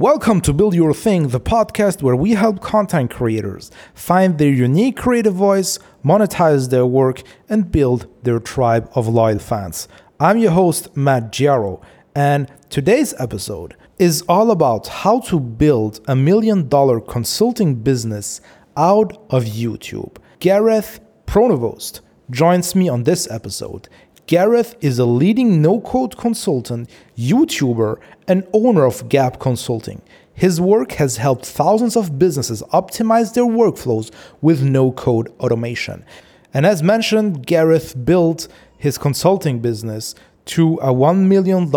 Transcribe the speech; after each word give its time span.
Welcome 0.00 0.42
to 0.42 0.52
Build 0.52 0.76
Your 0.76 0.94
Thing, 0.94 1.30
the 1.30 1.40
podcast 1.40 2.02
where 2.02 2.14
we 2.14 2.34
help 2.34 2.60
content 2.60 3.10
creators 3.10 3.72
find 3.94 4.38
their 4.38 4.52
unique 4.52 4.96
creative 4.96 5.34
voice, 5.34 5.80
monetize 6.04 6.70
their 6.70 6.86
work, 6.86 7.24
and 7.48 7.72
build 7.72 8.06
their 8.22 8.38
tribe 8.38 8.88
of 8.94 9.08
loyal 9.08 9.40
fans. 9.40 9.88
I'm 10.20 10.38
your 10.38 10.52
host, 10.52 10.96
Matt 10.96 11.32
Giaro, 11.32 11.82
and 12.14 12.48
today's 12.70 13.12
episode 13.18 13.74
is 13.98 14.22
all 14.28 14.52
about 14.52 14.86
how 14.86 15.18
to 15.22 15.40
build 15.40 15.98
a 16.06 16.14
million 16.14 16.68
dollar 16.68 17.00
consulting 17.00 17.74
business 17.74 18.40
out 18.76 19.20
of 19.30 19.46
YouTube. 19.46 20.18
Gareth 20.38 21.00
Pronovost 21.26 22.02
joins 22.30 22.76
me 22.76 22.88
on 22.88 23.02
this 23.02 23.28
episode. 23.32 23.88
Gareth 24.28 24.76
is 24.82 24.98
a 24.98 25.06
leading 25.06 25.62
no 25.62 25.80
code 25.80 26.18
consultant, 26.18 26.90
YouTuber, 27.16 27.98
and 28.28 28.46
owner 28.52 28.84
of 28.84 29.08
Gap 29.08 29.40
Consulting. 29.40 30.02
His 30.34 30.60
work 30.60 30.92
has 30.92 31.16
helped 31.16 31.46
thousands 31.46 31.96
of 31.96 32.18
businesses 32.18 32.62
optimize 32.74 33.32
their 33.32 33.46
workflows 33.46 34.12
with 34.42 34.62
no 34.62 34.92
code 34.92 35.32
automation. 35.40 36.04
And 36.52 36.66
as 36.66 36.82
mentioned, 36.82 37.46
Gareth 37.46 38.04
built 38.04 38.48
his 38.76 38.98
consulting 38.98 39.60
business 39.60 40.14
to 40.44 40.74
a 40.74 40.92
$1 40.92 41.26
million 41.26 41.72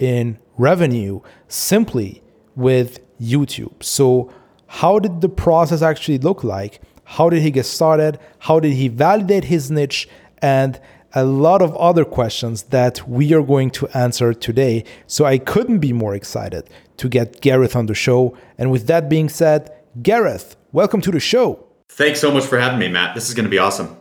in 0.00 0.36
revenue 0.56 1.20
simply 1.46 2.24
with 2.56 2.98
YouTube. 3.20 3.84
So, 3.84 4.32
how 4.66 4.98
did 4.98 5.20
the 5.20 5.28
process 5.28 5.80
actually 5.82 6.18
look 6.18 6.42
like? 6.42 6.82
How 7.04 7.30
did 7.30 7.42
he 7.42 7.52
get 7.52 7.66
started? 7.66 8.18
How 8.40 8.58
did 8.58 8.72
he 8.72 8.88
validate 8.88 9.44
his 9.44 9.70
niche? 9.70 10.08
And 10.42 10.78
a 11.14 11.24
lot 11.24 11.62
of 11.62 11.74
other 11.76 12.04
questions 12.04 12.64
that 12.64 13.08
we 13.08 13.32
are 13.32 13.42
going 13.42 13.70
to 13.70 13.88
answer 13.88 14.32
today. 14.34 14.84
So 15.06 15.24
I 15.24 15.38
couldn't 15.38 15.78
be 15.78 15.92
more 15.92 16.14
excited 16.14 16.68
to 16.98 17.08
get 17.08 17.40
Gareth 17.40 17.74
on 17.74 17.86
the 17.86 17.94
show. 17.94 18.36
And 18.58 18.70
with 18.70 18.86
that 18.88 19.08
being 19.08 19.28
said, 19.28 19.70
Gareth, 20.02 20.56
welcome 20.72 21.00
to 21.02 21.10
the 21.10 21.20
show. 21.20 21.64
Thanks 21.88 22.20
so 22.20 22.30
much 22.30 22.44
for 22.44 22.58
having 22.58 22.78
me, 22.78 22.88
Matt. 22.88 23.14
This 23.14 23.28
is 23.28 23.34
going 23.34 23.44
to 23.44 23.50
be 23.50 23.58
awesome. 23.58 23.96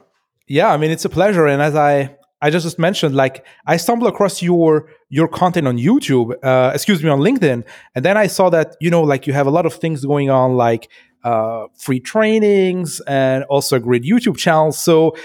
Yeah, 0.48 0.72
I 0.72 0.78
mean 0.78 0.92
it's 0.92 1.06
a 1.06 1.10
pleasure. 1.10 1.46
And 1.46 1.62
as 1.62 1.76
I 1.76 2.16
I 2.42 2.50
just 2.52 2.78
mentioned, 2.78 3.16
like 3.16 3.46
I 3.66 3.78
stumbled 3.78 4.12
across 4.14 4.42
your 4.42 4.90
your 5.10 5.28
content 5.28 5.68
on 5.68 5.78
YouTube, 5.78 6.36
uh, 6.44 6.72
excuse 6.74 7.04
me, 7.04 7.10
on 7.10 7.20
LinkedIn, 7.20 7.64
and 7.96 8.06
then 8.06 8.18
I 8.18 8.28
saw 8.28 8.50
that 8.52 8.76
you 8.80 8.90
know 8.90 9.04
like 9.04 9.28
you 9.28 9.34
have 9.34 9.48
a 9.48 9.52
lot 9.52 9.66
of 9.66 9.74
things 9.74 10.06
going 10.06 10.30
on, 10.30 10.56
like 10.56 10.90
uh, 11.24 11.68
free 11.76 12.00
trainings 12.00 13.02
and 13.02 13.44
also 13.46 13.76
a 13.76 13.80
great 13.80 14.04
YouTube 14.04 14.38
channel. 14.38 14.72
So 14.72 15.16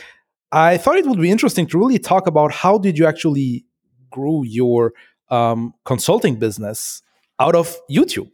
I 0.53 0.77
thought 0.77 0.97
it 0.97 1.07
would 1.07 1.21
be 1.21 1.31
interesting 1.31 1.67
to 1.69 1.79
really 1.79 1.99
talk 1.99 2.27
about 2.27 2.53
how 2.53 2.77
did 2.77 2.99
you 2.99 3.07
actually 3.07 3.65
grow 4.11 4.43
your 4.43 4.93
um, 5.31 5.73
consulting 5.85 6.39
business 6.39 7.03
out 7.41 7.57
of 7.57 7.77
YouTube. 7.91 8.33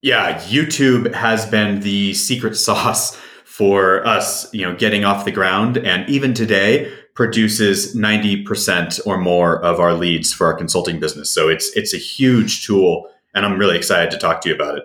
Yeah, 0.00 0.38
YouTube 0.42 1.12
has 1.12 1.44
been 1.44 1.80
the 1.80 2.14
secret 2.14 2.56
sauce 2.66 3.16
for 3.44 4.06
us, 4.06 4.52
you 4.54 4.62
know, 4.62 4.74
getting 4.74 5.04
off 5.04 5.24
the 5.24 5.32
ground, 5.32 5.76
and 5.76 6.08
even 6.08 6.32
today 6.32 6.92
produces 7.14 7.96
ninety 7.96 8.44
percent 8.44 9.00
or 9.04 9.18
more 9.18 9.60
of 9.64 9.80
our 9.80 9.92
leads 9.94 10.32
for 10.32 10.46
our 10.46 10.54
consulting 10.54 11.00
business. 11.00 11.30
So 11.30 11.48
it's 11.48 11.76
it's 11.76 11.92
a 11.92 11.98
huge 11.98 12.64
tool, 12.64 13.10
and 13.34 13.44
I'm 13.44 13.58
really 13.58 13.76
excited 13.76 14.12
to 14.12 14.16
talk 14.16 14.40
to 14.42 14.48
you 14.48 14.54
about 14.54 14.78
it. 14.78 14.84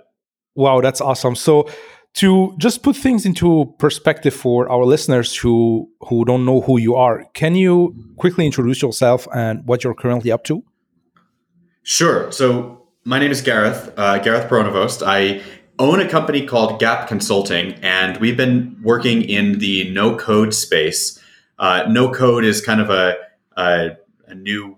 Wow, 0.55 0.81
that's 0.81 1.01
awesome. 1.01 1.35
So 1.35 1.69
to 2.13 2.53
just 2.59 2.83
put 2.83 2.95
things 2.95 3.25
into 3.25 3.73
perspective 3.79 4.33
for 4.33 4.69
our 4.69 4.85
listeners 4.85 5.35
who 5.35 5.89
who 6.07 6.25
don't 6.25 6.45
know 6.45 6.61
who 6.61 6.77
you 6.79 6.95
are 6.95 7.25
can 7.33 7.55
you 7.55 7.95
quickly 8.17 8.45
introduce 8.45 8.81
yourself 8.81 9.27
and 9.33 9.65
what 9.65 9.83
you're 9.83 9.95
currently 9.95 10.31
up 10.31 10.43
to? 10.43 10.63
Sure. 11.83 12.31
So 12.31 12.83
my 13.03 13.19
name 13.19 13.31
is 13.31 13.41
gareth 13.41 13.91
uh, 13.97 14.17
gareth 14.19 14.47
pronovost 14.47 15.03
i 15.05 15.41
own 15.79 15.99
a 15.99 16.07
company 16.07 16.45
called 16.45 16.79
gap 16.79 17.07
consulting 17.07 17.73
and 17.81 18.17
we've 18.17 18.37
been 18.37 18.77
working 18.83 19.23
in 19.23 19.59
the 19.59 19.89
no 19.91 20.15
code 20.15 20.53
space. 20.53 21.19
Uh, 21.57 21.85
no 21.89 22.11
code 22.11 22.45
is 22.45 22.61
kind 22.61 22.79
of 22.79 22.89
a, 22.89 23.15
a, 23.57 23.97
a 24.27 24.35
new 24.35 24.77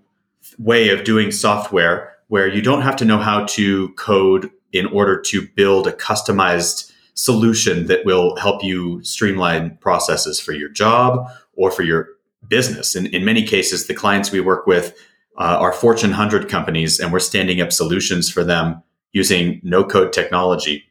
way 0.58 0.90
of 0.90 1.04
doing 1.04 1.32
software 1.32 2.14
where 2.28 2.48
you 2.48 2.62
don't 2.62 2.82
have 2.82 2.96
to 2.96 3.06
know 3.06 3.18
how 3.18 3.46
to 3.46 3.90
code 3.90 4.50
in 4.72 4.86
order 4.88 5.20
to 5.20 5.48
build 5.56 5.88
a 5.88 5.92
customized 5.92 6.92
solution 7.16 7.88
that 7.88 8.06
will 8.06 8.36
help 8.36 8.64
you 8.64 9.04
streamline 9.04 9.78
processes 9.78 10.40
for 10.40 10.54
your 10.54 10.70
job 10.70 11.28
or 11.54 11.72
for 11.72 11.84
your 11.84 12.10
business. 12.48 12.96
And 12.96 13.08
in 13.08 13.26
many 13.26 13.44
cases, 13.44 13.88
the 13.88 13.94
clients 13.94 14.32
we 14.32 14.40
work 14.40 14.68
with 14.68 14.96
uh, 15.38 15.58
are 15.60 15.74
Fortune 15.74 16.12
100 16.12 16.48
companies, 16.48 17.00
and 17.00 17.12
we're 17.12 17.20
standing 17.20 17.62
up 17.62 17.72
solutions 17.72 18.30
for 18.30 18.44
them 18.44 18.82
using 19.14 19.60
no 19.64 19.84
code 19.84 20.14
technology. 20.14 20.84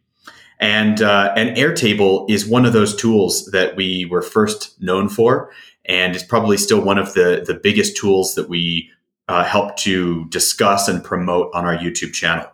And, 0.60 1.02
uh, 1.02 1.32
and 1.36 1.56
Airtable 1.56 2.28
is 2.30 2.46
one 2.46 2.64
of 2.64 2.72
those 2.72 2.96
tools 2.96 3.46
that 3.46 3.76
we 3.76 4.06
were 4.06 4.22
first 4.22 4.80
known 4.80 5.08
for, 5.08 5.50
and 5.84 6.14
it's 6.14 6.24
probably 6.24 6.56
still 6.56 6.80
one 6.80 6.98
of 6.98 7.12
the, 7.14 7.44
the 7.46 7.54
biggest 7.54 7.96
tools 7.96 8.34
that 8.34 8.48
we 8.48 8.90
uh, 9.28 9.44
help 9.44 9.76
to 9.76 10.26
discuss 10.26 10.88
and 10.88 11.02
promote 11.04 11.50
on 11.54 11.64
our 11.64 11.76
YouTube 11.76 12.12
channel. 12.12 12.46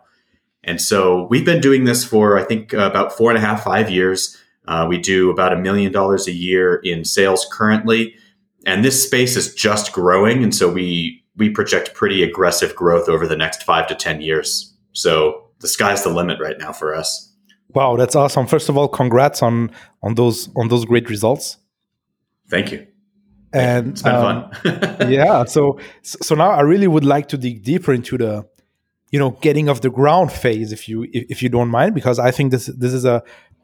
And 0.63 0.79
so 0.79 1.27
we've 1.29 1.45
been 1.45 1.61
doing 1.61 1.85
this 1.85 2.03
for, 2.03 2.37
I 2.37 2.43
think, 2.43 2.73
uh, 2.73 2.79
about 2.79 3.15
four 3.17 3.31
and 3.31 3.37
a 3.37 3.41
half, 3.41 3.63
five 3.63 3.89
years. 3.89 4.37
Uh, 4.67 4.85
we 4.87 4.99
do 4.99 5.31
about 5.31 5.53
a 5.53 5.55
million 5.55 5.91
dollars 5.91 6.27
a 6.27 6.31
year 6.31 6.75
in 6.83 7.03
sales 7.03 7.47
currently. 7.51 8.15
And 8.65 8.85
this 8.85 9.03
space 9.03 9.35
is 9.35 9.55
just 9.55 9.91
growing. 9.91 10.43
And 10.43 10.53
so 10.53 10.71
we, 10.71 11.23
we 11.35 11.49
project 11.49 11.95
pretty 11.95 12.21
aggressive 12.21 12.75
growth 12.75 13.09
over 13.09 13.27
the 13.27 13.35
next 13.35 13.63
five 13.63 13.87
to 13.87 13.95
10 13.95 14.21
years. 14.21 14.75
So 14.93 15.47
the 15.59 15.67
sky's 15.67 16.03
the 16.03 16.09
limit 16.09 16.39
right 16.39 16.57
now 16.59 16.71
for 16.71 16.93
us. 16.93 17.33
Wow, 17.73 17.95
that's 17.95 18.15
awesome. 18.15 18.45
First 18.45 18.69
of 18.69 18.77
all, 18.77 18.87
congrats 18.87 19.41
on, 19.41 19.71
on 20.03 20.15
those, 20.15 20.49
on 20.55 20.67
those 20.67 20.85
great 20.85 21.09
results. 21.09 21.57
Thank 22.49 22.71
you. 22.71 22.85
And 23.53 23.89
it's 23.89 24.01
been 24.01 24.13
um, 24.13 24.51
fun. 24.51 25.09
yeah. 25.11 25.45
So, 25.45 25.79
so 26.03 26.35
now 26.35 26.51
I 26.51 26.61
really 26.61 26.87
would 26.87 27.05
like 27.05 27.29
to 27.29 27.37
dig 27.37 27.63
deeper 27.63 27.93
into 27.93 28.17
the, 28.17 28.45
you 29.11 29.19
know 29.19 29.31
getting 29.41 29.69
off 29.69 29.81
the 29.81 29.89
ground 29.89 30.31
phase 30.31 30.71
if 30.71 30.87
you 30.89 31.05
if 31.11 31.43
you 31.43 31.49
don't 31.49 31.69
mind 31.69 31.93
because 31.93 32.17
i 32.17 32.31
think 32.31 32.51
this 32.51 32.65
this 32.77 32.93
is 32.93 33.05
a 33.05 33.21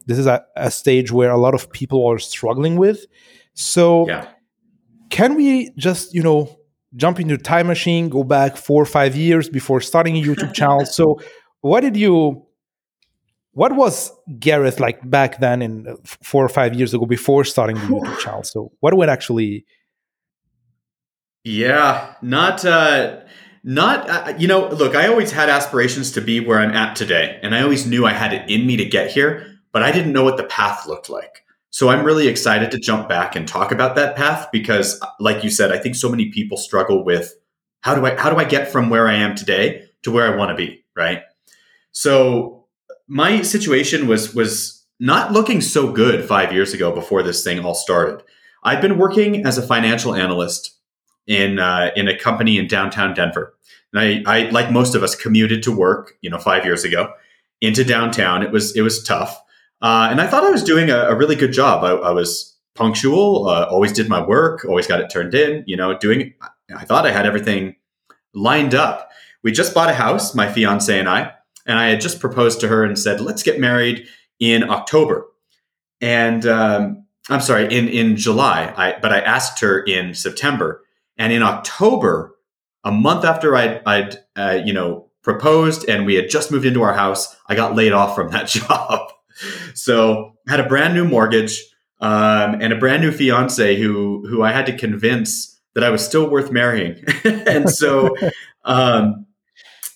this 0.07 0.17
is 0.17 0.25
a, 0.25 0.43
a 0.55 0.71
stage 0.71 1.11
where 1.11 1.29
a 1.29 1.37
lot 1.37 1.53
of 1.53 1.71
people 1.71 2.07
are 2.07 2.17
struggling 2.17 2.77
with. 2.77 3.05
So 3.53 4.07
yeah. 4.07 4.27
can 5.09 5.35
we 5.35 5.71
just 5.77 6.13
you 6.13 6.23
know 6.23 6.57
jump 6.95 7.19
into 7.19 7.37
time 7.37 7.67
machine 7.67 8.09
go 8.09 8.23
back 8.23 8.57
four 8.57 8.81
or 8.81 8.85
five 8.85 9.15
years 9.15 9.49
before 9.49 9.81
starting 9.81 10.17
a 10.17 10.21
youtube 10.21 10.53
channel? 10.59 10.85
So 10.85 11.19
what 11.61 11.81
did 11.81 11.95
you 11.95 12.45
what 13.51 13.75
was 13.75 14.11
gareth 14.39 14.79
like 14.79 15.07
back 15.09 15.39
then 15.39 15.61
in 15.61 15.87
uh, 15.87 15.95
four 16.03 16.45
or 16.45 16.49
five 16.49 16.73
years 16.73 16.93
ago 16.93 17.05
before 17.05 17.43
starting 17.43 17.75
the 17.75 17.81
youtube 17.81 18.19
channel? 18.23 18.43
So 18.43 18.71
what 18.79 18.95
would 18.95 19.09
actually 19.09 19.65
yeah 21.43 22.15
not 22.21 22.63
uh 22.65 23.21
not, 23.67 24.09
uh, 24.09 24.33
you 24.37 24.47
know, 24.47 24.69
look, 24.69 24.95
I 24.95 25.09
always 25.09 25.29
had 25.29 25.49
aspirations 25.49 26.13
to 26.13 26.21
be 26.21 26.39
where 26.39 26.57
I'm 26.57 26.71
at 26.71 26.95
today. 26.95 27.37
And 27.43 27.53
I 27.53 27.61
always 27.61 27.85
knew 27.85 28.05
I 28.05 28.13
had 28.13 28.31
it 28.31 28.49
in 28.49 28.65
me 28.65 28.77
to 28.77 28.85
get 28.85 29.11
here, 29.11 29.59
but 29.73 29.83
I 29.83 29.91
didn't 29.91 30.13
know 30.13 30.23
what 30.23 30.37
the 30.37 30.45
path 30.45 30.87
looked 30.87 31.09
like. 31.09 31.43
So 31.69 31.89
I'm 31.89 32.05
really 32.05 32.29
excited 32.29 32.71
to 32.71 32.79
jump 32.79 33.09
back 33.09 33.35
and 33.35 33.45
talk 33.45 33.73
about 33.73 33.95
that 33.97 34.15
path 34.15 34.47
because, 34.53 35.01
like 35.19 35.43
you 35.43 35.49
said, 35.49 35.73
I 35.73 35.79
think 35.79 35.95
so 35.95 36.09
many 36.09 36.31
people 36.31 36.55
struggle 36.55 37.03
with 37.03 37.35
how 37.81 37.93
do 37.93 38.05
I 38.05 38.15
how 38.15 38.29
do 38.29 38.37
I 38.37 38.45
get 38.45 38.71
from 38.71 38.89
where 38.89 39.09
I 39.09 39.15
am 39.15 39.35
today 39.35 39.89
to 40.03 40.11
where 40.11 40.31
I 40.31 40.37
want 40.37 40.49
to 40.49 40.55
be, 40.55 40.85
right? 40.95 41.23
So 41.91 42.67
my 43.09 43.41
situation 43.41 44.07
was 44.07 44.33
was 44.33 44.85
not 45.01 45.33
looking 45.33 45.59
so 45.59 45.91
good 45.91 46.25
five 46.25 46.53
years 46.53 46.73
ago 46.73 46.93
before 46.93 47.21
this 47.21 47.43
thing 47.43 47.59
all 47.59 47.75
started. 47.75 48.23
I'd 48.63 48.81
been 48.81 48.97
working 48.97 49.45
as 49.45 49.57
a 49.57 49.67
financial 49.67 50.15
analyst 50.15 50.76
in 51.27 51.59
uh, 51.59 51.91
in 51.95 52.07
a 52.07 52.17
company 52.17 52.57
in 52.57 52.67
downtown 52.67 53.13
Denver. 53.13 53.53
And 53.93 54.25
I, 54.27 54.31
I, 54.31 54.49
like 54.49 54.71
most 54.71 54.95
of 54.95 55.03
us, 55.03 55.15
commuted 55.15 55.63
to 55.63 55.71
work, 55.71 56.13
you 56.21 56.29
know, 56.29 56.39
five 56.39 56.65
years 56.65 56.83
ago 56.83 57.13
into 57.61 57.83
downtown. 57.83 58.43
It 58.43 58.51
was 58.51 58.75
it 58.75 58.81
was 58.81 59.03
tough, 59.03 59.41
uh, 59.81 60.07
and 60.09 60.19
I 60.19 60.27
thought 60.27 60.43
I 60.43 60.49
was 60.49 60.63
doing 60.63 60.89
a, 60.89 60.97
a 60.97 61.15
really 61.15 61.35
good 61.35 61.51
job. 61.51 61.83
I, 61.83 61.91
I 61.91 62.11
was 62.11 62.55
punctual, 62.75 63.47
uh, 63.47 63.67
always 63.69 63.91
did 63.91 64.07
my 64.09 64.25
work, 64.25 64.65
always 64.65 64.87
got 64.87 65.01
it 65.01 65.09
turned 65.09 65.33
in. 65.33 65.63
You 65.67 65.77
know, 65.77 65.97
doing. 65.97 66.33
I 66.75 66.83
thought 66.83 67.05
I 67.05 67.11
had 67.11 67.25
everything 67.25 67.75
lined 68.33 68.75
up. 68.75 69.09
We 69.41 69.51
just 69.51 69.73
bought 69.73 69.89
a 69.89 69.93
house, 69.93 70.35
my 70.35 70.51
fiance 70.51 70.97
and 70.97 71.07
I, 71.07 71.31
and 71.65 71.79
I 71.79 71.87
had 71.87 72.01
just 72.01 72.19
proposed 72.19 72.59
to 72.61 72.67
her 72.67 72.83
and 72.83 72.97
said, 72.97 73.21
"Let's 73.21 73.43
get 73.43 73.59
married 73.59 74.07
in 74.39 74.69
October." 74.69 75.25
And 76.01 76.45
um, 76.45 77.05
I'm 77.29 77.41
sorry, 77.41 77.73
in 77.73 77.87
in 77.87 78.15
July. 78.17 78.73
I 78.75 78.99
but 79.01 79.13
I 79.13 79.19
asked 79.19 79.59
her 79.61 79.81
in 79.81 80.13
September 80.13 80.83
and 81.17 81.33
in 81.33 81.43
October, 81.43 82.35
a 82.83 82.91
month 82.91 83.25
after 83.25 83.55
I'd, 83.55 83.81
I'd 83.85 84.17
uh, 84.35 84.59
you 84.63 84.73
know, 84.73 85.09
proposed 85.23 85.87
and 85.89 86.05
we 86.05 86.15
had 86.15 86.29
just 86.29 86.51
moved 86.51 86.65
into 86.65 86.81
our 86.83 86.93
house, 86.93 87.35
I 87.49 87.55
got 87.55 87.75
laid 87.75 87.91
off 87.91 88.15
from 88.15 88.31
that 88.31 88.47
job. 88.47 89.11
so 89.73 90.33
had 90.47 90.59
a 90.59 90.67
brand 90.67 90.93
new 90.93 91.05
mortgage 91.05 91.63
um, 91.99 92.61
and 92.61 92.71
a 92.71 92.77
brand 92.77 93.01
new 93.01 93.11
fiance 93.11 93.75
who 93.75 94.25
who 94.27 94.43
I 94.43 94.51
had 94.51 94.65
to 94.67 94.77
convince 94.77 95.59
that 95.75 95.83
I 95.83 95.89
was 95.89 96.03
still 96.03 96.29
worth 96.29 96.51
marrying. 96.51 97.03
and 97.23 97.69
so 97.69 98.15
um, 98.63 99.25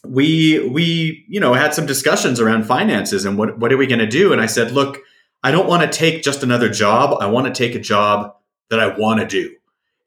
we 0.06 0.60
we 0.68 1.26
you 1.30 1.40
know 1.40 1.54
had 1.54 1.74
some 1.74 1.86
discussions 1.86 2.40
around 2.40 2.66
finances 2.66 3.24
and 3.26 3.38
what 3.38 3.58
what 3.60 3.72
are 3.72 3.78
we 3.78 3.88
going 3.88 4.00
to 4.00 4.08
do? 4.08 4.34
And 4.34 4.42
I 4.42 4.48
said, 4.48 4.72
look, 4.72 5.00
I 5.44 5.52
don't 5.52 5.68
want 5.68 5.84
to 5.84 5.98
take 5.98 6.24
just 6.24 6.44
another 6.44 6.70
job. 6.70 7.18
I 7.22 7.28
want 7.28 7.48
to 7.48 7.54
take 7.54 7.76
a 7.76 7.80
job 7.80 8.34
that 8.70 8.80
I 8.80 8.98
want 8.98 9.22
to 9.22 9.28
do. 9.28 9.56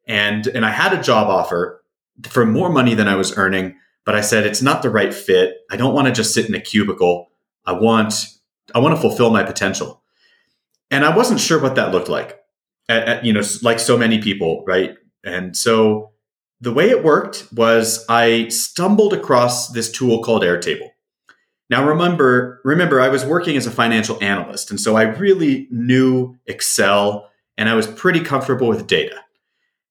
And 0.07 0.47
and 0.47 0.65
I 0.65 0.71
had 0.71 0.93
a 0.93 1.03
job 1.03 1.29
offer 1.29 1.83
for 2.29 2.45
more 2.47 2.71
money 2.71 2.95
than 2.95 3.09
I 3.09 3.17
was 3.17 3.37
earning, 3.37 3.77
but 4.05 4.15
I 4.15 4.21
said 4.21 4.47
it's 4.47 4.63
not 4.63 4.83
the 4.83 4.91
right 4.91 5.13
fit. 5.13 5.59
I 5.71 5.77
don't 5.77 5.95
want 5.95 6.07
to 6.07 6.13
just 6.13 6.35
sit 6.35 6.49
in 6.49 6.55
a 6.55 6.61
cubicle. 6.61 7.31
I 7.65 7.73
want 7.73 8.27
I 8.75 8.79
want 8.79 8.95
to 8.95 9.01
fulfill 9.01 9.31
my 9.31 9.43
potential. 9.43 10.03
And 10.91 11.05
I 11.05 11.17
wasn't 11.17 11.41
sure 11.41 11.61
what 11.61 11.75
that 11.75 11.93
looked 11.93 12.09
like. 12.09 12.41
At, 12.89 13.09
at, 13.09 13.25
you 13.25 13.33
know, 13.33 13.43
like 13.63 13.81
so 13.81 13.97
many 13.97 14.21
people, 14.21 14.63
right? 14.67 14.95
And 15.25 15.57
so 15.57 16.13
the 16.61 16.73
way 16.73 16.91
it 16.91 17.03
worked 17.03 17.49
was 17.53 18.05
I 18.09 18.49
stumbled 18.49 19.15
across 19.15 19.69
this 19.69 19.91
tool 19.91 20.23
called 20.23 20.43
Airtable. 20.43 20.91
Now 21.71 21.87
remember, 21.87 22.61
remember 22.63 23.01
I 23.01 23.09
was 23.09 23.25
working 23.25 23.57
as 23.57 23.67
a 23.67 23.71
financial 23.71 24.23
analyst, 24.23 24.71
and 24.71 24.79
so 24.79 24.97
I 24.97 25.03
really 25.03 25.67
knew 25.71 26.37
Excel 26.47 27.31
and 27.57 27.69
I 27.69 27.75
was 27.75 27.87
pretty 27.87 28.21
comfortable 28.21 28.69
with 28.69 28.87
data. 28.87 29.24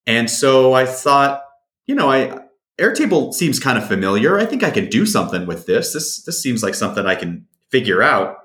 And 0.05 0.29
so 0.29 0.73
I 0.73 0.85
thought, 0.85 1.44
you 1.85 1.95
know, 1.95 2.11
I 2.11 2.39
Airtable 2.79 3.33
seems 3.33 3.59
kind 3.59 3.77
of 3.77 3.88
familiar. 3.88 4.39
I 4.39 4.45
think 4.45 4.63
I 4.63 4.71
can 4.71 4.89
do 4.89 5.05
something 5.05 5.45
with 5.45 5.65
this. 5.65 5.94
This 5.94 6.23
this 6.23 6.41
seems 6.41 6.63
like 6.63 6.75
something 6.75 7.05
I 7.05 7.15
can 7.15 7.45
figure 7.69 8.01
out. 8.01 8.38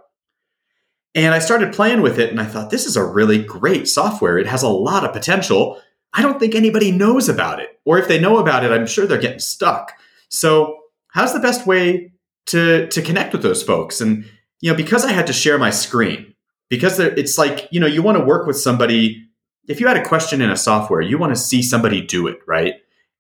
And 1.15 1.35
I 1.35 1.39
started 1.39 1.73
playing 1.73 2.03
with 2.03 2.19
it 2.19 2.31
and 2.31 2.41
I 2.41 2.45
thought 2.45 2.71
this 2.71 2.85
is 2.85 2.97
a 2.97 3.05
really 3.05 3.43
great 3.43 3.89
software. 3.89 4.39
It 4.39 4.47
has 4.47 4.63
a 4.63 4.69
lot 4.69 5.05
of 5.05 5.13
potential 5.13 5.81
I 6.15 6.23
don't 6.23 6.41
think 6.41 6.55
anybody 6.55 6.91
knows 6.91 7.29
about 7.29 7.61
it. 7.61 7.79
Or 7.85 7.99
if 7.99 8.09
they 8.09 8.21
know 8.21 8.39
about 8.39 8.65
it, 8.65 8.73
I'm 8.73 8.87
sure 8.87 9.07
they're 9.07 9.19
getting 9.19 9.39
stuck. 9.39 9.93
So, 10.29 10.79
how's 11.13 11.33
the 11.33 11.41
best 11.41 11.67
way 11.67 12.13
to 12.47 12.87
to 12.89 13.03
connect 13.03 13.33
with 13.33 13.43
those 13.43 13.63
folks? 13.63 14.01
And 14.01 14.25
you 14.61 14.71
know, 14.71 14.77
because 14.77 15.05
I 15.05 15.13
had 15.13 15.27
to 15.29 15.33
share 15.33 15.59
my 15.59 15.71
screen, 15.71 16.35
because 16.69 16.99
it's 16.99 17.39
like 17.39 17.69
you 17.71 17.81
know, 17.81 17.87
you 17.87 18.03
want 18.03 18.19
to 18.19 18.25
work 18.25 18.47
with 18.47 18.59
somebody. 18.59 19.25
If 19.69 19.81
you 19.81 19.87
had 19.87 19.97
a 19.97 20.05
question 20.05 20.41
in 20.41 20.51
a 20.51 20.57
software, 20.57 21.01
you 21.01 21.19
want 21.19 21.35
to 21.35 21.41
see 21.41 21.63
somebody 21.63 22.01
do 22.01 22.27
it, 22.27 22.39
right? 22.47 22.75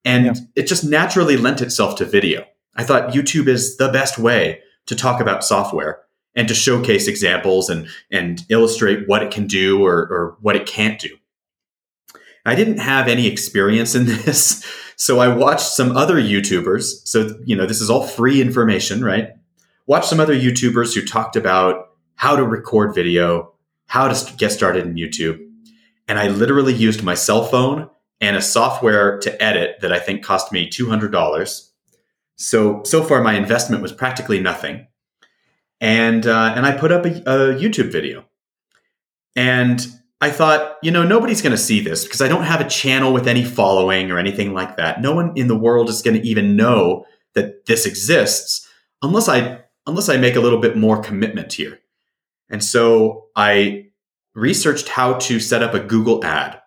And 0.04 0.24
yeah. 0.24 0.32
it 0.56 0.66
just 0.66 0.84
naturally 0.84 1.36
lent 1.36 1.60
itself 1.60 1.96
to 1.96 2.04
video. 2.04 2.44
I 2.74 2.84
thought 2.84 3.12
YouTube 3.12 3.48
is 3.48 3.76
the 3.76 3.90
best 3.90 4.18
way 4.18 4.62
to 4.86 4.96
talk 4.96 5.20
about 5.20 5.44
software 5.44 6.00
and 6.34 6.48
to 6.48 6.54
showcase 6.54 7.08
examples 7.08 7.68
and 7.68 7.88
and 8.10 8.44
illustrate 8.48 9.08
what 9.08 9.22
it 9.22 9.30
can 9.30 9.46
do 9.46 9.84
or, 9.84 9.94
or 9.94 10.36
what 10.40 10.56
it 10.56 10.66
can't 10.66 10.98
do. 10.98 11.16
I 12.46 12.54
didn't 12.54 12.78
have 12.78 13.08
any 13.08 13.26
experience 13.26 13.94
in 13.94 14.06
this. 14.24 14.64
So 14.96 15.20
I 15.20 15.28
watched 15.28 15.68
some 15.68 15.96
other 15.96 16.16
YouTubers. 16.16 17.06
So, 17.06 17.38
you 17.44 17.54
know, 17.54 17.66
this 17.66 17.80
is 17.80 17.90
all 17.90 18.06
free 18.06 18.40
information, 18.40 19.04
right? 19.04 19.30
Watched 19.86 20.08
some 20.08 20.20
other 20.20 20.34
YouTubers 20.34 20.94
who 20.94 21.04
talked 21.04 21.36
about 21.36 21.90
how 22.14 22.36
to 22.36 22.42
record 22.42 22.94
video, 22.94 23.52
how 23.86 24.08
to 24.08 24.36
get 24.36 24.50
started 24.50 24.86
in 24.86 24.94
YouTube. 24.94 25.47
And 26.08 26.18
I 26.18 26.28
literally 26.28 26.74
used 26.74 27.02
my 27.02 27.14
cell 27.14 27.44
phone 27.44 27.88
and 28.20 28.36
a 28.36 28.42
software 28.42 29.18
to 29.18 29.42
edit 29.42 29.80
that 29.80 29.92
I 29.92 29.98
think 29.98 30.24
cost 30.24 30.50
me 30.50 30.68
$200. 30.68 31.68
So, 32.36 32.82
so 32.84 33.02
far 33.04 33.22
my 33.22 33.34
investment 33.34 33.82
was 33.82 33.92
practically 33.92 34.40
nothing. 34.40 34.86
And, 35.80 36.26
uh, 36.26 36.54
and 36.56 36.66
I 36.66 36.76
put 36.76 36.90
up 36.90 37.04
a, 37.04 37.10
a 37.10 37.54
YouTube 37.54 37.92
video. 37.92 38.24
And 39.36 39.86
I 40.20 40.30
thought, 40.30 40.78
you 40.82 40.90
know, 40.90 41.04
nobody's 41.04 41.42
going 41.42 41.52
to 41.52 41.62
see 41.62 41.80
this 41.80 42.04
because 42.04 42.20
I 42.20 42.28
don't 42.28 42.42
have 42.42 42.60
a 42.60 42.68
channel 42.68 43.12
with 43.12 43.28
any 43.28 43.44
following 43.44 44.10
or 44.10 44.18
anything 44.18 44.52
like 44.52 44.76
that. 44.76 45.00
No 45.00 45.14
one 45.14 45.32
in 45.36 45.46
the 45.46 45.56
world 45.56 45.88
is 45.88 46.02
going 46.02 46.20
to 46.20 46.26
even 46.26 46.56
know 46.56 47.04
that 47.34 47.66
this 47.66 47.86
exists 47.86 48.68
unless 49.02 49.28
I 49.28 49.60
unless 49.86 50.08
I 50.08 50.16
make 50.16 50.34
a 50.34 50.40
little 50.40 50.60
bit 50.60 50.76
more 50.76 51.00
commitment 51.00 51.52
here. 51.52 51.78
And 52.50 52.64
so 52.64 53.28
I 53.36 53.87
researched 54.38 54.88
how 54.88 55.14
to 55.14 55.40
set 55.40 55.62
up 55.62 55.74
a 55.74 55.80
Google 55.80 56.24
ad 56.24 56.60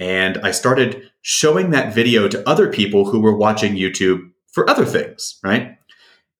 and 0.00 0.38
I 0.38 0.50
started 0.50 1.10
showing 1.20 1.70
that 1.70 1.94
video 1.94 2.26
to 2.26 2.48
other 2.48 2.72
people 2.72 3.10
who 3.10 3.20
were 3.20 3.36
watching 3.36 3.74
YouTube 3.74 4.30
for 4.50 4.68
other 4.68 4.86
things, 4.86 5.38
right? 5.44 5.76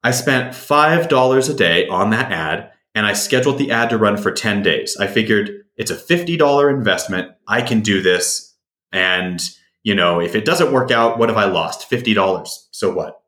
I 0.02 0.10
spent 0.12 0.54
$5 0.54 1.50
a 1.50 1.54
day 1.54 1.86
on 1.88 2.08
that 2.10 2.32
ad 2.32 2.72
and 2.94 3.06
I 3.06 3.12
scheduled 3.12 3.58
the 3.58 3.70
ad 3.70 3.90
to 3.90 3.98
run 3.98 4.16
for 4.16 4.32
10 4.32 4.62
days. 4.62 4.96
I 4.98 5.06
figured 5.06 5.50
it's 5.76 5.90
a 5.90 5.96
$50 5.96 6.74
investment. 6.74 7.32
I 7.46 7.60
can 7.60 7.82
do 7.82 8.00
this. 8.00 8.56
And, 8.92 9.40
you 9.82 9.94
know, 9.94 10.20
if 10.20 10.34
it 10.34 10.46
doesn't 10.46 10.72
work 10.72 10.90
out, 10.90 11.18
what 11.18 11.28
have 11.28 11.38
I 11.38 11.44
lost? 11.44 11.88
$50. 11.88 12.48
So 12.70 12.92
what? 12.92 13.20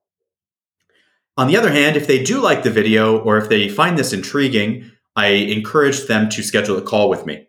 On 1.36 1.46
the 1.46 1.58
other 1.58 1.70
hand, 1.70 1.96
if 1.96 2.06
they 2.06 2.22
do 2.22 2.40
like 2.40 2.62
the 2.62 2.70
video 2.70 3.18
or 3.18 3.36
if 3.36 3.50
they 3.50 3.68
find 3.68 3.98
this 3.98 4.14
intriguing, 4.14 4.90
I 5.16 5.28
encouraged 5.28 6.08
them 6.08 6.28
to 6.30 6.42
schedule 6.42 6.78
a 6.78 6.82
call 6.82 7.08
with 7.08 7.26
me. 7.26 7.48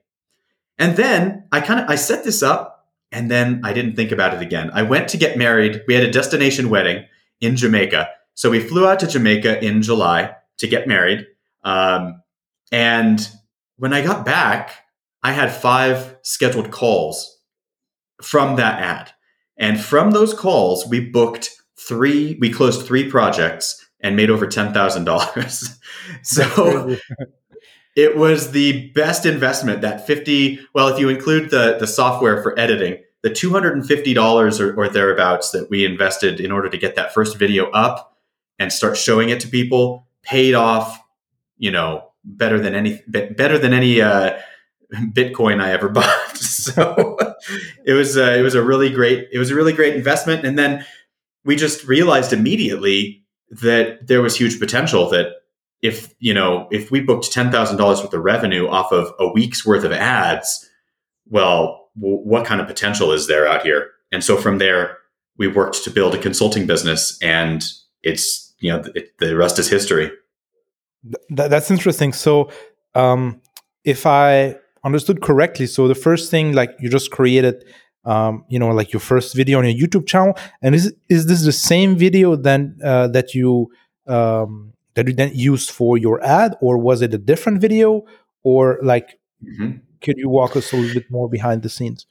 And 0.77 0.98
then 0.98 1.48
I 1.51 1.62
kind 1.62 1.80
of 1.80 1.89
I 1.89 1.95
set 1.95 2.24
this 2.24 2.44
up 2.44 2.88
and 3.12 3.30
then 3.30 3.62
I 3.63 3.74
didn't 3.74 3.95
think 3.95 4.12
about 4.12 4.33
it 4.33 4.42
again. 4.42 4.71
I 4.74 4.81
went 4.81 5.07
to 5.10 5.18
get 5.18 5.38
married. 5.38 5.83
We 5.88 5.94
had 5.94 6.04
a 6.04 6.12
destination 6.12 6.69
wedding 6.69 7.06
in 7.42 7.56
Jamaica. 7.56 8.10
So 8.33 8.50
we 8.50 8.60
flew 8.60 8.88
out 8.88 9.00
to 9.01 9.07
Jamaica 9.07 9.63
in 9.63 9.81
July 9.81 10.36
to 10.57 10.68
get 10.68 10.88
married. 10.88 11.27
Um, 11.63 12.21
and 12.71 13.27
when 13.77 13.94
I 13.94 14.04
got 14.04 14.25
back, 14.25 14.71
I 15.21 15.31
had 15.31 15.54
five 15.54 16.18
scheduled 16.24 16.71
calls 16.71 17.39
from 18.21 18.56
that 18.56 18.81
ad. 18.81 19.12
And 19.57 19.80
from 19.80 20.12
those 20.12 20.33
calls, 20.33 20.88
we 20.88 21.00
booked 21.00 21.51
three, 21.77 22.38
we 22.42 22.51
closed 22.51 22.86
three 22.86 23.09
projects 23.09 23.86
and 24.01 24.16
made 24.16 24.30
over 24.30 24.48
$10,000. 24.48 25.77
so 26.24 26.98
it 27.95 28.18
was 28.18 28.51
the 28.51 28.90
best 28.92 29.25
investment 29.25 29.81
that 29.81 30.07
50, 30.07 30.60
well, 30.74 30.88
if 30.88 31.00
you 31.00 31.10
include 31.10 31.50
the, 31.51 31.78
the 31.80 31.88
software 31.88 32.42
for 32.42 32.57
editing, 32.60 33.04
the 33.22 33.30
$250 33.30 34.60
or, 34.60 34.75
or 34.75 34.90
thereabouts 34.90 35.51
that 35.51 35.69
we 35.69 35.86
invested 35.86 36.40
in 36.40 36.51
order 36.51 36.69
to 36.69 36.78
get 36.78 36.95
that 36.95 37.13
first 37.13 37.38
video 37.38 37.69
up 37.72 38.18
and 38.60 38.72
start 38.72 38.98
showing 38.98 39.30
it 39.30 39.40
to 39.42 39.48
people 39.48 40.07
paid 40.24 40.56
off, 40.56 41.00
you 41.57 41.72
know, 41.72 42.10
better 42.24 42.60
than 42.60 42.74
any, 42.74 43.01
better 43.07 43.57
than 43.57 43.74
any, 43.74 44.01
uh, 44.01 44.40
Bitcoin 44.94 45.62
I 45.62 45.72
ever 45.72 45.90
bought. 45.90 46.38
so 46.38 47.18
it 47.86 47.94
was 47.94 48.18
a, 48.18 48.38
it 48.38 48.42
was 48.42 48.56
a 48.56 48.62
really 48.62 48.90
great 48.90 49.28
it 49.31 49.40
was 49.40 49.50
a 49.51 49.56
really 49.56 49.74
great 49.74 49.95
investment. 49.95 50.45
And 50.45 50.57
then 50.57 50.86
we 51.44 51.56
just 51.56 51.88
realized 51.88 52.31
immediately 52.31 53.24
that 53.50 54.07
there 54.07 54.22
was 54.22 54.36
huge 54.36 54.60
potential 54.60 55.10
that 55.10 55.43
if 55.83 56.15
you 56.19 56.33
know 56.33 56.68
if 56.71 56.89
we 56.89 57.01
booked 57.01 57.31
ten 57.31 57.51
thousand 57.51 57.77
dollars 57.77 58.02
worth 58.02 58.13
of 58.13 58.23
revenue 58.23 58.68
off 58.68 58.92
of 58.92 59.13
a 59.19 59.28
week's 59.31 59.63
worth 59.66 59.83
of 59.83 59.92
ads, 59.92 60.68
well, 61.28 61.90
w- 61.99 62.18
what 62.23 62.45
kind 62.45 62.59
of 62.59 62.68
potential 62.68 63.11
is 63.11 63.28
there 63.28 63.47
out 63.47 63.61
here? 63.61 63.92
And 64.11 64.23
so 64.23 64.37
from 64.37 64.57
there, 64.57 64.97
we 65.37 65.47
worked 65.47 65.83
to 65.83 65.92
build 65.92 66.16
a 66.16 66.18
consulting 66.18 66.66
business, 66.66 67.19
and 67.21 67.63
it's 68.02 68.56
you 68.59 68.71
know 68.71 68.83
it, 68.95 69.18
the 69.19 69.35
rest 69.35 69.59
is 69.59 69.69
history. 69.69 70.09
Th- 71.35 71.49
that's 71.49 71.69
interesting. 71.69 72.13
So 72.13 72.49
um, 72.95 73.42
if 73.83 74.06
I 74.06 74.56
understood 74.85 75.21
correctly, 75.21 75.68
so 75.68 75.90
the 75.90 75.95
first 75.95 76.31
thing, 76.31 76.54
like 76.54 76.71
you 76.80 76.90
just 76.90 77.11
created, 77.11 77.66
um, 78.06 78.45
you 78.47 78.57
know, 78.57 78.69
like 78.69 78.94
your 78.94 79.02
first 79.02 79.35
video 79.35 79.59
on 79.59 79.66
your 79.66 79.87
YouTube 79.87 80.07
channel, 80.07 80.37
and 80.61 80.75
is 80.75 80.94
is 81.09 81.25
this 81.25 81.44
the 81.44 81.52
same 81.52 81.97
video 81.97 82.37
then 82.37 82.78
uh, 82.81 83.09
that 83.09 83.33
you 83.33 83.69
um, 84.07 84.72
that 84.95 85.07
you 85.07 85.14
then 85.14 85.31
used 85.33 85.71
for 85.71 85.97
your 85.97 86.23
ad, 86.23 86.56
or 86.62 86.78
was 86.78 87.02
it 87.02 87.14
a 87.14 87.18
different 87.18 87.62
video, 87.62 88.06
or 88.44 88.80
like, 88.81 89.19
mm-hmm. 89.44 89.78
could 90.02 90.18
you 90.18 90.30
walk 90.30 90.56
us 90.56 90.71
a 90.71 90.76
little 90.76 90.94
bit 90.94 91.09
more 91.09 91.30
behind 91.30 91.64
the 91.64 91.69
scenes? 91.69 92.06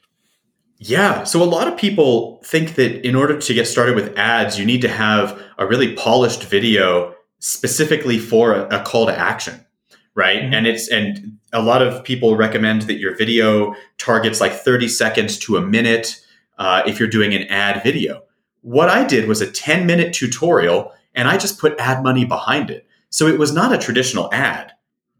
Yeah. 0.79 1.23
So 1.23 1.43
a 1.43 1.45
lot 1.45 1.69
of 1.69 1.77
people 1.77 2.43
think 2.45 2.75
that 2.75 3.07
in 3.07 3.15
order 3.15 3.39
to 3.39 3.55
get 3.55 3.69
started 3.69 3.95
with 3.95 4.17
ads, 4.19 4.59
you 4.59 4.67
need 4.67 4.81
to 4.81 4.89
have 4.89 5.41
a 5.59 5.67
really 5.67 5.95
polished 5.95 6.43
video 6.43 7.15
specifically 7.39 8.19
for 8.19 8.55
a, 8.55 8.81
a 8.81 8.83
call 8.85 9.07
to 9.07 9.17
action 9.17 9.65
right 10.15 10.43
mm-hmm. 10.43 10.55
and 10.55 10.67
it's 10.67 10.89
and 10.89 11.39
a 11.53 11.61
lot 11.61 11.83
of 11.83 12.05
people 12.05 12.37
recommend 12.37 12.83
that 12.83 12.95
your 12.95 13.17
video 13.17 13.75
targets 13.99 14.41
like 14.41 14.53
30 14.53 14.89
seconds 14.89 15.39
to 15.39 15.57
a 15.57 15.61
minute 15.61 16.21
uh, 16.59 16.83
if 16.87 16.99
you're 16.99 17.09
doing 17.09 17.35
an 17.35 17.43
ad 17.45 17.83
video 17.83 18.23
what 18.61 18.89
i 18.89 19.05
did 19.05 19.29
was 19.29 19.41
a 19.41 19.51
10 19.51 19.87
minute 19.87 20.13
tutorial 20.13 20.93
and 21.15 21.29
i 21.29 21.37
just 21.37 21.59
put 21.59 21.79
ad 21.79 22.03
money 22.03 22.25
behind 22.25 22.71
it 22.71 22.87
so 23.11 23.27
it 23.27 23.39
was 23.39 23.53
not 23.53 23.73
a 23.73 23.79
traditional 23.79 24.33
ad 24.33 24.73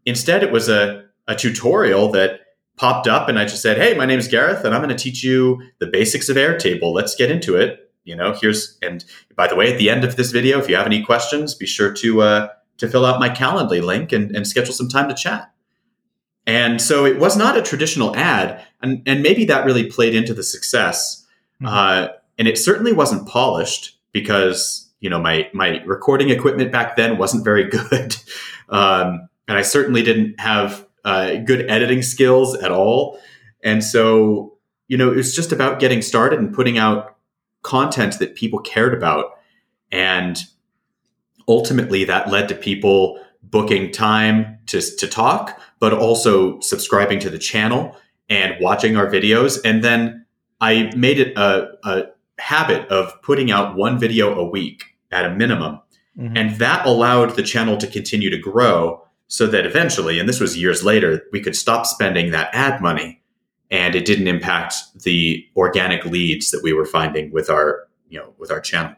instead 0.05 0.43
it 0.43 0.51
was 0.51 0.69
a, 0.69 1.05
a 1.27 1.35
tutorial 1.35 2.09
that 2.11 2.41
popped 2.75 3.07
up 3.07 3.29
and 3.29 3.37
i 3.39 3.45
just 3.45 3.61
said 3.61 3.77
hey 3.77 3.95
my 3.95 4.05
name 4.05 4.19
is 4.19 4.27
gareth 4.27 4.63
and 4.65 4.73
i'm 4.73 4.81
going 4.81 4.95
to 4.95 5.03
teach 5.03 5.23
you 5.23 5.61
the 5.79 5.87
basics 5.87 6.29
of 6.29 6.37
airtable 6.37 6.93
let's 6.93 7.15
get 7.15 7.31
into 7.31 7.55
it 7.55 7.91
you 8.03 8.15
know 8.15 8.33
here's 8.33 8.77
and 8.81 9.05
by 9.35 9.47
the 9.47 9.55
way 9.55 9.71
at 9.71 9.77
the 9.77 9.89
end 9.89 10.03
of 10.03 10.15
this 10.15 10.31
video 10.31 10.59
if 10.59 10.67
you 10.67 10.75
have 10.75 10.85
any 10.85 11.03
questions 11.03 11.53
be 11.53 11.65
sure 11.65 11.93
to 11.93 12.21
uh, 12.21 12.47
to 12.77 12.87
fill 12.87 13.05
out 13.05 13.19
my 13.19 13.29
Calendly 13.29 13.81
link 13.81 14.11
and, 14.11 14.35
and 14.35 14.47
schedule 14.47 14.73
some 14.73 14.89
time 14.89 15.07
to 15.09 15.15
chat. 15.15 15.51
And 16.45 16.81
so 16.81 17.05
it 17.05 17.19
was 17.19 17.37
not 17.37 17.57
a 17.57 17.61
traditional 17.61 18.15
ad, 18.15 18.61
and, 18.81 19.01
and 19.05 19.23
maybe 19.23 19.45
that 19.45 19.65
really 19.65 19.85
played 19.85 20.13
into 20.13 20.33
the 20.33 20.43
success. 20.43 21.25
Mm-hmm. 21.61 21.67
Uh, 21.67 22.07
and 22.37 22.47
it 22.47 22.57
certainly 22.57 22.91
wasn't 22.91 23.27
polished 23.27 23.97
because 24.11 24.91
you 25.03 25.09
know, 25.09 25.19
my 25.19 25.49
my 25.53 25.83
recording 25.83 26.29
equipment 26.29 26.71
back 26.71 26.95
then 26.95 27.17
wasn't 27.17 27.43
very 27.43 27.65
good, 27.69 28.15
um, 28.69 29.27
and 29.49 29.57
I 29.57 29.61
certainly 29.61 30.01
didn't 30.01 30.39
have 30.39 30.87
uh, 31.03 31.35
good 31.35 31.69
editing 31.69 32.01
skills 32.01 32.55
at 32.55 32.71
all. 32.71 33.19
And 33.61 33.83
so, 33.83 34.57
you 34.87 34.97
know, 34.97 35.11
it 35.11 35.17
was 35.17 35.35
just 35.35 35.51
about 35.51 35.81
getting 35.81 36.01
started 36.01 36.39
and 36.39 36.53
putting 36.53 36.77
out 36.77 37.17
content 37.63 38.17
that 38.19 38.35
people 38.35 38.59
cared 38.59 38.93
about, 38.93 39.37
and 39.91 40.41
ultimately 41.49 42.05
that 42.05 42.29
led 42.29 42.47
to 42.47 42.55
people 42.55 43.19
booking 43.43 43.91
time 43.91 44.57
to 44.67 44.79
to 44.79 45.05
talk, 45.05 45.59
but 45.79 45.91
also 45.91 46.61
subscribing 46.61 47.19
to 47.19 47.29
the 47.29 47.37
channel 47.37 47.97
and 48.29 48.55
watching 48.61 48.95
our 48.95 49.07
videos, 49.07 49.59
and 49.65 49.83
then 49.83 50.25
I 50.61 50.93
made 50.95 51.19
it 51.19 51.37
a, 51.37 51.73
a 51.83 52.05
habit 52.39 52.87
of 52.87 53.21
putting 53.21 53.51
out 53.51 53.75
one 53.75 53.99
video 53.99 54.33
a 54.33 54.49
week 54.49 54.92
at 55.13 55.25
a 55.25 55.33
minimum. 55.33 55.79
Mm-hmm. 56.17 56.37
And 56.37 56.55
that 56.57 56.85
allowed 56.85 57.35
the 57.35 57.43
channel 57.43 57.77
to 57.77 57.87
continue 57.87 58.29
to 58.29 58.37
grow 58.37 59.01
so 59.27 59.47
that 59.47 59.65
eventually, 59.65 60.19
and 60.19 60.27
this 60.27 60.39
was 60.39 60.57
years 60.57 60.83
later, 60.83 61.23
we 61.31 61.41
could 61.41 61.55
stop 61.55 61.85
spending 61.85 62.31
that 62.31 62.49
ad 62.53 62.81
money 62.81 63.21
and 63.71 63.95
it 63.95 64.05
didn't 64.05 64.27
impact 64.27 64.75
the 65.03 65.43
organic 65.55 66.05
leads 66.05 66.51
that 66.51 66.61
we 66.61 66.73
were 66.73 66.85
finding 66.85 67.31
with 67.31 67.49
our, 67.49 67.87
you 68.09 68.19
know, 68.19 68.33
with 68.37 68.51
our 68.51 68.59
channel. 68.59 68.95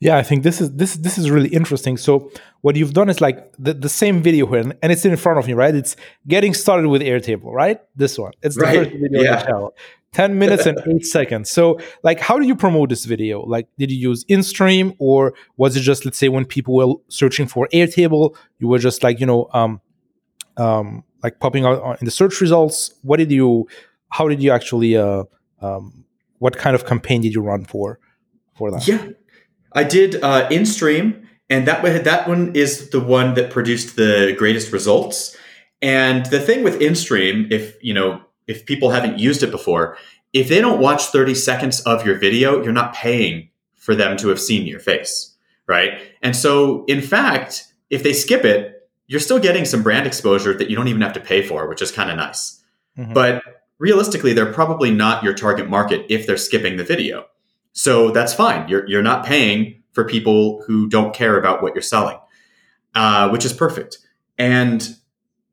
Yeah, 0.00 0.16
I 0.16 0.22
think 0.22 0.44
this 0.44 0.60
is 0.60 0.72
this 0.76 0.94
this 0.94 1.18
is 1.18 1.28
really 1.28 1.48
interesting. 1.48 1.96
So 1.96 2.30
what 2.60 2.76
you've 2.76 2.92
done 2.92 3.08
is 3.08 3.20
like 3.20 3.52
the, 3.58 3.74
the 3.74 3.88
same 3.88 4.22
video 4.22 4.46
here, 4.46 4.72
and 4.80 4.92
it's 4.92 5.04
in 5.04 5.16
front 5.16 5.40
of 5.40 5.46
me, 5.48 5.54
right? 5.54 5.74
It's 5.74 5.96
getting 6.28 6.54
started 6.54 6.88
with 6.88 7.02
Airtable, 7.02 7.52
right? 7.52 7.80
This 7.96 8.16
one. 8.16 8.32
It's 8.40 8.54
the 8.54 8.62
right. 8.62 8.76
first 8.76 8.90
video 8.90 9.22
yeah. 9.22 9.30
on 9.30 9.38
the 9.38 9.44
channel. 9.44 9.74
10 10.12 10.38
minutes 10.38 10.66
and 10.66 10.78
8 10.86 11.04
seconds. 11.04 11.50
So, 11.50 11.78
like, 12.02 12.18
how 12.18 12.38
do 12.38 12.46
you 12.46 12.56
promote 12.56 12.88
this 12.88 13.04
video? 13.04 13.42
Like, 13.42 13.68
did 13.78 13.90
you 13.90 13.98
use 13.98 14.24
InStream 14.24 14.96
or 14.98 15.34
was 15.56 15.76
it 15.76 15.80
just, 15.80 16.04
let's 16.04 16.18
say, 16.18 16.28
when 16.28 16.44
people 16.44 16.74
were 16.74 16.94
searching 17.08 17.46
for 17.46 17.68
Airtable, 17.72 18.34
you 18.58 18.68
were 18.68 18.78
just 18.78 19.02
like, 19.02 19.20
you 19.20 19.26
know, 19.26 19.48
um, 19.52 19.80
um, 20.56 21.04
like 21.22 21.40
popping 21.40 21.64
out 21.64 22.00
in 22.00 22.04
the 22.04 22.10
search 22.10 22.40
results? 22.40 22.94
What 23.02 23.18
did 23.18 23.30
you, 23.30 23.68
how 24.08 24.28
did 24.28 24.42
you 24.42 24.50
actually, 24.50 24.96
uh, 24.96 25.24
um, 25.60 26.04
what 26.38 26.56
kind 26.56 26.74
of 26.74 26.86
campaign 26.86 27.20
did 27.20 27.34
you 27.34 27.42
run 27.42 27.64
for, 27.64 27.98
for 28.54 28.70
that? 28.70 28.88
Yeah, 28.88 29.08
I 29.72 29.84
did 29.84 30.22
uh, 30.22 30.48
InStream, 30.48 31.24
and 31.50 31.66
that 31.66 31.82
that 32.04 32.28
one 32.28 32.54
is 32.54 32.90
the 32.90 33.00
one 33.00 33.34
that 33.34 33.50
produced 33.50 33.96
the 33.96 34.34
greatest 34.38 34.72
results. 34.72 35.36
And 35.80 36.26
the 36.26 36.40
thing 36.40 36.64
with 36.64 36.80
InStream, 36.80 37.50
if 37.52 37.76
you 37.82 37.94
know 37.94 38.22
if 38.48 38.66
people 38.66 38.90
haven't 38.90 39.18
used 39.18 39.42
it 39.42 39.50
before, 39.50 39.96
if 40.32 40.48
they 40.48 40.60
don't 40.60 40.80
watch 40.80 41.04
30 41.06 41.34
seconds 41.34 41.80
of 41.80 42.04
your 42.04 42.18
video, 42.18 42.62
you're 42.62 42.72
not 42.72 42.94
paying 42.94 43.50
for 43.76 43.94
them 43.94 44.16
to 44.18 44.28
have 44.28 44.40
seen 44.40 44.66
your 44.66 44.80
face, 44.80 45.36
right? 45.66 46.00
And 46.22 46.34
so, 46.34 46.84
in 46.86 47.00
fact, 47.00 47.72
if 47.90 48.02
they 48.02 48.12
skip 48.12 48.44
it, 48.44 48.88
you're 49.06 49.20
still 49.20 49.38
getting 49.38 49.64
some 49.64 49.82
brand 49.82 50.06
exposure 50.06 50.52
that 50.54 50.68
you 50.68 50.76
don't 50.76 50.88
even 50.88 51.00
have 51.00 51.14
to 51.14 51.20
pay 51.20 51.42
for, 51.42 51.68
which 51.68 51.80
is 51.80 51.90
kind 51.90 52.10
of 52.10 52.16
nice. 52.16 52.62
Mm-hmm. 52.98 53.14
But 53.14 53.42
realistically, 53.78 54.32
they're 54.34 54.52
probably 54.52 54.90
not 54.90 55.22
your 55.22 55.34
target 55.34 55.68
market 55.68 56.04
if 56.10 56.26
they're 56.26 56.36
skipping 56.36 56.76
the 56.76 56.84
video. 56.84 57.26
So 57.72 58.10
that's 58.10 58.34
fine. 58.34 58.68
You're, 58.68 58.86
you're 58.88 59.02
not 59.02 59.24
paying 59.24 59.82
for 59.92 60.04
people 60.04 60.62
who 60.66 60.88
don't 60.88 61.14
care 61.14 61.38
about 61.38 61.62
what 61.62 61.74
you're 61.74 61.82
selling, 61.82 62.18
uh, 62.94 63.30
which 63.30 63.44
is 63.44 63.52
perfect. 63.52 63.98
And 64.36 64.96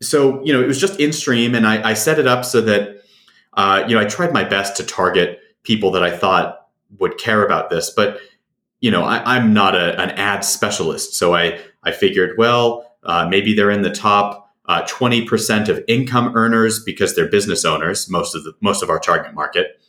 so 0.08 0.44
you 0.44 0.54
know 0.54 0.62
it 0.62 0.68
was 0.68 0.80
just 0.80 1.00
in 1.00 1.12
stream 1.12 1.56
and 1.56 1.66
I, 1.66 1.90
I 1.90 1.94
set 1.94 2.20
it 2.20 2.28
up 2.28 2.46
so 2.46 2.62
that 2.62 3.02
uh, 3.54 3.84
you 3.88 3.96
know 3.96 4.02
i 4.02 4.06
tried 4.06 4.34
my 4.34 4.44
best 4.44 4.78
to 4.78 4.84
target 4.84 5.40
people 5.64 5.92
that 5.92 6.04
i 6.04 6.16
thought 6.16 6.68
would 7.00 7.18
care 7.18 7.46
about 7.46 7.70
this 7.70 7.90
but 7.90 8.20
you 8.80 8.92
know 8.92 9.04
I, 9.04 9.38
am 9.38 9.54
not 9.54 9.76
a, 9.76 10.00
an 10.00 10.12
ad 10.12 10.46
specialist 10.46 11.16
so 11.16 11.36
i 11.36 11.60
i 11.84 11.92
figured 11.92 12.38
well 12.38 12.96
uh, 13.04 13.28
maybe 13.30 13.54
they're 13.54 13.72
in 13.72 13.84
the 13.84 13.92
top 13.92 14.46
uh, 14.68 14.84
20% 14.84 15.70
of 15.70 15.84
income 15.88 16.36
earners 16.36 16.84
because 16.84 17.16
they're 17.16 17.28
business 17.28 17.64
owners 17.66 18.10
most 18.10 18.36
of 18.36 18.44
the 18.44 18.54
most 18.62 18.82
of 18.82 18.90
our 18.90 19.00
target 19.00 19.34
market. 19.34 19.80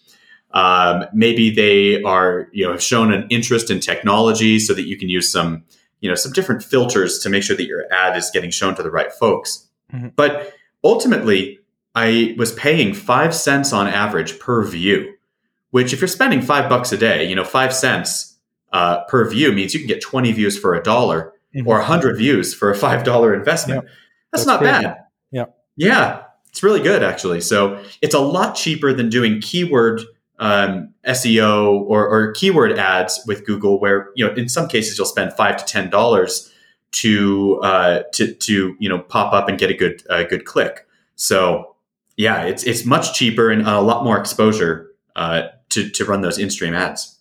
Um, 0.53 1.05
maybe 1.13 1.51
they 1.51 2.03
are 2.03 2.49
you 2.53 2.65
know 2.65 2.73
have 2.73 2.83
shown 2.83 3.13
an 3.13 3.27
interest 3.31 3.71
in 3.71 3.81
technology 3.81 4.59
so 4.59 4.75
that 4.75 4.87
you 4.87 4.97
can 4.97 5.09
use 5.09 5.31
some 5.31 5.65
you 6.01 6.09
know 6.09 6.15
some 6.15 6.33
different 6.33 6.63
filters 6.63 7.19
to 7.21 7.29
make 7.29 7.43
sure 7.43 7.57
that 7.57 7.67
your 7.67 7.91
ad 7.93 8.17
is 8.17 8.31
getting 8.31 8.51
shown 8.51 8.75
to 8.77 8.83
the 8.83 8.91
right 8.91 9.13
folks 9.13 9.67
Mm-hmm. 9.97 10.09
But 10.17 10.55
ultimately, 10.85 11.61
I 11.95 12.35
was 12.37 12.53
paying 12.53 12.93
five 12.93 13.35
cents 13.35 13.73
on 13.73 13.89
average 13.89 14.39
per 14.39 14.65
view, 14.65 15.15
which 15.71 15.93
if 15.93 16.01
you're 16.01 16.09
spending 16.09 16.43
five 16.43 16.69
bucks 16.69 16.93
a 16.93 16.97
day, 16.99 17.27
you 17.29 17.35
know, 17.35 17.45
five 17.45 17.75
cents 17.75 18.37
uh, 18.73 19.05
per 19.05 19.29
view 19.29 19.53
means 19.53 19.73
you 19.73 19.81
can 19.81 19.89
get 19.89 20.03
20 20.03 20.33
views 20.33 20.59
for 20.59 20.75
a 20.75 20.83
dollar 20.83 21.33
mm-hmm. 21.55 21.67
or 21.67 21.79
100 21.79 22.19
views 22.19 22.55
for 22.55 22.71
a 22.71 22.77
$5 22.77 23.35
investment. 23.35 23.85
That's, 23.85 24.45
That's, 24.45 24.47
not 24.47 24.59
crazy. 24.61 24.83
bad. 24.83 24.97
Yeah. 25.31 25.45
Yeah. 25.77 26.23
It's 26.51 26.63
really 26.63 26.83
good, 26.83 27.03
actually. 27.03 27.41
So 27.41 27.83
it's 28.03 28.15
a 28.15 28.19
lot 28.19 28.55
cheaper 28.55 28.93
than 28.93 29.09
doing 29.09 29.41
keyword 29.41 30.03
um, 30.39 30.93
SEO 31.07 31.81
or, 31.83 32.07
or 32.07 32.33
keyword 32.33 32.79
ads 32.79 33.21
with 33.27 33.47
Google, 33.47 33.81
where, 33.81 34.11
you 34.15 34.27
know, 34.27 34.35
in 34.35 34.49
some 34.49 34.69
cases 34.69 34.99
you'll 34.99 35.07
spend 35.07 35.33
five 35.33 35.65
to 35.65 35.65
$10 35.65 36.51
to 36.97 37.61
uh, 37.63 38.03
to 38.13 38.33
to 38.35 38.75
you 38.79 38.89
know 38.89 38.99
pop 38.99 39.33
up 39.33 39.49
and 39.49 39.59
get 39.59 39.71
a 39.71 39.75
good 39.75 40.03
good 40.31 40.45
click. 40.45 40.87
So 41.17 41.77
yeah, 42.17 42.43
it's 42.45 42.65
it's 42.65 42.85
much 42.85 43.15
cheaper 43.15 43.51
and 43.51 43.63
a 43.63 43.81
lot 43.81 44.05
more 44.05 44.19
exposure 44.19 44.91
uh, 45.15 45.49
to 45.71 45.89
to 45.91 46.05
run 46.05 46.23
those 46.23 46.39
in 46.39 46.51
stream 46.51 46.75
ads. 46.75 47.19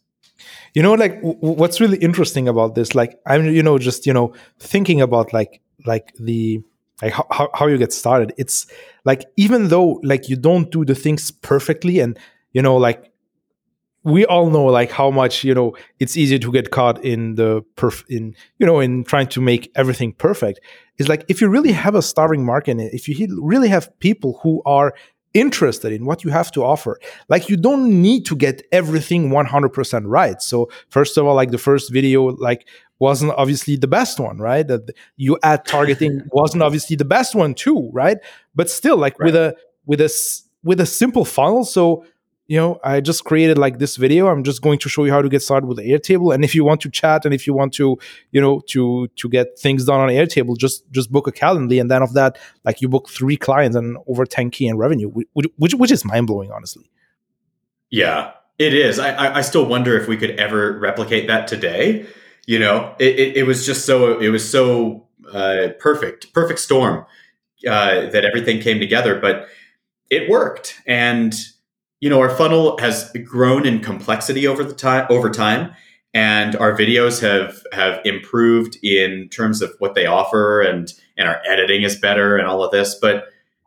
You 0.73 0.83
know, 0.83 0.93
like 0.93 1.15
w- 1.21 1.37
what's 1.39 1.79
really 1.81 1.97
interesting 1.97 2.47
about 2.47 2.75
this, 2.75 2.95
like 2.95 3.19
I'm 3.25 3.45
you 3.45 3.63
know 3.63 3.77
just 3.77 4.05
you 4.05 4.13
know 4.13 4.33
thinking 4.59 5.01
about 5.01 5.33
like 5.33 5.61
like 5.85 6.13
the 6.19 6.61
like 7.01 7.11
how, 7.11 7.49
how 7.53 7.67
you 7.67 7.77
get 7.77 7.91
started. 7.91 8.33
It's 8.37 8.67
like 9.03 9.25
even 9.35 9.67
though 9.67 9.99
like 10.03 10.29
you 10.29 10.37
don't 10.37 10.71
do 10.71 10.85
the 10.85 10.95
things 10.95 11.31
perfectly 11.31 11.99
and 11.99 12.17
you 12.53 12.61
know 12.61 12.77
like 12.77 13.11
we 14.05 14.23
all 14.27 14.51
know 14.51 14.65
like 14.65 14.91
how 14.91 15.09
much 15.09 15.43
you 15.43 15.53
know 15.53 15.75
it's 15.99 16.15
easy 16.15 16.37
to 16.37 16.51
get 16.51 16.69
caught 16.71 17.03
in 17.03 17.35
the 17.35 17.63
perf 17.75 18.05
in 18.07 18.35
you 18.59 18.65
know 18.65 18.79
in 18.79 19.03
trying 19.03 19.27
to 19.27 19.41
make 19.41 19.71
everything 19.75 20.13
perfect. 20.13 20.61
Is 20.97 21.09
like 21.09 21.25
if 21.27 21.41
you 21.41 21.49
really 21.49 21.73
have 21.73 21.95
a 21.95 22.01
starving 22.01 22.45
market 22.45 22.77
if 22.79 23.09
you 23.09 23.41
really 23.41 23.67
have 23.67 23.89
people 23.99 24.39
who 24.43 24.61
are 24.65 24.93
interested 25.33 25.91
in 25.91 26.05
what 26.05 26.23
you 26.23 26.29
have 26.29 26.49
to 26.49 26.63
offer 26.63 26.97
like 27.27 27.49
you 27.49 27.57
don't 27.57 28.01
need 28.01 28.25
to 28.25 28.37
get 28.37 28.61
everything 28.71 29.29
100% 29.29 30.03
right. 30.05 30.41
So 30.41 30.69
first 30.89 31.17
of 31.17 31.25
all 31.25 31.35
like 31.35 31.51
the 31.51 31.57
first 31.57 31.91
video 31.91 32.27
like 32.37 32.65
wasn't 32.99 33.33
obviously 33.35 33.75
the 33.75 33.87
best 33.87 34.19
one 34.19 34.37
right? 34.37 34.65
That 34.65 34.91
you 35.17 35.37
ad 35.43 35.65
targeting 35.65 36.21
wasn't 36.31 36.63
obviously 36.63 36.95
the 36.95 37.05
best 37.05 37.35
one 37.35 37.55
too 37.55 37.89
right? 37.91 38.17
But 38.53 38.69
still 38.69 38.97
like 38.97 39.19
right. 39.19 39.25
with 39.25 39.35
a 39.35 39.55
with 39.85 39.99
a 39.99 40.09
with 40.63 40.79
a 40.79 40.85
simple 40.85 41.25
funnel 41.25 41.65
so 41.65 42.05
you 42.47 42.57
know, 42.57 42.79
I 42.83 43.01
just 43.01 43.23
created 43.23 43.57
like 43.57 43.79
this 43.79 43.95
video. 43.95 44.27
I'm 44.27 44.43
just 44.43 44.61
going 44.61 44.77
to 44.79 44.89
show 44.89 45.03
you 45.03 45.11
how 45.11 45.21
to 45.21 45.29
get 45.29 45.41
started 45.41 45.65
with 45.65 45.79
Airtable. 45.79 46.33
And 46.33 46.43
if 46.43 46.53
you 46.53 46.63
want 46.63 46.81
to 46.81 46.91
chat 46.91 47.25
and 47.25 47.33
if 47.33 47.47
you 47.47 47.53
want 47.53 47.73
to, 47.75 47.97
you 48.31 48.39
know, 48.39 48.61
to 48.67 49.07
to 49.07 49.29
get 49.29 49.57
things 49.57 49.85
done 49.85 49.99
on 49.99 50.09
Airtable, 50.09 50.55
just 50.57 50.89
just 50.91 51.11
book 51.11 51.27
a 51.27 51.31
Calendly. 51.31 51.81
And 51.81 51.89
then 51.89 52.03
of 52.03 52.13
that, 52.13 52.37
like 52.63 52.81
you 52.81 52.89
book 52.89 53.09
three 53.09 53.35
clients 53.35 53.75
and 53.75 53.97
over 54.07 54.25
10k 54.25 54.69
in 54.69 54.77
revenue, 54.77 55.09
which 55.09 55.47
which, 55.57 55.73
which 55.73 55.91
is 55.91 56.05
mind 56.05 56.27
blowing, 56.27 56.51
honestly. 56.51 56.89
Yeah, 57.89 58.31
it 58.59 58.73
is. 58.73 58.99
I 58.99 59.37
I 59.37 59.41
still 59.41 59.65
wonder 59.65 59.99
if 59.99 60.07
we 60.07 60.15
could 60.17 60.31
ever 60.31 60.77
replicate 60.79 61.27
that 61.27 61.47
today. 61.47 62.05
You 62.45 62.59
know, 62.59 62.93
it, 62.99 63.19
it, 63.19 63.37
it 63.37 63.43
was 63.47 63.65
just 63.65 63.85
so 63.85 64.19
it 64.19 64.29
was 64.29 64.47
so 64.47 65.07
uh, 65.33 65.69
perfect, 65.79 66.31
perfect 66.31 66.59
storm 66.59 67.07
uh, 67.67 68.05
that 68.11 68.23
everything 68.23 68.59
came 68.59 68.79
together. 68.79 69.19
But 69.19 69.47
it 70.11 70.29
worked, 70.29 70.79
and 70.85 71.33
you 72.05 72.11
know, 72.11 72.19
our 72.19 72.29
funnel 72.29 72.77
has 72.77 73.11
grown 73.23 73.65
in 73.65 73.79
complexity 73.79 74.45
over 74.45 74.63
the 74.63 74.75
time 74.75 75.07
over 75.09 75.27
time, 75.27 75.73
and 76.13 76.55
our 76.57 76.77
videos 76.77 77.19
have 77.19 77.63
have 77.71 77.99
improved 78.05 78.77
in 78.83 79.27
terms 79.29 79.59
of 79.59 79.73
what 79.79 79.95
they 79.95 80.05
offer, 80.05 80.61
and 80.61 80.93
and 81.17 81.27
our 81.27 81.41
editing 81.47 81.81
is 81.81 81.95
better, 81.99 82.37
and 82.37 82.45
all 82.45 82.63
of 82.63 82.69
this. 82.69 82.93
But 82.93 83.23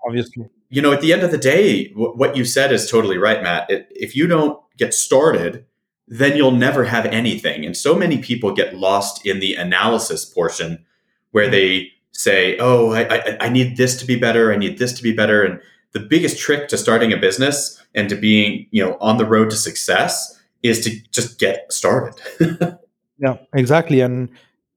obviously, 0.06 0.48
you 0.68 0.80
know, 0.80 0.92
at 0.92 1.00
the 1.00 1.12
end 1.12 1.24
of 1.24 1.32
the 1.32 1.36
day, 1.36 1.88
w- 1.88 2.12
what 2.12 2.36
you 2.36 2.44
said 2.44 2.70
is 2.70 2.88
totally 2.88 3.18
right, 3.18 3.42
Matt. 3.42 3.68
It, 3.68 3.88
if 3.90 4.14
you 4.14 4.28
don't 4.28 4.56
get 4.76 4.94
started, 4.94 5.66
then 6.06 6.36
you'll 6.36 6.52
never 6.52 6.84
have 6.84 7.06
anything. 7.06 7.66
And 7.66 7.76
so 7.76 7.96
many 7.96 8.18
people 8.18 8.54
get 8.54 8.76
lost 8.76 9.26
in 9.26 9.40
the 9.40 9.56
analysis 9.56 10.24
portion, 10.24 10.86
where 11.32 11.46
mm-hmm. 11.46 11.50
they 11.54 11.88
say, 12.12 12.56
"Oh, 12.58 12.92
I, 12.92 13.16
I, 13.16 13.36
I 13.40 13.48
need 13.48 13.76
this 13.76 13.98
to 13.98 14.06
be 14.06 14.14
better. 14.14 14.52
I 14.52 14.56
need 14.56 14.78
this 14.78 14.92
to 14.92 15.02
be 15.02 15.12
better," 15.12 15.42
and 15.42 15.60
the 15.92 16.00
biggest 16.00 16.38
trick 16.38 16.68
to 16.68 16.78
starting 16.78 17.12
a 17.12 17.16
business 17.16 17.82
and 17.94 18.08
to 18.08 18.16
being 18.16 18.66
you 18.70 18.84
know 18.84 18.96
on 19.00 19.18
the 19.18 19.26
road 19.26 19.50
to 19.50 19.56
success 19.56 20.40
is 20.62 20.84
to 20.84 20.90
just 21.10 21.38
get 21.38 21.72
started 21.72 22.20
yeah 23.18 23.36
exactly 23.54 24.00
and 24.00 24.28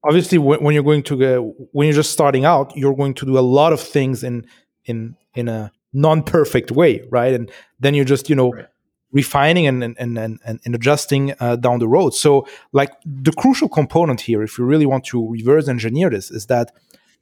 obviously 0.04 0.38
when, 0.38 0.74
you're 0.74 0.84
going 0.84 1.04
to 1.04 1.18
go 1.18 1.56
when 1.72 1.88
you're 1.88 1.96
just 1.96 2.12
starting 2.12 2.46
out 2.46 2.76
you're 2.76 2.96
going 2.96 3.14
to 3.14 3.26
do 3.26 3.38
a 3.38 3.42
lot 3.42 3.74
of 3.74 3.80
things 3.80 4.24
in 4.24 4.46
in 4.86 5.16
in 5.36 5.48
a 5.48 5.72
non-perfect 5.94 6.72
way 6.72 7.04
right 7.10 7.34
and 7.34 7.52
then 7.82 7.94
you're 7.94 8.06
just 8.06 8.30
you 8.30 8.36
know 8.36 8.52
right. 8.52 8.68
refining 9.12 9.68
and 9.68 9.84
and 9.84 9.98
and, 10.00 10.40
and, 10.46 10.60
and 10.64 10.76
adjusting 10.76 11.34
uh, 11.40 11.58
down 11.58 11.80
the 11.80 11.88
road. 11.88 12.14
So 12.14 12.48
like 12.72 12.92
the 13.06 13.34
crucial 13.34 13.68
component 13.68 14.22
here, 14.22 14.42
if 14.42 14.58
you 14.58 14.64
really 14.64 14.86
want 14.86 15.04
to 15.06 15.30
reverse 15.30 15.68
engineer 15.68 16.10
this, 16.10 16.32
is 16.32 16.46
that 16.46 16.72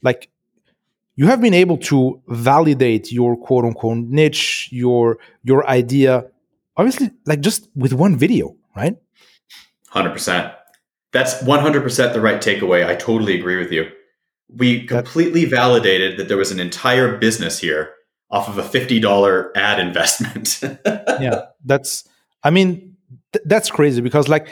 like 0.03 0.29
you 1.19 1.27
have 1.27 1.41
been 1.41 1.53
able 1.53 1.77
to 1.77 2.21
validate 2.29 3.11
your 3.11 3.35
quote 3.35 3.65
unquote 3.65 3.97
niche, 3.97 4.69
your 4.71 5.17
your 5.43 5.67
idea, 5.67 6.25
obviously 6.77 7.11
like 7.25 7.41
just 7.41 7.67
with 7.75 7.91
one 7.91 8.15
video, 8.15 8.55
right? 8.73 8.95
Hundred 9.89 10.11
percent. 10.11 10.53
That's 11.11 11.43
one 11.43 11.59
hundred 11.59 11.83
percent 11.83 12.13
the 12.13 12.21
right 12.21 12.41
takeaway. 12.41 12.87
I 12.87 12.95
totally 12.95 13.37
agree 13.37 13.57
with 13.57 13.69
you. 13.69 13.91
We 14.47 14.85
completely 14.85 15.43
that, 15.43 15.51
validated 15.57 16.17
that 16.17 16.29
there 16.29 16.37
was 16.37 16.51
an 16.51 16.59
entire 16.61 17.17
business 17.17 17.59
here 17.59 17.91
off 18.31 18.47
of 18.47 18.57
a 18.57 18.63
$50 18.63 19.49
ad 19.55 19.79
investment. 19.79 20.59
yeah, 21.19 21.47
that's, 21.65 22.07
I 22.43 22.49
mean, 22.49 22.95
th- 23.33 23.43
that's 23.45 23.69
crazy 23.69 24.01
because 24.01 24.27
like 24.29 24.47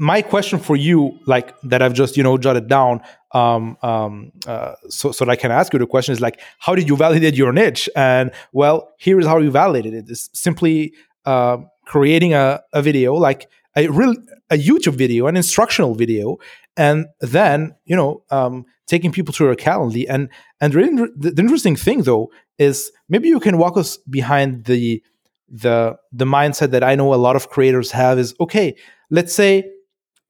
my 0.00 0.22
question 0.22 0.58
for 0.58 0.76
you, 0.76 1.18
like 1.26 1.54
that 1.60 1.82
I've 1.82 1.92
just, 1.92 2.16
you 2.16 2.22
know, 2.22 2.38
jotted 2.38 2.68
down, 2.68 3.02
um, 3.32 3.76
um, 3.82 4.32
uh, 4.46 4.72
so, 4.88 5.12
so 5.12 5.26
that 5.26 5.30
I 5.30 5.36
can 5.36 5.50
ask 5.50 5.74
you 5.74 5.78
the 5.78 5.86
question 5.86 6.14
is 6.14 6.22
like, 6.22 6.40
how 6.58 6.74
did 6.74 6.88
you 6.88 6.96
validate 6.96 7.34
your 7.34 7.52
niche? 7.52 7.86
And 7.94 8.32
well, 8.52 8.94
here 8.98 9.20
is 9.20 9.26
how 9.26 9.38
you 9.38 9.50
validated 9.50 9.92
it. 9.92 10.06
It's 10.08 10.30
simply 10.32 10.94
uh, 11.26 11.58
creating 11.84 12.32
a, 12.32 12.62
a 12.72 12.80
video, 12.80 13.12
like 13.12 13.46
a 13.76 13.88
real, 13.88 14.14
a 14.48 14.56
YouTube 14.56 14.94
video, 14.94 15.26
an 15.26 15.36
instructional 15.36 15.94
video, 15.94 16.38
and 16.78 17.06
then, 17.20 17.74
you 17.84 17.94
know, 17.94 18.22
um, 18.30 18.64
taking 18.86 19.12
people 19.12 19.34
through 19.34 19.48
your 19.48 19.54
calendar. 19.54 20.00
And 20.08 20.30
and 20.62 20.74
really, 20.74 20.96
the, 21.14 21.30
the 21.30 21.42
interesting 21.42 21.76
thing 21.76 22.04
though 22.04 22.30
is 22.56 22.90
maybe 23.10 23.28
you 23.28 23.38
can 23.38 23.58
walk 23.58 23.76
us 23.76 23.98
behind 23.98 24.64
the 24.64 25.02
the 25.46 25.96
the 26.10 26.24
mindset 26.24 26.70
that 26.70 26.82
I 26.82 26.94
know 26.94 27.12
a 27.12 27.16
lot 27.16 27.36
of 27.36 27.50
creators 27.50 27.90
have 27.90 28.18
is 28.18 28.34
okay. 28.40 28.76
Let's 29.10 29.34
say 29.34 29.70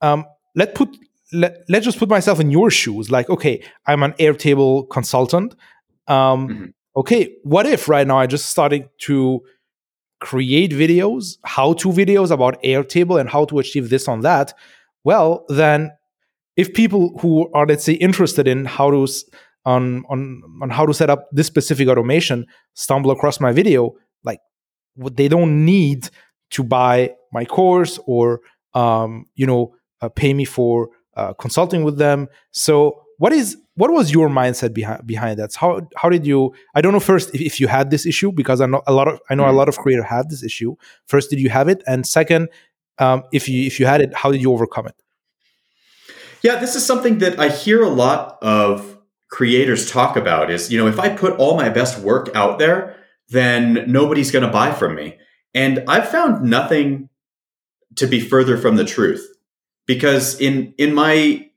um, 0.01 0.25
let 0.55 0.75
put 0.75 0.97
let, 1.33 1.63
let's 1.69 1.85
just 1.85 1.97
put 1.97 2.09
myself 2.09 2.39
in 2.39 2.51
your 2.51 2.69
shoes. 2.69 3.09
Like 3.09 3.29
okay, 3.29 3.63
I'm 3.85 4.03
an 4.03 4.13
Airtable 4.13 4.89
consultant. 4.89 5.55
Um, 6.07 6.47
mm-hmm. 6.47 6.65
Okay, 6.97 7.35
what 7.43 7.65
if 7.65 7.87
right 7.87 8.05
now 8.05 8.17
I 8.17 8.27
just 8.27 8.47
started 8.47 8.89
to 8.99 9.41
create 10.19 10.71
videos, 10.71 11.37
how 11.45 11.73
to 11.73 11.89
videos 11.89 12.31
about 12.31 12.61
Airtable 12.63 13.19
and 13.19 13.29
how 13.29 13.45
to 13.45 13.59
achieve 13.59 13.89
this 13.89 14.07
on 14.07 14.21
that? 14.21 14.53
Well, 15.03 15.45
then 15.49 15.91
if 16.57 16.73
people 16.73 17.17
who 17.19 17.49
are 17.53 17.65
let's 17.65 17.83
say 17.83 17.93
interested 17.93 18.47
in 18.47 18.65
how 18.65 18.91
to 18.91 19.07
on 19.65 20.03
on 20.09 20.41
on 20.61 20.69
how 20.69 20.85
to 20.85 20.93
set 20.93 21.09
up 21.09 21.29
this 21.31 21.47
specific 21.47 21.87
automation 21.87 22.45
stumble 22.73 23.11
across 23.11 23.39
my 23.39 23.51
video 23.51 23.93
like 24.23 24.39
they 24.95 25.27
don't 25.27 25.65
need 25.65 26.09
to 26.49 26.63
buy 26.63 27.13
my 27.31 27.45
course 27.45 27.99
or 28.05 28.41
um, 28.73 29.25
you 29.35 29.45
know 29.45 29.73
pay 30.09 30.33
me 30.33 30.45
for 30.45 30.89
uh, 31.15 31.33
consulting 31.33 31.83
with 31.83 31.97
them 31.97 32.27
so 32.51 33.01
what 33.17 33.33
is 33.33 33.57
what 33.75 33.91
was 33.91 34.11
your 34.11 34.29
mindset 34.29 34.73
behind 34.73 35.05
behind 35.05 35.37
that 35.37 35.53
how 35.55 35.81
how 35.95 36.09
did 36.09 36.25
you 36.25 36.53
i 36.75 36.81
don't 36.81 36.93
know 36.93 36.99
first 36.99 37.33
if, 37.35 37.41
if 37.41 37.59
you 37.59 37.67
had 37.67 37.91
this 37.91 38.05
issue 38.05 38.31
because 38.31 38.61
i 38.61 38.65
know 38.65 38.81
a 38.87 38.93
lot 38.93 39.07
of 39.07 39.19
i 39.29 39.35
know 39.35 39.43
a 39.43 39.47
mm-hmm. 39.47 39.57
lot 39.57 39.69
of 39.69 39.77
creators 39.77 40.05
have 40.05 40.29
this 40.29 40.43
issue 40.43 40.75
first 41.05 41.29
did 41.29 41.39
you 41.39 41.49
have 41.49 41.67
it 41.67 41.83
and 41.87 42.07
second 42.07 42.47
um, 42.99 43.23
if 43.33 43.49
you 43.49 43.65
if 43.65 43.79
you 43.79 43.85
had 43.85 44.01
it 44.01 44.13
how 44.13 44.31
did 44.31 44.41
you 44.41 44.51
overcome 44.51 44.85
it 44.85 44.95
yeah, 46.41 46.55
this 46.55 46.75
is 46.75 46.85
something 46.85 47.19
that 47.19 47.39
I 47.39 47.49
hear 47.49 47.83
a 47.83 47.89
lot 47.89 48.39
of 48.41 48.97
creators 49.29 49.89
talk 49.89 50.17
about 50.17 50.49
is, 50.49 50.71
you 50.71 50.77
know, 50.77 50.87
if 50.87 50.99
I 50.99 51.09
put 51.09 51.37
all 51.37 51.55
my 51.55 51.69
best 51.69 51.99
work 51.99 52.29
out 52.35 52.59
there, 52.59 52.97
then 53.29 53.85
nobody's 53.87 54.31
going 54.31 54.45
to 54.45 54.51
buy 54.51 54.71
from 54.71 54.95
me. 54.95 55.17
And 55.53 55.83
I've 55.87 56.09
found 56.09 56.43
nothing 56.43 57.09
to 57.95 58.07
be 58.07 58.19
further 58.19 58.57
from 58.57 58.75
the 58.75 58.85
truth. 58.85 59.25
Because 59.93 60.39
in 60.39 60.73
in 60.77 60.93
my 60.93 61.49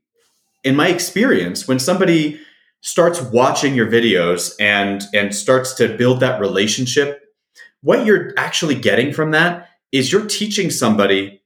in 0.64 0.74
my 0.74 0.88
experience, 0.88 1.68
when 1.68 1.78
somebody 1.78 2.40
starts 2.80 3.22
watching 3.22 3.76
your 3.76 3.86
videos 3.86 4.56
and 4.58 5.04
and 5.14 5.32
starts 5.32 5.72
to 5.74 5.96
build 5.96 6.18
that 6.18 6.40
relationship, 6.40 7.22
what 7.82 8.04
you're 8.04 8.32
actually 8.36 8.74
getting 8.74 9.12
from 9.12 9.30
that 9.30 9.68
is 9.92 10.10
you're 10.10 10.26
teaching 10.26 10.68
somebody 10.68 11.42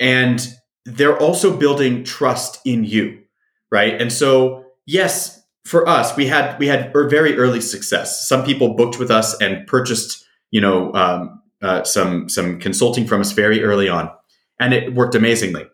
and 0.00 0.48
they're 0.84 1.16
also 1.18 1.56
building 1.56 2.02
trust 2.02 2.58
in 2.64 2.82
you, 2.82 3.22
right? 3.70 4.00
And 4.00 4.12
so, 4.12 4.64
yes, 4.86 5.40
for 5.64 5.88
us, 5.88 6.16
we 6.16 6.26
had 6.26 6.58
we 6.58 6.66
had 6.66 6.92
very 6.92 7.38
early 7.38 7.60
success. 7.60 8.26
Some 8.26 8.44
people 8.44 8.74
booked 8.74 8.98
with 8.98 9.12
us 9.12 9.40
and 9.40 9.64
purchased, 9.68 10.24
you 10.50 10.60
know, 10.60 10.92
um, 10.94 11.40
uh, 11.62 11.84
some 11.84 12.28
some 12.28 12.58
consulting 12.58 13.06
from 13.06 13.20
us 13.20 13.30
very 13.30 13.62
early 13.62 13.88
on, 13.88 14.10
and 14.60 14.72
it 14.72 14.94
worked 14.94 15.16
amazingly. 15.16 15.66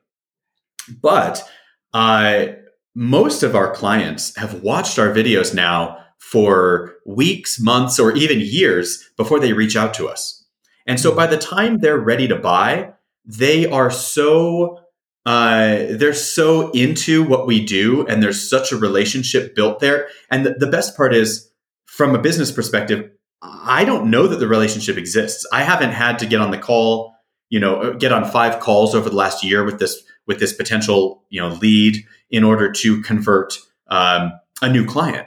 But 1.02 1.46
uh, 1.92 2.46
most 2.94 3.42
of 3.42 3.54
our 3.54 3.74
clients 3.74 4.34
have 4.36 4.62
watched 4.62 4.98
our 4.98 5.12
videos 5.12 5.54
now 5.54 5.98
for 6.18 6.94
weeks, 7.04 7.60
months, 7.60 7.98
or 7.98 8.12
even 8.12 8.40
years 8.40 9.04
before 9.16 9.38
they 9.40 9.52
reach 9.52 9.76
out 9.76 9.92
to 9.94 10.08
us. 10.08 10.44
And 10.86 10.98
so 10.98 11.14
by 11.14 11.26
the 11.26 11.36
time 11.36 11.78
they're 11.78 11.98
ready 11.98 12.28
to 12.28 12.36
buy, 12.36 12.92
they 13.26 13.66
are 13.66 13.90
so 13.90 14.78
uh, 15.26 15.86
they're 15.90 16.14
so 16.14 16.70
into 16.70 17.24
what 17.24 17.48
we 17.48 17.64
do 17.64 18.06
and 18.06 18.22
there's 18.22 18.48
such 18.48 18.70
a 18.70 18.76
relationship 18.76 19.56
built 19.56 19.80
there 19.80 20.06
and 20.30 20.46
the, 20.46 20.54
the 20.54 20.68
best 20.68 20.96
part 20.96 21.12
is 21.12 21.50
from 21.86 22.14
a 22.14 22.22
business 22.22 22.52
perspective 22.52 23.10
i 23.42 23.84
don't 23.84 24.08
know 24.08 24.28
that 24.28 24.36
the 24.36 24.46
relationship 24.46 24.96
exists 24.96 25.44
i 25.52 25.64
haven't 25.64 25.90
had 25.90 26.20
to 26.20 26.26
get 26.26 26.40
on 26.40 26.52
the 26.52 26.58
call 26.58 27.15
you 27.48 27.60
know 27.60 27.80
uh, 27.80 27.90
get 27.92 28.12
on 28.12 28.24
five 28.24 28.60
calls 28.60 28.94
over 28.94 29.08
the 29.08 29.16
last 29.16 29.44
year 29.44 29.64
with 29.64 29.78
this 29.78 30.02
with 30.26 30.38
this 30.40 30.52
potential 30.52 31.24
you 31.30 31.40
know 31.40 31.48
lead 31.48 32.04
in 32.30 32.44
order 32.44 32.70
to 32.70 33.00
convert 33.02 33.54
um, 33.88 34.32
a 34.62 34.68
new 34.68 34.84
client 34.84 35.26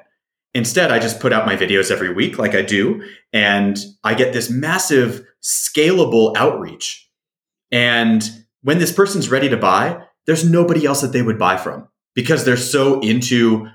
instead 0.53 0.91
i 0.91 0.99
just 0.99 1.19
put 1.19 1.31
out 1.31 1.45
my 1.45 1.55
videos 1.55 1.91
every 1.91 2.13
week 2.13 2.37
like 2.37 2.55
i 2.55 2.61
do 2.61 3.01
and 3.31 3.77
i 4.03 4.13
get 4.13 4.33
this 4.33 4.49
massive 4.49 5.25
scalable 5.41 6.35
outreach 6.35 7.09
and 7.71 8.29
when 8.61 8.79
this 8.79 8.91
person's 8.91 9.29
ready 9.29 9.49
to 9.49 9.57
buy, 9.57 10.03
there's 10.25 10.49
nobody 10.49 10.85
else 10.85 11.01
that 11.01 11.13
they 11.13 11.21
would 11.21 11.39
buy 11.39 11.57
from 11.57 11.87
because 12.13 12.45
they're 12.45 12.57
so 12.57 12.99
into 13.01 13.67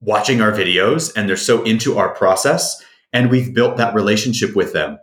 watching 0.00 0.40
our 0.40 0.52
videos 0.52 1.12
and 1.16 1.28
they're 1.28 1.36
so 1.36 1.62
into 1.64 1.98
our 1.98 2.14
process. 2.14 2.82
And 3.12 3.30
we've 3.30 3.52
built 3.52 3.76
that 3.76 3.94
relationship 3.94 4.54
with 4.54 4.72
them 4.72 4.98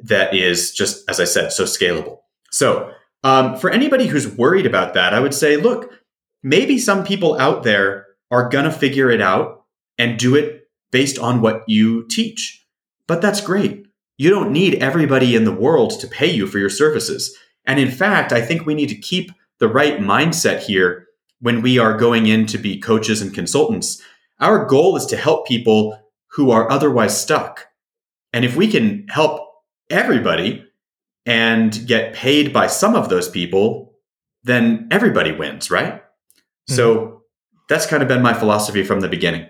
that 0.00 0.34
is 0.34 0.72
just, 0.72 1.08
as 1.08 1.20
I 1.20 1.24
said, 1.24 1.52
so 1.52 1.64
scalable. 1.64 2.18
So, 2.54 2.92
um, 3.24 3.56
for 3.56 3.68
anybody 3.68 4.06
who's 4.06 4.28
worried 4.28 4.64
about 4.64 4.94
that, 4.94 5.12
I 5.12 5.18
would 5.18 5.34
say, 5.34 5.56
look, 5.56 5.92
maybe 6.44 6.78
some 6.78 7.04
people 7.04 7.36
out 7.40 7.64
there 7.64 8.06
are 8.30 8.48
going 8.48 8.64
to 8.64 8.70
figure 8.70 9.10
it 9.10 9.20
out 9.20 9.64
and 9.98 10.18
do 10.18 10.36
it 10.36 10.68
based 10.92 11.18
on 11.18 11.40
what 11.40 11.64
you 11.66 12.06
teach. 12.06 12.64
But 13.08 13.20
that's 13.20 13.40
great. 13.40 13.86
You 14.18 14.30
don't 14.30 14.52
need 14.52 14.76
everybody 14.76 15.34
in 15.34 15.44
the 15.44 15.52
world 15.52 15.98
to 15.98 16.06
pay 16.06 16.30
you 16.30 16.46
for 16.46 16.58
your 16.58 16.70
services. 16.70 17.36
And 17.64 17.80
in 17.80 17.90
fact, 17.90 18.32
I 18.32 18.40
think 18.40 18.64
we 18.64 18.74
need 18.74 18.90
to 18.90 18.94
keep 18.94 19.32
the 19.58 19.68
right 19.68 19.98
mindset 19.98 20.60
here 20.60 21.08
when 21.40 21.60
we 21.60 21.78
are 21.80 21.96
going 21.96 22.28
in 22.28 22.46
to 22.46 22.58
be 22.58 22.78
coaches 22.78 23.20
and 23.20 23.34
consultants. 23.34 24.00
Our 24.38 24.64
goal 24.64 24.96
is 24.96 25.06
to 25.06 25.16
help 25.16 25.48
people 25.48 25.98
who 26.28 26.52
are 26.52 26.70
otherwise 26.70 27.20
stuck. 27.20 27.66
And 28.32 28.44
if 28.44 28.54
we 28.54 28.68
can 28.68 29.08
help 29.08 29.40
everybody 29.90 30.64
and 31.26 31.86
get 31.86 32.14
paid 32.14 32.52
by 32.52 32.66
some 32.66 32.94
of 32.94 33.08
those 33.08 33.28
people, 33.28 33.94
then 34.42 34.88
everybody 34.90 35.32
wins, 35.32 35.70
right? 35.70 35.94
Mm-hmm. 35.94 36.74
So 36.74 37.22
that's 37.68 37.86
kind 37.86 38.02
of 38.02 38.08
been 38.08 38.22
my 38.22 38.34
philosophy 38.34 38.84
from 38.84 39.00
the 39.00 39.08
beginning. 39.08 39.48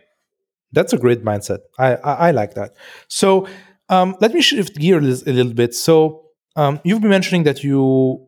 That's 0.72 0.92
a 0.92 0.98
great 0.98 1.24
mindset. 1.24 1.58
I 1.78 1.94
I, 1.96 2.12
I 2.28 2.30
like 2.30 2.54
that. 2.54 2.76
So 3.08 3.46
um, 3.88 4.16
let 4.20 4.32
me 4.32 4.40
shift 4.40 4.76
gears 4.76 5.22
a 5.22 5.32
little 5.32 5.54
bit. 5.54 5.74
So 5.74 6.24
um, 6.56 6.80
you've 6.84 7.00
been 7.00 7.10
mentioning 7.10 7.44
that 7.44 7.64
you 7.64 8.26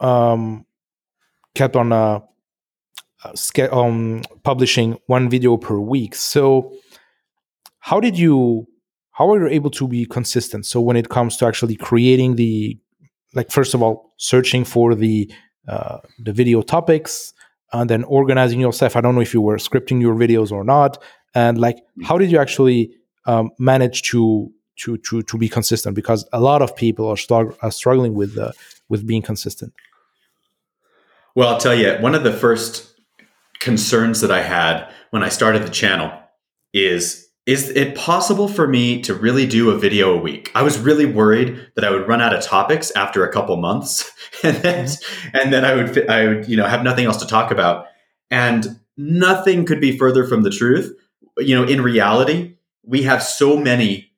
um, 0.00 0.66
kept 1.54 1.76
on 1.76 1.92
uh, 1.92 2.20
uh, 3.24 3.68
um, 3.72 4.22
publishing 4.42 4.98
one 5.06 5.28
video 5.28 5.56
per 5.56 5.78
week. 5.78 6.14
So, 6.14 6.72
how 7.80 8.00
did 8.00 8.18
you? 8.18 8.66
How 9.12 9.32
are 9.32 9.40
you 9.40 9.48
able 9.48 9.70
to 9.70 9.88
be 9.88 10.04
consistent? 10.04 10.66
So, 10.66 10.80
when 10.80 10.96
it 10.96 11.08
comes 11.08 11.36
to 11.38 11.46
actually 11.46 11.76
creating 11.76 12.36
the, 12.36 12.78
like, 13.36 13.50
first 13.52 13.74
of 13.74 13.82
all, 13.82 14.12
searching 14.16 14.64
for 14.64 14.94
the 14.94 15.30
uh, 15.68 15.98
the 16.18 16.32
video 16.32 16.62
topics, 16.62 17.32
and 17.72 17.88
then 17.90 18.02
organizing 18.04 18.60
yourself. 18.60 18.96
I 18.96 19.00
don't 19.00 19.14
know 19.14 19.20
if 19.20 19.34
you 19.34 19.40
were 19.40 19.56
scripting 19.56 20.00
your 20.00 20.14
videos 20.14 20.50
or 20.50 20.64
not, 20.64 21.02
and 21.34 21.58
like, 21.58 21.78
how 22.04 22.18
did 22.18 22.30
you 22.30 22.38
actually 22.38 22.92
um, 23.26 23.50
manage 23.58 24.02
to 24.10 24.50
to 24.76 24.96
to 24.98 25.22
to 25.22 25.38
be 25.38 25.48
consistent 25.48 25.94
because 25.94 26.26
a 26.32 26.40
lot 26.40 26.62
of 26.62 26.74
people 26.76 27.06
are, 27.08 27.54
are 27.62 27.70
struggling 27.70 28.14
with 28.14 28.38
uh, 28.38 28.52
with 28.88 29.06
being 29.06 29.22
consistent. 29.22 29.72
Well, 31.34 31.48
I'll 31.48 31.60
tell 31.60 31.74
you, 31.74 31.94
one 31.96 32.14
of 32.14 32.24
the 32.24 32.32
first 32.32 32.94
concerns 33.60 34.20
that 34.20 34.30
I 34.30 34.42
had 34.42 34.88
when 35.10 35.22
I 35.22 35.28
started 35.28 35.62
the 35.62 35.70
channel 35.70 36.10
is 36.72 37.25
is 37.46 37.70
it 37.70 37.94
possible 37.94 38.48
for 38.48 38.66
me 38.66 39.00
to 39.02 39.14
really 39.14 39.46
do 39.46 39.70
a 39.70 39.78
video 39.78 40.12
a 40.12 40.20
week? 40.20 40.50
I 40.56 40.62
was 40.62 40.78
really 40.78 41.06
worried 41.06 41.64
that 41.76 41.84
I 41.84 41.90
would 41.90 42.08
run 42.08 42.20
out 42.20 42.34
of 42.34 42.42
topics 42.42 42.90
after 42.96 43.24
a 43.24 43.32
couple 43.32 43.56
months, 43.56 44.10
and 44.42 44.56
then 44.56 44.84
mm-hmm. 44.86 45.36
and 45.36 45.52
then 45.52 45.64
I 45.64 45.74
would 45.74 46.10
I 46.10 46.26
would 46.26 46.48
you 46.48 46.56
know 46.56 46.66
have 46.66 46.82
nothing 46.82 47.06
else 47.06 47.18
to 47.18 47.26
talk 47.26 47.52
about, 47.52 47.86
and 48.30 48.80
nothing 48.96 49.64
could 49.64 49.80
be 49.80 49.96
further 49.96 50.26
from 50.26 50.42
the 50.42 50.50
truth. 50.50 50.92
You 51.38 51.54
know, 51.54 51.64
in 51.64 51.82
reality, 51.82 52.56
we 52.82 53.04
have 53.04 53.22
so 53.22 53.56
many 53.56 54.10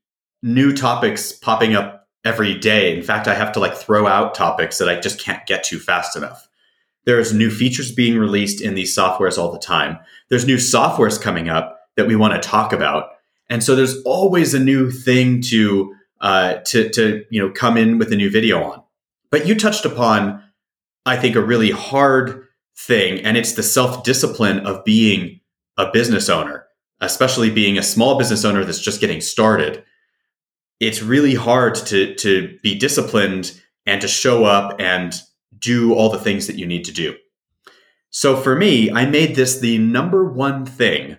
new 0.43 0.75
topics 0.75 1.33
popping 1.33 1.75
up 1.75 2.09
every 2.25 2.55
day. 2.59 2.97
In 2.97 3.03
fact, 3.03 3.29
I 3.29 3.35
have 3.35 3.53
to 3.53 3.61
like 3.61 3.75
throw 3.75 4.07
out 4.07 4.35
topics 4.35 4.79
that 4.79 4.89
I 4.89 4.99
just 4.99 5.21
can't 5.21 5.45
get 5.47 5.65
to 5.65 5.79
fast 5.79 6.17
enough. 6.17 6.49
There's 7.05 7.33
new 7.35 7.51
features 7.51 7.93
being 7.93 8.19
released 8.19 8.61
in 8.61 8.75
these 8.75 8.97
softwares 8.97 9.37
all 9.37 9.53
the 9.53 9.59
time. 9.59 9.99
There's 10.31 10.47
new 10.47 10.57
softwares 10.57 11.21
coming 11.21 11.49
up 11.49 11.81
that 11.97 12.07
we 12.07 12.17
want 12.17 12.41
to 12.41 12.49
talk 12.49 12.73
about 12.73 13.11
and 13.51 13.63
so 13.63 13.75
there's 13.75 14.03
always 14.03 14.55
a 14.55 14.59
new 14.59 14.91
thing 14.91 15.41
to 15.43 15.95
uh, 16.21 16.55
to 16.67 16.89
to 16.91 17.25
you 17.31 17.41
know 17.41 17.53
come 17.53 17.77
in 17.77 17.99
with 17.99 18.13
a 18.13 18.17
new 18.17 18.31
video 18.31 18.63
on. 18.63 18.83
But 19.31 19.47
you 19.47 19.55
touched 19.55 19.85
upon, 19.85 20.43
I 21.05 21.17
think, 21.17 21.37
a 21.37 21.43
really 21.43 21.71
hard 21.71 22.47
thing, 22.77 23.25
and 23.25 23.37
it's 23.37 23.53
the 23.53 23.63
self 23.63 24.05
discipline 24.05 24.61
of 24.61 24.85
being 24.85 25.41
a 25.77 25.91
business 25.91 26.29
owner, 26.29 26.67
especially 27.01 27.51
being 27.51 27.79
a 27.79 27.83
small 27.83 28.19
business 28.19 28.45
owner 28.45 28.65
that's 28.65 28.81
just 28.81 29.01
getting 29.01 29.21
started. 29.21 29.85
It's 30.81 31.03
really 31.03 31.35
hard 31.35 31.75
to 31.77 32.15
to 32.17 32.59
be 32.63 32.79
disciplined 32.79 33.61
and 33.87 34.01
to 34.01 34.09
show 34.09 34.45
up 34.45 34.81
and 34.81 35.15
do 35.59 35.95
all 35.95 36.11
the 36.11 36.19
things 36.19 36.47
that 36.47 36.57
you 36.57 36.67
need 36.67 36.85
to 36.85 36.93
do. 36.93 37.17
So 38.11 38.37
for 38.37 38.55
me, 38.57 38.91
I 38.91 39.07
made 39.07 39.35
this 39.35 39.59
the 39.59 39.79
number 39.79 40.31
one 40.31 40.65
thing 40.65 41.17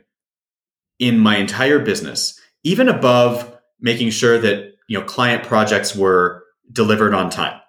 in 0.99 1.17
my 1.17 1.37
entire 1.37 1.79
business, 1.79 2.39
even 2.63 2.89
above 2.89 3.57
making 3.79 4.11
sure 4.11 4.37
that 4.37 4.73
you 4.87 4.99
know 4.99 5.05
client 5.05 5.43
projects 5.43 5.95
were 5.95 6.43
delivered 6.71 7.13
on 7.13 7.29
time. 7.29 7.59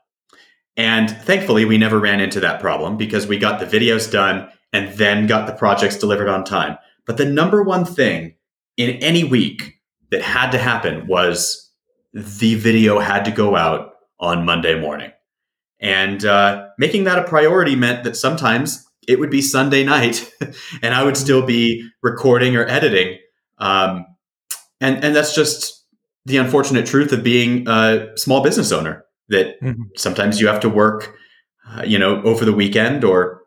And 0.77 1.11
thankfully, 1.11 1.64
we 1.64 1.79
never 1.79 1.99
ran 1.99 2.21
into 2.21 2.40
that 2.40 2.61
problem 2.61 2.97
because 2.97 3.27
we 3.27 3.38
got 3.38 3.61
the 3.61 3.66
videos 3.66 4.11
done 4.11 4.49
and 4.73 4.93
then 4.97 5.27
got 5.27 5.47
the 5.47 5.53
projects 5.53 5.97
delivered 5.97 6.29
on 6.29 6.45
time. 6.45 6.79
But 7.07 7.16
the 7.16 7.25
number 7.25 7.62
one 7.62 7.85
thing 7.85 8.35
in 8.77 8.90
any 9.03 9.25
week 9.25 9.81
that 10.11 10.23
had 10.23 10.51
to 10.53 10.59
happen 10.59 11.07
was 11.07 11.71
the 12.12 12.55
video 12.55 12.99
had 12.99 13.25
to 13.25 13.31
go 13.31 13.57
out 13.57 13.95
on 14.19 14.45
Monday 14.45 14.79
morning. 14.81 15.12
And 15.81 16.25
uh, 16.25 16.69
making 16.79 17.05
that 17.05 17.19
a 17.19 17.29
priority 17.29 17.75
meant 17.75 18.05
that 18.05 18.16
sometimes 18.16 18.87
it 19.07 19.19
would 19.19 19.31
be 19.31 19.43
Sunday 19.43 19.85
night 19.85 20.31
and 20.83 20.95
I 20.95 21.03
would 21.03 21.17
still 21.17 21.45
be 21.45 21.89
recording 22.03 22.57
or 22.57 22.67
editing. 22.67 23.19
Um, 23.59 24.07
and, 24.81 25.05
and 25.05 25.15
that's 25.15 25.35
just 25.35 25.85
the 26.27 26.37
unfortunate 26.37 26.87
truth 26.87 27.13
of 27.13 27.23
being 27.23 27.69
a 27.69 28.09
small 28.17 28.43
business 28.43 28.73
owner 28.73 29.05
that 29.29 29.61
mm-hmm. 29.61 29.83
sometimes 29.97 30.41
you 30.41 30.49
have 30.49 30.61
to 30.61 30.69
work, 30.69 31.15
uh, 31.69 31.83
you 31.85 31.99
know, 31.99 32.23
over 32.23 32.45
the 32.45 32.53
weekend 32.53 33.05
or 33.05 33.43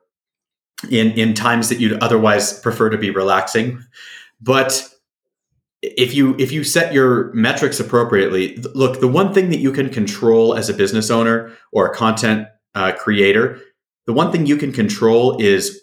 in, 0.89 1.11
in 1.11 1.33
times 1.33 1.69
that 1.69 1.79
you'd 1.79 2.01
otherwise 2.01 2.59
prefer 2.59 2.89
to 2.89 2.97
be 2.97 3.09
relaxing. 3.09 3.83
But 4.41 4.89
if 5.81 6.13
you 6.13 6.35
if 6.39 6.51
you 6.51 6.63
set 6.63 6.93
your 6.93 7.33
metrics 7.33 7.79
appropriately 7.79 8.55
look 8.73 9.01
the 9.01 9.07
one 9.07 9.33
thing 9.33 9.49
that 9.49 9.59
you 9.59 9.71
can 9.71 9.89
control 9.89 10.55
as 10.55 10.69
a 10.69 10.73
business 10.73 11.09
owner 11.11 11.51
or 11.73 11.87
a 11.87 11.93
content 11.93 12.47
uh, 12.73 12.93
creator 12.93 13.59
the 14.05 14.13
one 14.13 14.31
thing 14.31 14.45
you 14.45 14.57
can 14.57 14.71
control 14.71 15.37
is 15.39 15.81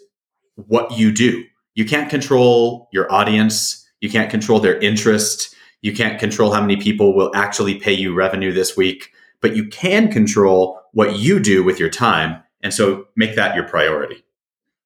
what 0.55 0.97
you 0.97 1.11
do. 1.11 1.43
You 1.75 1.85
can't 1.85 2.09
control 2.09 2.89
your 2.91 3.11
audience. 3.11 3.87
You 4.01 4.09
can't 4.09 4.29
control 4.29 4.59
their 4.59 4.77
interest. 4.79 5.55
You 5.81 5.93
can't 5.93 6.19
control 6.19 6.51
how 6.51 6.61
many 6.61 6.77
people 6.77 7.15
will 7.15 7.31
actually 7.35 7.75
pay 7.75 7.93
you 7.93 8.13
revenue 8.13 8.51
this 8.53 8.77
week, 8.77 9.11
but 9.41 9.55
you 9.55 9.67
can 9.67 10.11
control 10.11 10.79
what 10.93 11.17
you 11.17 11.39
do 11.39 11.63
with 11.63 11.79
your 11.79 11.89
time. 11.89 12.43
And 12.61 12.73
so 12.73 13.07
make 13.15 13.35
that 13.35 13.55
your 13.55 13.67
priority. 13.67 14.23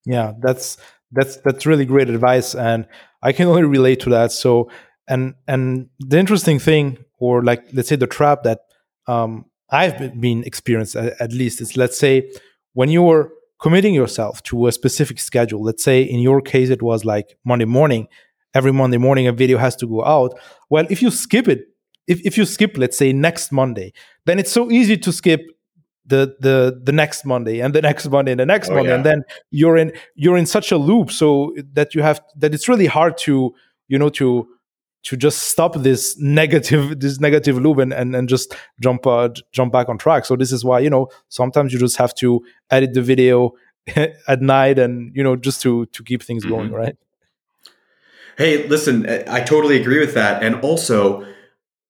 Yeah, 0.05 0.33
that's 0.39 0.77
that's 1.11 1.37
that's 1.37 1.65
really 1.65 1.85
great 1.85 2.09
advice 2.09 2.55
and 2.55 2.87
I 3.21 3.31
can 3.31 3.47
only 3.47 3.63
relate 3.63 3.99
to 4.01 4.09
that. 4.11 4.31
So 4.31 4.69
and 5.07 5.33
and 5.47 5.89
the 5.99 6.17
interesting 6.17 6.59
thing 6.59 6.97
or 7.19 7.43
like 7.43 7.65
let's 7.73 7.89
say 7.89 7.95
the 7.95 8.07
trap 8.07 8.43
that 8.43 8.59
um 9.07 9.45
I've 9.69 10.21
been 10.21 10.43
experienced 10.43 10.95
at, 10.95 11.19
at 11.19 11.31
least 11.33 11.59
is 11.59 11.75
let's 11.75 11.97
say 11.97 12.31
when 12.75 12.89
you're 12.89 13.31
committing 13.59 13.95
yourself 13.95 14.43
to 14.43 14.67
a 14.67 14.71
specific 14.71 15.17
schedule, 15.19 15.63
let's 15.63 15.83
say 15.83 16.03
in 16.03 16.19
your 16.19 16.41
case 16.41 16.69
it 16.69 16.81
was 16.81 17.03
like 17.03 17.35
Monday 17.43 17.65
morning, 17.65 18.07
every 18.53 18.71
Monday 18.71 18.97
morning 18.97 19.27
a 19.27 19.31
video 19.31 19.57
has 19.57 19.75
to 19.77 19.87
go 19.87 20.05
out. 20.05 20.37
Well, 20.69 20.85
if 20.89 21.01
you 21.01 21.09
skip 21.09 21.47
it, 21.47 21.61
if, 22.05 22.23
if 22.23 22.37
you 22.37 22.45
skip, 22.45 22.77
let's 22.77 22.97
say 22.97 23.11
next 23.13 23.51
Monday, 23.51 23.93
then 24.25 24.37
it's 24.37 24.51
so 24.51 24.69
easy 24.69 24.97
to 24.97 25.11
skip 25.11 25.41
the 26.05 26.35
the 26.39 26.79
the 26.83 26.91
next 26.91 27.25
Monday 27.25 27.61
and 27.61 27.73
the 27.73 27.81
next 27.89 28.07
Monday 28.07 28.31
and 28.31 28.39
the 28.39 28.45
next 28.45 28.69
oh, 28.69 28.75
Monday, 28.75 28.89
yeah. 28.89 28.95
and 28.97 29.05
then 29.05 29.23
you're 29.49 29.77
in 29.77 29.91
you're 30.13 30.37
in 30.37 30.45
such 30.45 30.71
a 30.71 30.77
loop 30.77 31.09
so 31.09 31.55
that 31.73 31.95
you 31.95 32.03
have 32.03 32.21
that 32.35 32.53
it's 32.53 32.69
really 32.69 32.85
hard 32.85 33.17
to 33.19 33.55
you 33.87 33.97
know 33.97 34.09
to 34.09 34.47
to 35.05 35.15
just 35.15 35.43
stop 35.43 35.75
this 35.75 36.17
negative 36.19 36.99
this 36.99 37.19
negative 37.19 37.57
loop 37.57 37.77
and 37.77 37.93
and, 37.93 38.15
and 38.15 38.27
just 38.27 38.55
jump 38.81 39.07
uh, 39.07 39.29
jump 39.51 39.71
back 39.71 39.89
on 39.89 39.97
track. 39.97 40.25
So 40.25 40.35
this 40.35 40.51
is 40.51 40.65
why 40.65 40.79
you 40.79 40.89
know 40.89 41.07
sometimes 41.29 41.73
you 41.73 41.79
just 41.79 41.97
have 41.97 42.13
to 42.15 42.43
edit 42.69 42.93
the 42.93 43.01
video 43.01 43.53
at 44.27 44.41
night 44.41 44.77
and 44.77 45.15
you 45.15 45.23
know 45.23 45.35
just 45.35 45.61
to 45.61 45.85
to 45.87 46.03
keep 46.03 46.21
things 46.21 46.43
mm-hmm. 46.43 46.53
going 46.53 46.71
right? 46.71 46.97
Hey 48.37 48.67
listen 48.67 49.07
i 49.29 49.39
totally 49.39 49.79
agree 49.79 49.99
with 49.99 50.13
that. 50.15 50.43
And 50.43 50.55
also 50.61 51.25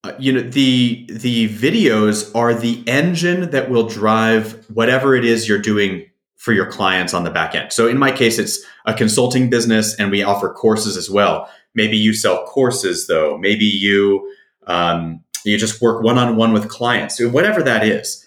uh, 0.04 0.14
you 0.20 0.32
know 0.32 0.42
the 0.42 1.08
the 1.10 1.50
videos 1.50 2.34
are 2.36 2.54
the 2.54 2.84
engine 2.86 3.50
that 3.50 3.70
will 3.70 3.88
drive 3.88 4.64
whatever 4.70 5.16
it 5.16 5.26
is 5.26 5.48
you're 5.48 5.58
doing 5.58 6.06
for 6.46 6.54
your 6.54 6.70
clients 6.72 7.14
on 7.14 7.24
the 7.24 7.32
back 7.32 7.56
end 7.56 7.74
so 7.74 7.88
in 7.88 7.98
my 7.98 8.12
case 8.12 8.40
it's 8.40 8.64
a 8.86 8.94
consulting 8.94 9.50
business 9.50 9.96
and 9.96 10.12
we 10.12 10.24
offer 10.24 10.54
courses 10.54 10.96
as 10.96 11.10
well 11.10 11.50
Maybe 11.76 11.98
you 11.98 12.14
sell 12.14 12.46
courses, 12.46 13.08
though. 13.08 13.38
Maybe 13.38 13.66
you 13.66 14.32
um, 14.66 15.22
you 15.44 15.58
just 15.58 15.82
work 15.82 16.02
one 16.02 16.18
on 16.18 16.38
one 16.38 16.54
with 16.54 16.70
clients. 16.70 17.22
Whatever 17.22 17.62
that 17.62 17.86
is, 17.86 18.26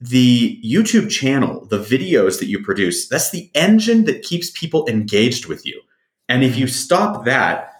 the 0.00 0.60
YouTube 0.62 1.08
channel, 1.08 1.64
the 1.66 1.78
videos 1.78 2.40
that 2.40 2.48
you 2.48 2.62
produce, 2.62 3.08
that's 3.08 3.30
the 3.30 3.50
engine 3.54 4.04
that 4.04 4.22
keeps 4.22 4.50
people 4.50 4.86
engaged 4.88 5.46
with 5.46 5.64
you. 5.64 5.80
And 6.28 6.44
if 6.44 6.58
you 6.58 6.66
stop 6.66 7.24
that, 7.24 7.72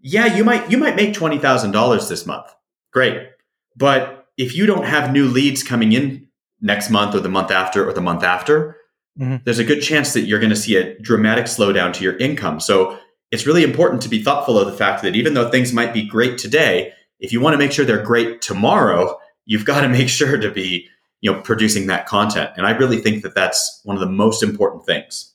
yeah, 0.00 0.34
you 0.34 0.44
might 0.44 0.70
you 0.70 0.78
might 0.78 0.96
make 0.96 1.12
twenty 1.12 1.38
thousand 1.38 1.72
dollars 1.72 2.08
this 2.08 2.24
month. 2.24 2.46
Great, 2.92 3.28
but 3.76 4.28
if 4.38 4.54
you 4.54 4.66
don't 4.66 4.86
have 4.86 5.12
new 5.12 5.26
leads 5.26 5.62
coming 5.62 5.92
in 5.92 6.28
next 6.60 6.90
month 6.90 7.14
or 7.14 7.20
the 7.20 7.28
month 7.28 7.50
after 7.50 7.86
or 7.88 7.92
the 7.92 8.00
month 8.00 8.22
after, 8.22 8.76
mm-hmm. 9.20 9.36
there's 9.44 9.58
a 9.58 9.64
good 9.64 9.80
chance 9.80 10.12
that 10.14 10.22
you're 10.22 10.40
going 10.40 10.50
to 10.50 10.56
see 10.56 10.76
a 10.76 10.98
dramatic 11.00 11.44
slowdown 11.44 11.92
to 11.94 12.04
your 12.04 12.16
income. 12.16 12.60
So 12.60 12.98
it's 13.30 13.46
really 13.46 13.62
important 13.62 14.02
to 14.02 14.08
be 14.08 14.22
thoughtful 14.22 14.58
of 14.58 14.66
the 14.66 14.76
fact 14.76 15.02
that 15.02 15.14
even 15.14 15.34
though 15.34 15.50
things 15.50 15.72
might 15.72 15.92
be 15.92 16.06
great 16.06 16.38
today, 16.38 16.92
if 17.20 17.32
you 17.32 17.40
want 17.40 17.54
to 17.54 17.58
make 17.58 17.72
sure 17.72 17.84
they're 17.84 18.02
great 18.02 18.42
tomorrow, 18.42 19.18
you've 19.44 19.64
got 19.64 19.82
to 19.82 19.88
make 19.98 20.08
sure 20.08 20.38
to 20.38 20.50
be, 20.50 20.86
you 21.20 21.32
know, 21.32 21.40
producing 21.40 21.86
that 21.86 22.06
content. 22.06 22.50
And 22.56 22.66
I 22.66 22.72
really 22.72 22.98
think 22.98 23.22
that 23.22 23.34
that's 23.34 23.80
one 23.84 23.96
of 23.96 24.00
the 24.00 24.10
most 24.10 24.42
important 24.42 24.86
things. 24.86 25.34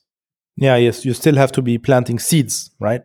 Yeah, 0.56 0.76
yes, 0.76 1.04
you 1.04 1.12
still 1.12 1.36
have 1.36 1.52
to 1.52 1.62
be 1.62 1.76
planting 1.76 2.18
seeds, 2.18 2.70
right? 2.80 3.02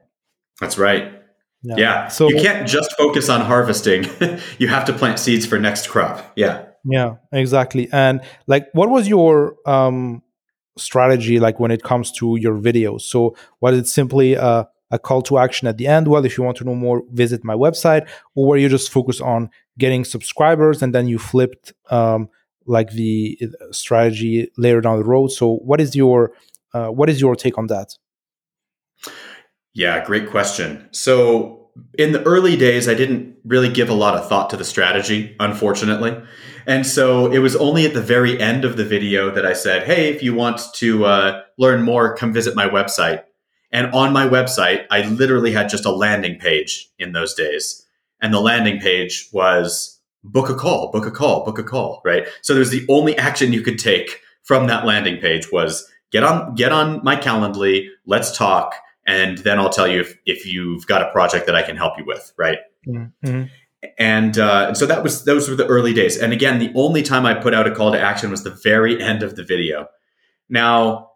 That's 0.61 0.77
right. 0.77 1.21
Yeah. 1.63 1.75
yeah. 1.77 2.07
So 2.07 2.29
you 2.29 2.41
can't 2.41 2.67
just 2.67 2.95
focus 2.97 3.29
on 3.29 3.41
harvesting. 3.41 4.05
you 4.57 4.67
have 4.67 4.85
to 4.85 4.93
plant 4.93 5.19
seeds 5.19 5.45
for 5.45 5.59
next 5.59 5.87
crop. 5.87 6.31
Yeah. 6.35 6.65
Yeah, 6.83 7.15
exactly. 7.31 7.87
And 7.91 8.21
like 8.47 8.69
what 8.73 8.89
was 8.89 9.07
your 9.07 9.57
um 9.67 10.23
strategy 10.77 11.39
like 11.39 11.59
when 11.59 11.71
it 11.71 11.83
comes 11.83 12.11
to 12.13 12.37
your 12.37 12.57
videos? 12.57 13.01
So 13.01 13.35
was 13.59 13.77
it 13.77 13.87
simply 13.87 14.37
uh 14.37 14.65
a 14.91 14.99
call 14.99 15.21
to 15.23 15.37
action 15.37 15.67
at 15.67 15.77
the 15.77 15.87
end. 15.87 16.07
Well, 16.07 16.25
if 16.25 16.37
you 16.37 16.43
want 16.43 16.57
to 16.57 16.63
know 16.63 16.75
more, 16.75 17.03
visit 17.11 17.43
my 17.43 17.55
website, 17.55 18.07
or 18.35 18.45
where 18.45 18.59
you 18.59 18.69
just 18.69 18.91
focus 18.91 19.21
on 19.21 19.49
getting 19.77 20.03
subscribers 20.03 20.83
and 20.83 20.93
then 20.93 21.07
you 21.07 21.17
flipped 21.17 21.73
um, 21.89 22.29
like 22.65 22.91
the 22.91 23.39
uh, 23.41 23.71
strategy 23.71 24.51
later 24.57 24.81
down 24.81 24.99
the 24.99 25.05
road. 25.05 25.29
So, 25.29 25.55
what 25.55 25.81
is 25.81 25.95
your 25.95 26.33
uh, 26.73 26.87
what 26.87 27.09
is 27.09 27.19
your 27.19 27.35
take 27.35 27.57
on 27.57 27.67
that? 27.67 27.97
Yeah, 29.73 30.03
great 30.05 30.29
question. 30.29 30.89
So, 30.91 31.60
in 31.97 32.11
the 32.11 32.23
early 32.23 32.57
days, 32.57 32.87
I 32.87 32.93
didn't 32.93 33.37
really 33.45 33.71
give 33.71 33.89
a 33.89 33.93
lot 33.93 34.15
of 34.15 34.27
thought 34.27 34.49
to 34.51 34.57
the 34.57 34.65
strategy, 34.65 35.35
unfortunately. 35.39 36.21
And 36.67 36.85
so 36.85 37.31
it 37.31 37.39
was 37.39 37.55
only 37.55 37.85
at 37.85 37.93
the 37.93 38.01
very 38.01 38.39
end 38.39 38.65
of 38.65 38.77
the 38.77 38.85
video 38.85 39.31
that 39.31 39.45
I 39.45 39.53
said, 39.53 39.83
Hey, 39.83 40.09
if 40.09 40.21
you 40.21 40.33
want 40.33 40.61
to 40.75 41.05
uh, 41.05 41.41
learn 41.57 41.83
more, 41.83 42.15
come 42.15 42.33
visit 42.33 42.55
my 42.55 42.67
website. 42.67 43.23
And 43.71 43.93
on 43.93 44.13
my 44.13 44.27
website, 44.27 44.85
I 44.91 45.03
literally 45.03 45.51
had 45.51 45.69
just 45.69 45.85
a 45.85 45.91
landing 45.91 46.37
page 46.37 46.89
in 46.99 47.13
those 47.13 47.33
days. 47.33 47.85
And 48.21 48.33
the 48.33 48.41
landing 48.41 48.79
page 48.79 49.29
was 49.31 49.99
book 50.23 50.49
a 50.49 50.55
call, 50.55 50.91
book 50.91 51.05
a 51.05 51.11
call, 51.11 51.45
book 51.45 51.57
a 51.57 51.63
call, 51.63 52.01
right? 52.05 52.27
So 52.41 52.53
there's 52.53 52.69
the 52.69 52.85
only 52.89 53.17
action 53.17 53.53
you 53.53 53.61
could 53.61 53.79
take 53.79 54.19
from 54.43 54.67
that 54.67 54.85
landing 54.85 55.19
page 55.19 55.51
was 55.51 55.89
get 56.11 56.23
on 56.23 56.55
get 56.55 56.71
on 56.71 57.03
my 57.03 57.15
Calendly, 57.15 57.87
let's 58.05 58.37
talk, 58.37 58.75
and 59.11 59.39
then 59.39 59.59
I'll 59.59 59.69
tell 59.69 59.89
you 59.89 59.99
if, 59.99 60.17
if 60.25 60.45
you've 60.45 60.87
got 60.87 61.01
a 61.01 61.11
project 61.11 61.45
that 61.47 61.55
I 61.55 61.63
can 61.63 61.75
help 61.75 61.97
you 61.97 62.05
with, 62.05 62.31
right? 62.37 62.59
Mm-hmm. 62.87 63.43
And 63.99 64.37
uh, 64.37 64.73
so 64.73 64.85
that 64.85 65.03
was 65.03 65.25
those 65.25 65.49
were 65.49 65.55
the 65.55 65.67
early 65.67 65.93
days. 65.93 66.17
And 66.17 66.31
again, 66.31 66.59
the 66.59 66.71
only 66.75 67.03
time 67.03 67.25
I 67.25 67.33
put 67.33 67.53
out 67.53 67.67
a 67.67 67.75
call 67.75 67.91
to 67.91 67.99
action 67.99 68.31
was 68.31 68.43
the 68.43 68.57
very 68.63 69.01
end 69.01 69.21
of 69.21 69.35
the 69.35 69.43
video. 69.43 69.87
Now, 70.47 71.09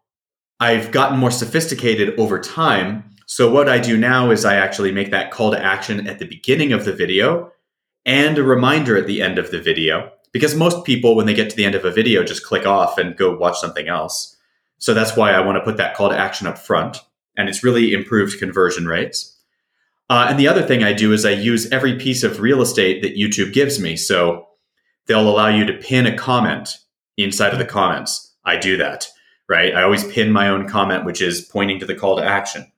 I've 0.59 0.91
gotten 0.91 1.17
more 1.17 1.31
sophisticated 1.31 2.19
over 2.19 2.37
time. 2.39 3.09
So 3.27 3.49
what 3.49 3.69
I 3.69 3.79
do 3.79 3.97
now 3.97 4.29
is 4.29 4.43
I 4.43 4.55
actually 4.55 4.91
make 4.91 5.11
that 5.11 5.31
call 5.31 5.51
to 5.51 5.63
action 5.63 6.05
at 6.05 6.19
the 6.19 6.27
beginning 6.27 6.73
of 6.73 6.83
the 6.83 6.93
video 6.93 7.51
and 8.05 8.37
a 8.37 8.43
reminder 8.43 8.97
at 8.97 9.07
the 9.07 9.21
end 9.21 9.39
of 9.39 9.51
the 9.51 9.61
video 9.61 10.11
because 10.33 10.53
most 10.53 10.85
people 10.85 11.15
when 11.15 11.27
they 11.27 11.33
get 11.33 11.49
to 11.49 11.55
the 11.55 11.65
end 11.65 11.75
of 11.75 11.85
a 11.85 11.91
video 11.91 12.23
just 12.23 12.45
click 12.45 12.65
off 12.65 12.97
and 12.97 13.15
go 13.15 13.37
watch 13.37 13.57
something 13.57 13.87
else. 13.87 14.35
So 14.79 14.93
that's 14.93 15.15
why 15.15 15.31
I 15.31 15.39
want 15.39 15.55
to 15.55 15.63
put 15.63 15.77
that 15.77 15.95
call 15.95 16.09
to 16.09 16.17
action 16.17 16.45
up 16.45 16.57
front 16.57 16.97
and 17.37 17.49
it's 17.49 17.63
really 17.63 17.93
improved 17.93 18.39
conversion 18.39 18.87
rates. 18.87 19.37
Uh, 20.09 20.27
and 20.29 20.39
the 20.39 20.47
other 20.47 20.61
thing 20.61 20.83
I 20.83 20.93
do 20.93 21.13
is 21.13 21.25
I 21.25 21.31
use 21.31 21.71
every 21.71 21.97
piece 21.97 22.23
of 22.23 22.39
real 22.39 22.61
estate 22.61 23.01
that 23.01 23.15
YouTube 23.15 23.53
gives 23.53 23.79
me. 23.79 23.95
So 23.95 24.47
they'll 25.07 25.27
allow 25.27 25.47
you 25.47 25.65
to 25.65 25.73
pin 25.73 26.05
a 26.05 26.15
comment 26.15 26.77
inside 27.17 27.53
of 27.53 27.59
the 27.59 27.65
comments. 27.65 28.33
I 28.45 28.57
do 28.57 28.77
that, 28.77 29.07
right? 29.49 29.73
I 29.73 29.83
always 29.83 30.03
pin 30.03 30.31
my 30.31 30.47
own 30.49 30.67
comment, 30.67 31.05
which 31.05 31.21
is 31.21 31.41
pointing 31.41 31.79
to 31.79 31.85
the 31.85 31.95
call 31.95 32.17
to 32.17 32.23
action. 32.23 32.71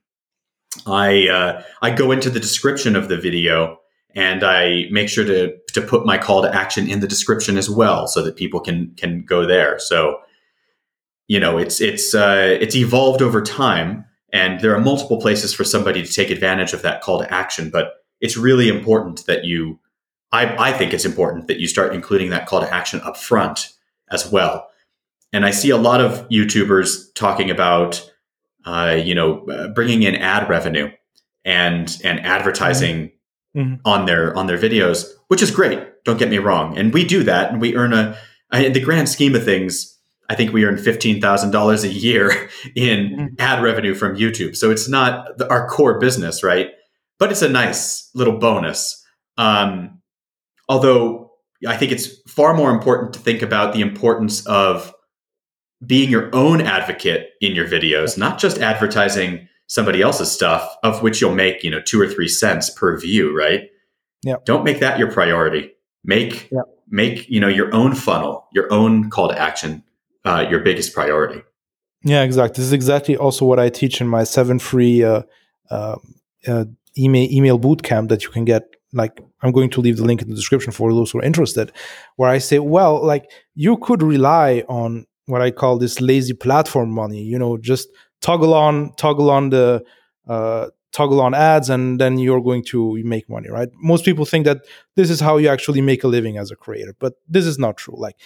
I 0.86 1.28
uh, 1.28 1.62
I 1.82 1.90
go 1.90 2.10
into 2.12 2.30
the 2.30 2.40
description 2.40 2.96
of 2.96 3.08
the 3.08 3.16
video 3.16 3.80
and 4.14 4.42
I 4.42 4.86
make 4.90 5.08
sure 5.08 5.24
to 5.24 5.54
to 5.74 5.80
put 5.82 6.06
my 6.06 6.18
call 6.18 6.42
to 6.42 6.54
action 6.54 6.88
in 6.88 7.00
the 7.00 7.08
description 7.08 7.56
as 7.56 7.68
well, 7.68 8.06
so 8.06 8.22
that 8.22 8.36
people 8.36 8.60
can 8.60 8.94
can 8.96 9.24
go 9.24 9.46
there. 9.46 9.78
So 9.78 10.20
you 11.26 11.38
know, 11.38 11.58
it's 11.58 11.80
it's 11.80 12.14
uh, 12.14 12.56
it's 12.60 12.74
evolved 12.74 13.22
over 13.22 13.42
time 13.42 14.04
and 14.32 14.60
there 14.60 14.74
are 14.74 14.80
multiple 14.80 15.20
places 15.20 15.54
for 15.54 15.64
somebody 15.64 16.04
to 16.04 16.12
take 16.12 16.30
advantage 16.30 16.72
of 16.72 16.82
that 16.82 17.00
call 17.00 17.20
to 17.20 17.32
action. 17.32 17.70
But 17.70 17.94
it's 18.20 18.36
really 18.36 18.68
important 18.68 19.26
that 19.26 19.44
you, 19.44 19.78
I, 20.32 20.70
I 20.70 20.72
think 20.72 20.92
it's 20.92 21.04
important 21.04 21.46
that 21.48 21.60
you 21.60 21.66
start 21.66 21.94
including 21.94 22.30
that 22.30 22.46
call 22.46 22.60
to 22.60 22.72
action 22.72 23.00
up 23.02 23.16
front 23.16 23.72
as 24.10 24.30
well. 24.30 24.68
And 25.32 25.44
I 25.44 25.50
see 25.50 25.70
a 25.70 25.76
lot 25.76 26.00
of 26.00 26.28
YouTubers 26.28 27.14
talking 27.14 27.50
about, 27.50 28.10
uh, 28.64 28.98
you 29.02 29.14
know, 29.14 29.46
uh, 29.46 29.68
bringing 29.68 30.02
in 30.02 30.16
ad 30.16 30.48
revenue 30.48 30.90
and 31.44 31.96
and 32.04 32.20
advertising 32.20 33.10
mm-hmm. 33.56 33.60
mm-hmm. 33.60 33.74
on 33.84 34.06
their 34.06 34.36
on 34.36 34.46
their 34.46 34.58
videos, 34.58 35.06
which 35.28 35.42
is 35.42 35.50
great. 35.50 36.04
Don't 36.04 36.18
get 36.18 36.30
me 36.30 36.38
wrong, 36.38 36.78
and 36.78 36.92
we 36.92 37.04
do 37.04 37.22
that, 37.24 37.50
and 37.50 37.60
we 37.60 37.76
earn 37.76 37.92
a. 37.92 38.16
In 38.50 38.72
the 38.72 38.80
grand 38.80 39.10
scheme 39.10 39.34
of 39.34 39.44
things, 39.44 39.97
I 40.28 40.34
think 40.34 40.52
we 40.52 40.64
earn 40.64 40.76
$15,000 40.76 41.84
a 41.84 41.88
year 41.88 42.50
in 42.74 43.10
mm-hmm. 43.10 43.26
ad 43.38 43.62
revenue 43.62 43.94
from 43.94 44.16
YouTube. 44.16 44.56
So 44.56 44.70
it's 44.70 44.88
not 44.88 45.38
the, 45.38 45.48
our 45.50 45.68
core 45.68 45.98
business, 45.98 46.42
right? 46.42 46.70
But 47.18 47.32
it's 47.32 47.42
a 47.42 47.48
nice 47.48 48.10
little 48.14 48.38
bonus. 48.38 49.04
Um, 49.36 50.00
although 50.68 51.32
I 51.66 51.76
think 51.76 51.92
it's 51.92 52.08
far 52.30 52.54
more 52.54 52.70
important 52.70 53.14
to 53.14 53.18
think 53.18 53.42
about 53.42 53.74
the 53.74 53.80
importance 53.80 54.46
of 54.46 54.94
being 55.84 56.10
your 56.10 56.34
own 56.34 56.60
advocate 56.60 57.30
in 57.40 57.54
your 57.54 57.66
videos, 57.66 58.18
not 58.18 58.38
just 58.38 58.58
advertising 58.58 59.48
somebody 59.66 60.02
else's 60.02 60.30
stuff, 60.30 60.76
of 60.82 61.02
which 61.02 61.20
you'll 61.20 61.34
make, 61.34 61.62
you 61.62 61.70
know, 61.70 61.80
two 61.80 62.00
or 62.00 62.08
three 62.08 62.28
cents 62.28 62.70
per 62.70 62.98
view, 62.98 63.36
right? 63.36 63.68
Yeah. 64.22 64.36
Don't 64.44 64.64
make 64.64 64.80
that 64.80 64.98
your 64.98 65.10
priority. 65.10 65.70
Make 66.04 66.48
yeah. 66.50 66.62
make, 66.88 67.28
you 67.28 67.40
know, 67.40 67.48
your 67.48 67.72
own 67.74 67.94
funnel, 67.94 68.48
your 68.52 68.72
own 68.72 69.10
call 69.10 69.28
to 69.28 69.38
action 69.38 69.84
uh, 70.28 70.46
your 70.50 70.60
biggest 70.60 70.92
priority. 70.94 71.42
Yeah, 72.04 72.22
exactly. 72.22 72.56
This 72.58 72.66
is 72.66 72.72
exactly 72.72 73.16
also 73.16 73.44
what 73.44 73.58
I 73.58 73.68
teach 73.70 74.00
in 74.00 74.08
my 74.08 74.24
seven 74.24 74.58
free 74.58 75.02
uh, 75.02 75.22
uh, 75.70 75.96
uh, 76.46 76.64
email 76.96 77.28
email 77.30 77.58
bootcamp 77.58 78.08
that 78.08 78.22
you 78.24 78.30
can 78.30 78.44
get. 78.44 78.62
Like, 78.92 79.20
I'm 79.42 79.52
going 79.52 79.70
to 79.70 79.80
leave 79.80 79.96
the 79.96 80.04
link 80.04 80.22
in 80.22 80.28
the 80.28 80.34
description 80.34 80.72
for 80.72 80.92
those 80.92 81.10
who 81.10 81.18
are 81.18 81.24
interested. 81.24 81.72
Where 82.16 82.30
I 82.30 82.38
say, 82.38 82.58
well, 82.58 83.04
like 83.04 83.30
you 83.54 83.76
could 83.78 84.02
rely 84.02 84.64
on 84.68 85.06
what 85.26 85.42
I 85.42 85.50
call 85.50 85.78
this 85.78 86.00
lazy 86.00 86.34
platform 86.34 86.90
money. 86.90 87.22
You 87.22 87.38
know, 87.38 87.58
just 87.58 87.88
toggle 88.20 88.54
on 88.54 88.92
toggle 88.96 89.30
on 89.30 89.50
the 89.50 89.84
uh, 90.28 90.68
toggle 90.92 91.20
on 91.20 91.34
ads, 91.34 91.68
and 91.68 92.00
then 92.00 92.18
you're 92.18 92.40
going 92.40 92.64
to 92.66 93.02
make 93.02 93.28
money, 93.28 93.48
right? 93.50 93.68
Most 93.74 94.04
people 94.04 94.24
think 94.24 94.44
that 94.44 94.58
this 94.94 95.10
is 95.10 95.20
how 95.20 95.36
you 95.36 95.48
actually 95.48 95.80
make 95.80 96.04
a 96.04 96.08
living 96.08 96.38
as 96.38 96.50
a 96.50 96.56
creator, 96.56 96.94
but 96.98 97.14
this 97.28 97.44
is 97.44 97.58
not 97.58 97.76
true. 97.76 97.96
Like 97.96 98.16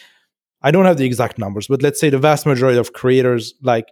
I 0.62 0.70
don't 0.70 0.85
have 0.85 0.96
the 0.96 1.07
exact 1.07 1.38
numbers, 1.38 1.66
but 1.66 1.83
let's 1.83 2.01
say 2.01 2.11
the 2.11 2.18
vast 2.18 2.46
majority 2.46 2.79
of 2.79 2.92
creators, 2.92 3.55
like 3.62 3.87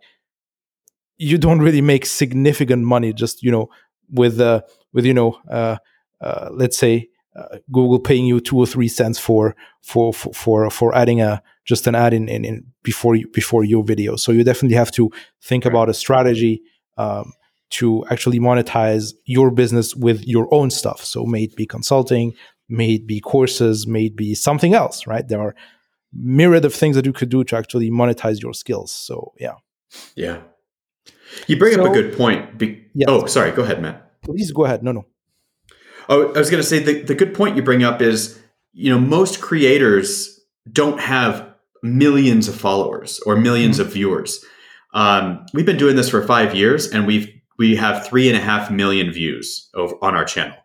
you 1.18 1.36
don't 1.36 1.60
really 1.60 1.82
make 1.82 2.06
significant 2.06 2.84
money 2.84 3.12
just 3.12 3.42
you 3.42 3.50
know 3.50 3.68
with 4.10 4.40
uh, 4.40 4.62
with 4.92 5.04
you 5.04 5.14
know 5.14 5.38
uh, 5.50 5.76
uh, 6.20 6.48
let's 6.52 6.78
say 6.78 7.08
uh, 7.36 7.58
Google 7.70 7.98
paying 7.98 8.26
you 8.26 8.40
two 8.40 8.58
or 8.58 8.66
three 8.66 8.88
cents 8.88 9.18
for 9.18 9.54
for 9.82 10.12
for 10.12 10.32
for, 10.32 10.70
for 10.70 10.94
adding 10.94 11.20
a 11.20 11.42
just 11.64 11.86
an 11.86 11.94
ad 11.94 12.12
in, 12.12 12.28
in, 12.28 12.44
in, 12.44 12.64
before 12.82 13.14
you, 13.14 13.28
before 13.28 13.62
your 13.64 13.84
video. 13.84 14.16
So 14.16 14.32
you 14.32 14.42
definitely 14.42 14.76
have 14.76 14.90
to 14.92 15.10
think 15.40 15.64
right. 15.64 15.72
about 15.72 15.88
a 15.88 15.94
strategy 15.94 16.62
um, 16.96 17.32
to 17.70 18.04
actually 18.10 18.40
monetize 18.40 19.12
your 19.24 19.50
business 19.52 19.94
with 19.94 20.26
your 20.26 20.52
own 20.52 20.70
stuff. 20.70 21.04
So 21.04 21.24
may 21.24 21.44
it 21.44 21.54
be 21.54 21.66
consulting, 21.66 22.32
may 22.68 22.94
it 22.94 23.06
be 23.06 23.20
courses, 23.20 23.86
may 23.86 24.06
it 24.06 24.16
be 24.16 24.34
something 24.34 24.74
else. 24.74 25.06
Right? 25.06 25.26
There 25.28 25.40
are 25.40 25.54
myriad 26.12 26.64
of 26.64 26.74
things 26.74 26.96
that 26.96 27.06
you 27.06 27.12
could 27.12 27.28
do 27.28 27.44
to 27.44 27.56
actually 27.56 27.90
monetize 27.90 28.42
your 28.42 28.54
skills. 28.54 28.92
So 28.92 29.32
yeah. 29.38 29.54
Yeah. 30.14 30.42
You 31.46 31.56
bring 31.58 31.74
so, 31.74 31.84
up 31.84 31.90
a 31.90 31.94
good 31.94 32.16
point. 32.16 32.58
Be-. 32.58 32.86
Oh, 33.06 33.26
sorry. 33.26 33.52
Go 33.52 33.62
ahead, 33.62 33.80
Matt. 33.80 34.22
Please 34.22 34.52
go 34.52 34.64
ahead. 34.64 34.82
No, 34.82 34.92
no. 34.92 35.06
Oh, 36.08 36.32
I 36.32 36.38
was 36.38 36.50
going 36.50 36.62
to 36.62 36.68
say 36.68 36.80
the, 36.80 37.02
the 37.02 37.14
good 37.14 37.34
point 37.34 37.56
you 37.56 37.62
bring 37.62 37.84
up 37.84 38.02
is, 38.02 38.40
you 38.72 38.90
know, 38.90 38.98
most 38.98 39.40
creators 39.40 40.40
don't 40.70 41.00
have 41.00 41.54
millions 41.82 42.48
of 42.48 42.54
followers 42.54 43.20
or 43.26 43.36
1000000s 43.36 43.70
mm-hmm. 43.70 43.80
of 43.80 43.92
viewers. 43.92 44.44
Um, 44.92 45.46
we've 45.54 45.66
been 45.66 45.76
doing 45.76 45.96
this 45.96 46.08
for 46.08 46.26
five 46.26 46.54
years 46.54 46.88
and 46.88 47.06
we've, 47.06 47.32
we 47.58 47.76
have 47.76 48.06
three 48.06 48.28
and 48.28 48.36
a 48.36 48.40
half 48.40 48.70
million 48.70 49.12
views 49.12 49.70
over 49.74 49.94
on 50.02 50.16
our 50.16 50.24
channel, 50.24 50.56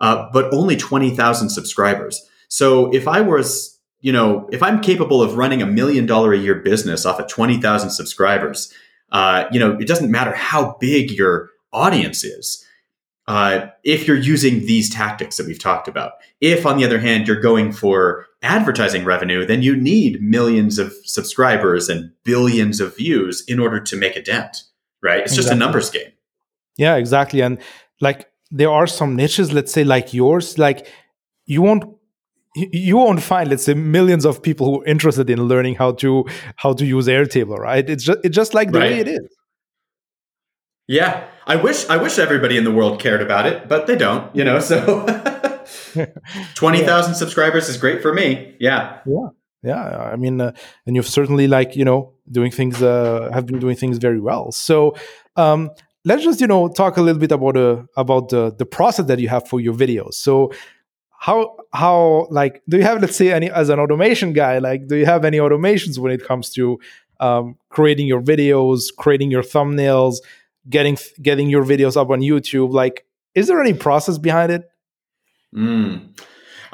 uh, 0.00 0.28
but 0.32 0.52
only 0.54 0.76
20,000 0.76 1.50
subscribers. 1.50 2.26
So 2.48 2.92
if 2.94 3.06
I 3.06 3.20
was 3.20 3.73
you 4.04 4.12
know, 4.12 4.46
if 4.52 4.62
I'm 4.62 4.82
capable 4.82 5.22
of 5.22 5.38
running 5.38 5.62
a 5.62 5.66
million 5.66 6.04
dollar 6.04 6.34
a 6.34 6.38
year 6.38 6.56
business 6.56 7.06
off 7.06 7.18
of 7.18 7.26
20,000 7.26 7.88
subscribers, 7.88 8.70
uh, 9.12 9.46
you 9.50 9.58
know, 9.58 9.78
it 9.78 9.88
doesn't 9.88 10.10
matter 10.10 10.34
how 10.34 10.76
big 10.78 11.10
your 11.10 11.48
audience 11.72 12.22
is. 12.22 12.62
Uh, 13.26 13.68
if 13.82 14.06
you're 14.06 14.18
using 14.18 14.66
these 14.66 14.90
tactics 14.90 15.38
that 15.38 15.46
we've 15.46 15.58
talked 15.58 15.88
about. 15.88 16.12
If, 16.42 16.66
on 16.66 16.76
the 16.76 16.84
other 16.84 16.98
hand, 16.98 17.26
you're 17.26 17.40
going 17.40 17.72
for 17.72 18.26
advertising 18.42 19.06
revenue, 19.06 19.46
then 19.46 19.62
you 19.62 19.74
need 19.74 20.20
millions 20.20 20.78
of 20.78 20.92
subscribers 21.04 21.88
and 21.88 22.12
billions 22.24 22.80
of 22.80 22.94
views 22.94 23.42
in 23.48 23.58
order 23.58 23.80
to 23.80 23.96
make 23.96 24.16
a 24.16 24.22
dent, 24.22 24.64
right? 25.02 25.20
It's 25.20 25.32
exactly. 25.32 25.42
just 25.42 25.52
a 25.54 25.56
numbers 25.56 25.88
game. 25.88 26.12
Yeah, 26.76 26.96
exactly. 26.96 27.40
And 27.40 27.56
like 28.02 28.28
there 28.50 28.70
are 28.70 28.86
some 28.86 29.16
niches, 29.16 29.54
let's 29.54 29.72
say 29.72 29.82
like 29.82 30.12
yours, 30.12 30.58
like 30.58 30.86
you 31.46 31.62
won't 31.62 31.84
you 32.54 32.96
won't 32.96 33.22
find 33.22 33.50
let's 33.50 33.64
say 33.64 33.74
millions 33.74 34.24
of 34.24 34.42
people 34.42 34.66
who 34.66 34.82
are 34.82 34.86
interested 34.86 35.28
in 35.28 35.42
learning 35.42 35.74
how 35.74 35.92
to 35.92 36.24
how 36.56 36.72
to 36.72 36.84
use 36.84 37.06
airtable 37.06 37.58
right? 37.58 37.88
It's 37.88 38.04
just 38.04 38.18
it's 38.24 38.34
just 38.34 38.54
like 38.54 38.70
the 38.72 38.78
right. 38.78 38.92
way 38.92 39.00
it 39.00 39.08
is. 39.08 39.36
Yeah. 40.86 41.28
I 41.46 41.56
wish 41.56 41.86
i 41.90 41.96
wish 41.98 42.18
everybody 42.18 42.56
in 42.56 42.64
the 42.64 42.70
world 42.70 43.00
cared 43.00 43.20
about 43.20 43.44
it 43.46 43.68
but 43.68 43.86
they 43.86 43.96
don't 43.96 44.34
you 44.34 44.44
know 44.44 44.60
so 44.60 45.04
20,000 46.54 46.86
yeah. 46.86 47.12
subscribers 47.12 47.68
is 47.68 47.76
great 47.76 48.00
for 48.02 48.12
me. 48.14 48.54
Yeah. 48.60 49.00
Yeah. 49.06 49.28
Yeah. 49.62 50.10
I 50.12 50.16
mean 50.16 50.40
uh, 50.40 50.52
and 50.86 50.96
you've 50.96 51.08
certainly 51.08 51.48
like 51.48 51.76
you 51.76 51.84
know 51.84 52.12
doing 52.30 52.50
things 52.50 52.82
uh, 52.82 53.30
have 53.32 53.46
been 53.46 53.58
doing 53.58 53.76
things 53.76 53.98
very 53.98 54.20
well. 54.20 54.52
So 54.52 54.94
um 55.36 55.70
let's 56.04 56.22
just 56.22 56.40
you 56.40 56.46
know 56.46 56.68
talk 56.68 56.96
a 56.96 57.02
little 57.02 57.20
bit 57.20 57.32
about 57.32 57.56
uh, 57.56 57.82
about 57.96 58.28
the 58.28 58.54
the 58.56 58.66
process 58.66 59.06
that 59.06 59.18
you 59.18 59.28
have 59.28 59.48
for 59.48 59.60
your 59.60 59.74
videos. 59.74 60.14
So 60.14 60.52
how 61.24 61.56
how 61.72 62.26
like 62.30 62.62
do 62.68 62.76
you 62.76 62.82
have 62.82 63.00
let's 63.00 63.16
say 63.16 63.32
any 63.32 63.50
as 63.50 63.70
an 63.70 63.80
automation 63.80 64.34
guy 64.34 64.58
like 64.58 64.86
do 64.88 64.96
you 64.96 65.06
have 65.06 65.24
any 65.24 65.38
automations 65.38 65.98
when 65.98 66.12
it 66.12 66.22
comes 66.22 66.50
to 66.50 66.78
um, 67.18 67.56
creating 67.70 68.06
your 68.06 68.20
videos 68.20 68.94
creating 68.98 69.30
your 69.30 69.42
thumbnails 69.42 70.16
getting 70.68 70.98
getting 71.22 71.48
your 71.48 71.64
videos 71.64 71.96
up 71.96 72.10
on 72.10 72.20
youtube 72.20 72.74
like 72.74 73.06
is 73.34 73.46
there 73.46 73.58
any 73.58 73.72
process 73.72 74.18
behind 74.18 74.52
it 74.52 74.68
mm. 75.56 75.98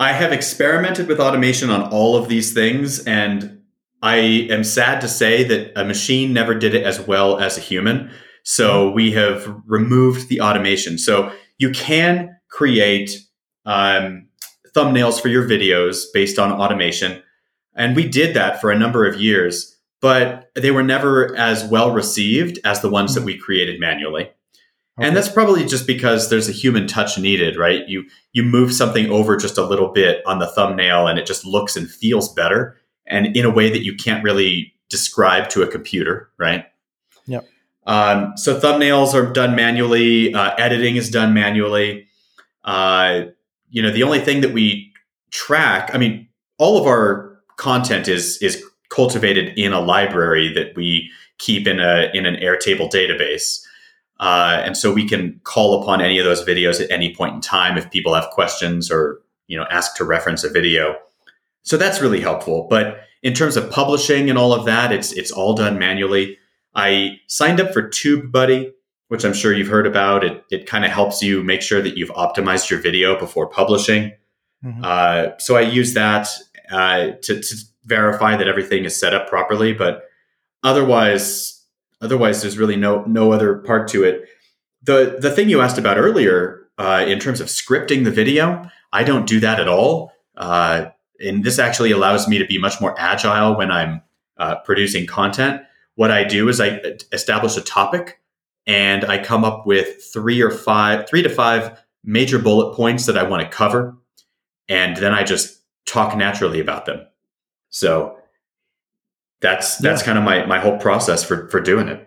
i 0.00 0.12
have 0.12 0.32
experimented 0.32 1.06
with 1.06 1.20
automation 1.20 1.70
on 1.70 1.82
all 1.92 2.16
of 2.16 2.28
these 2.28 2.52
things 2.52 3.04
and 3.06 3.62
i 4.02 4.16
am 4.16 4.64
sad 4.64 5.00
to 5.00 5.06
say 5.06 5.44
that 5.44 5.70
a 5.80 5.84
machine 5.84 6.32
never 6.32 6.56
did 6.56 6.74
it 6.74 6.82
as 6.82 7.00
well 7.00 7.38
as 7.38 7.56
a 7.56 7.60
human 7.60 8.10
so 8.42 8.86
mm-hmm. 8.86 8.96
we 8.96 9.12
have 9.12 9.54
removed 9.66 10.28
the 10.28 10.40
automation 10.40 10.98
so 10.98 11.30
you 11.58 11.70
can 11.70 12.36
create 12.48 13.16
um, 13.64 14.26
thumbnails 14.74 15.20
for 15.20 15.28
your 15.28 15.48
videos 15.48 16.04
based 16.12 16.38
on 16.38 16.52
automation. 16.52 17.22
And 17.74 17.96
we 17.96 18.08
did 18.08 18.34
that 18.34 18.60
for 18.60 18.70
a 18.70 18.78
number 18.78 19.06
of 19.06 19.20
years, 19.20 19.76
but 20.00 20.50
they 20.54 20.70
were 20.70 20.82
never 20.82 21.36
as 21.36 21.64
well 21.64 21.92
received 21.92 22.58
as 22.64 22.80
the 22.80 22.90
ones 22.90 23.14
that 23.14 23.24
we 23.24 23.38
created 23.38 23.80
manually. 23.80 24.22
Okay. 24.98 25.08
And 25.08 25.16
that's 25.16 25.28
probably 25.28 25.64
just 25.64 25.86
because 25.86 26.28
there's 26.28 26.48
a 26.48 26.52
human 26.52 26.86
touch 26.86 27.18
needed, 27.18 27.56
right? 27.56 27.88
You 27.88 28.04
you 28.32 28.42
move 28.42 28.72
something 28.72 29.10
over 29.10 29.36
just 29.36 29.56
a 29.56 29.64
little 29.64 29.88
bit 29.88 30.22
on 30.26 30.40
the 30.40 30.46
thumbnail 30.46 31.06
and 31.06 31.18
it 31.18 31.26
just 31.26 31.44
looks 31.44 31.76
and 31.76 31.90
feels 31.90 32.32
better 32.32 32.76
and 33.06 33.36
in 33.36 33.44
a 33.44 33.50
way 33.50 33.70
that 33.70 33.84
you 33.84 33.94
can't 33.94 34.22
really 34.22 34.74
describe 34.88 35.48
to 35.50 35.62
a 35.62 35.66
computer, 35.66 36.30
right? 36.38 36.66
Yep. 37.26 37.46
Um, 37.86 38.36
so 38.36 38.58
thumbnails 38.58 39.14
are 39.14 39.32
done 39.32 39.56
manually, 39.56 40.34
uh, 40.34 40.54
editing 40.56 40.96
is 40.96 41.10
done 41.10 41.32
manually. 41.32 42.08
Uh, 42.62 43.22
you 43.70 43.82
know, 43.82 43.90
the 43.90 44.02
only 44.02 44.20
thing 44.20 44.40
that 44.42 44.52
we 44.52 44.92
track, 45.30 45.90
I 45.94 45.98
mean, 45.98 46.28
all 46.58 46.78
of 46.78 46.86
our 46.86 47.38
content 47.56 48.08
is 48.08 48.40
is 48.42 48.62
cultivated 48.90 49.56
in 49.56 49.72
a 49.72 49.80
library 49.80 50.52
that 50.52 50.74
we 50.76 51.10
keep 51.38 51.66
in 51.66 51.80
a 51.80 52.10
in 52.12 52.26
an 52.26 52.36
Airtable 52.36 52.90
database. 52.90 53.60
Uh, 54.18 54.60
and 54.62 54.76
so 54.76 54.92
we 54.92 55.08
can 55.08 55.40
call 55.44 55.82
upon 55.82 56.02
any 56.02 56.18
of 56.18 56.26
those 56.26 56.44
videos 56.44 56.82
at 56.82 56.90
any 56.90 57.14
point 57.14 57.34
in 57.34 57.40
time 57.40 57.78
if 57.78 57.90
people 57.90 58.14
have 58.14 58.28
questions 58.30 58.90
or 58.90 59.20
you 59.46 59.56
know 59.56 59.64
ask 59.70 59.96
to 59.96 60.04
reference 60.04 60.44
a 60.44 60.50
video. 60.50 60.96
So 61.62 61.76
that's 61.76 62.00
really 62.00 62.20
helpful. 62.20 62.66
But 62.68 63.00
in 63.22 63.34
terms 63.34 63.56
of 63.56 63.70
publishing 63.70 64.28
and 64.28 64.38
all 64.38 64.52
of 64.52 64.66
that, 64.66 64.92
it's 64.92 65.12
it's 65.12 65.30
all 65.30 65.54
done 65.54 65.78
manually. 65.78 66.38
I 66.74 67.18
signed 67.26 67.60
up 67.60 67.72
for 67.72 67.82
TubeBuddy, 67.82 68.72
which 69.10 69.24
I'm 69.24 69.32
sure 69.32 69.52
you've 69.52 69.66
heard 69.66 69.88
about. 69.88 70.22
It 70.22 70.44
it 70.50 70.66
kind 70.66 70.84
of 70.84 70.92
helps 70.92 71.20
you 71.20 71.42
make 71.42 71.62
sure 71.62 71.82
that 71.82 71.96
you've 71.96 72.10
optimized 72.10 72.70
your 72.70 72.80
video 72.80 73.18
before 73.18 73.48
publishing. 73.48 74.12
Mm-hmm. 74.64 74.82
Uh, 74.84 75.36
so 75.38 75.56
I 75.56 75.62
use 75.62 75.94
that 75.94 76.28
uh, 76.70 77.12
to, 77.22 77.40
to 77.40 77.56
verify 77.84 78.36
that 78.36 78.46
everything 78.46 78.84
is 78.84 78.96
set 78.96 79.12
up 79.12 79.28
properly. 79.28 79.72
But 79.72 80.04
otherwise, 80.62 81.60
otherwise, 82.00 82.40
there's 82.40 82.56
really 82.56 82.76
no 82.76 83.02
no 83.04 83.32
other 83.32 83.56
part 83.56 83.88
to 83.88 84.04
it. 84.04 84.28
the 84.84 85.18
The 85.20 85.32
thing 85.32 85.48
you 85.48 85.60
asked 85.60 85.78
about 85.78 85.98
earlier, 85.98 86.68
uh, 86.78 87.04
in 87.04 87.18
terms 87.18 87.40
of 87.40 87.48
scripting 87.48 88.04
the 88.04 88.12
video, 88.12 88.70
I 88.92 89.02
don't 89.02 89.26
do 89.26 89.40
that 89.40 89.58
at 89.58 89.66
all. 89.66 90.12
Uh, 90.36 90.86
and 91.18 91.42
this 91.42 91.58
actually 91.58 91.90
allows 91.90 92.28
me 92.28 92.38
to 92.38 92.46
be 92.46 92.58
much 92.58 92.80
more 92.80 92.94
agile 92.96 93.56
when 93.56 93.72
I'm 93.72 94.02
uh, 94.38 94.54
producing 94.64 95.04
content. 95.04 95.62
What 95.96 96.12
I 96.12 96.22
do 96.22 96.48
is 96.48 96.60
I 96.60 96.80
establish 97.12 97.56
a 97.56 97.60
topic, 97.60 98.19
and 98.70 99.04
I 99.04 99.18
come 99.18 99.44
up 99.44 99.66
with 99.66 100.00
three 100.12 100.40
or 100.40 100.52
five, 100.52 101.08
three 101.08 101.22
to 101.22 101.28
five 101.28 101.82
major 102.04 102.38
bullet 102.38 102.76
points 102.76 103.06
that 103.06 103.18
I 103.18 103.24
want 103.24 103.42
to 103.42 103.48
cover, 103.48 103.96
and 104.68 104.96
then 104.96 105.12
I 105.12 105.24
just 105.24 105.60
talk 105.86 106.16
naturally 106.16 106.60
about 106.60 106.86
them. 106.86 107.04
So 107.70 108.16
that's 109.40 109.76
that's 109.78 110.02
yeah. 110.02 110.06
kind 110.06 110.18
of 110.18 110.24
my 110.24 110.46
my 110.46 110.60
whole 110.60 110.78
process 110.78 111.24
for 111.24 111.48
for 111.48 111.60
doing 111.60 111.88
it. 111.88 112.06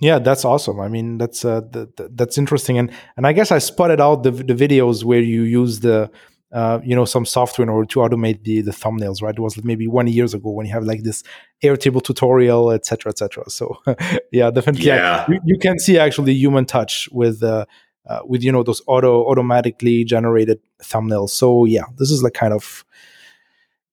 Yeah, 0.00 0.18
that's 0.18 0.44
awesome. 0.44 0.80
I 0.80 0.88
mean, 0.88 1.16
that's 1.18 1.44
uh, 1.44 1.60
that's 1.96 2.36
interesting, 2.36 2.76
and 2.76 2.90
and 3.16 3.24
I 3.24 3.32
guess 3.32 3.52
I 3.52 3.58
spotted 3.58 4.00
out 4.00 4.24
the 4.24 4.32
the 4.32 4.54
videos 4.54 5.04
where 5.04 5.20
you 5.20 5.42
use 5.42 5.78
the 5.78 6.10
uh, 6.52 6.80
you 6.82 6.94
know 6.94 7.04
some 7.04 7.24
software 7.24 7.64
in 7.64 7.68
order 7.68 7.86
to 7.86 8.00
automate 8.00 8.42
the 8.44 8.60
the 8.60 8.70
thumbnails. 8.70 9.22
Right? 9.22 9.34
It 9.34 9.40
was 9.40 9.62
maybe 9.64 9.86
one 9.86 10.06
years 10.06 10.34
ago 10.34 10.50
when 10.50 10.66
you 10.66 10.72
have 10.72 10.84
like 10.84 11.02
this 11.02 11.22
Airtable 11.62 12.02
tutorial, 12.02 12.70
etc., 12.70 13.10
etc. 13.10 13.50
So 13.50 13.76
yeah, 14.32 14.50
definitely. 14.50 14.86
Yeah, 14.86 15.26
you, 15.28 15.40
you, 15.44 15.58
can 15.58 15.78
see 15.78 15.98
actually 15.98 16.34
human 16.34 16.64
touch 16.64 17.08
with. 17.12 17.42
Uh, 17.42 17.66
uh, 18.08 18.20
with 18.24 18.42
you 18.42 18.50
know 18.50 18.62
those 18.62 18.80
auto 18.86 19.26
automatically 19.26 20.04
generated 20.04 20.58
thumbnails 20.82 21.28
so 21.28 21.66
yeah 21.66 21.84
this 21.98 22.10
is 22.10 22.22
like 22.22 22.32
kind 22.32 22.54
of 22.54 22.82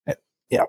eh, 0.08 0.14
yeah 0.50 0.64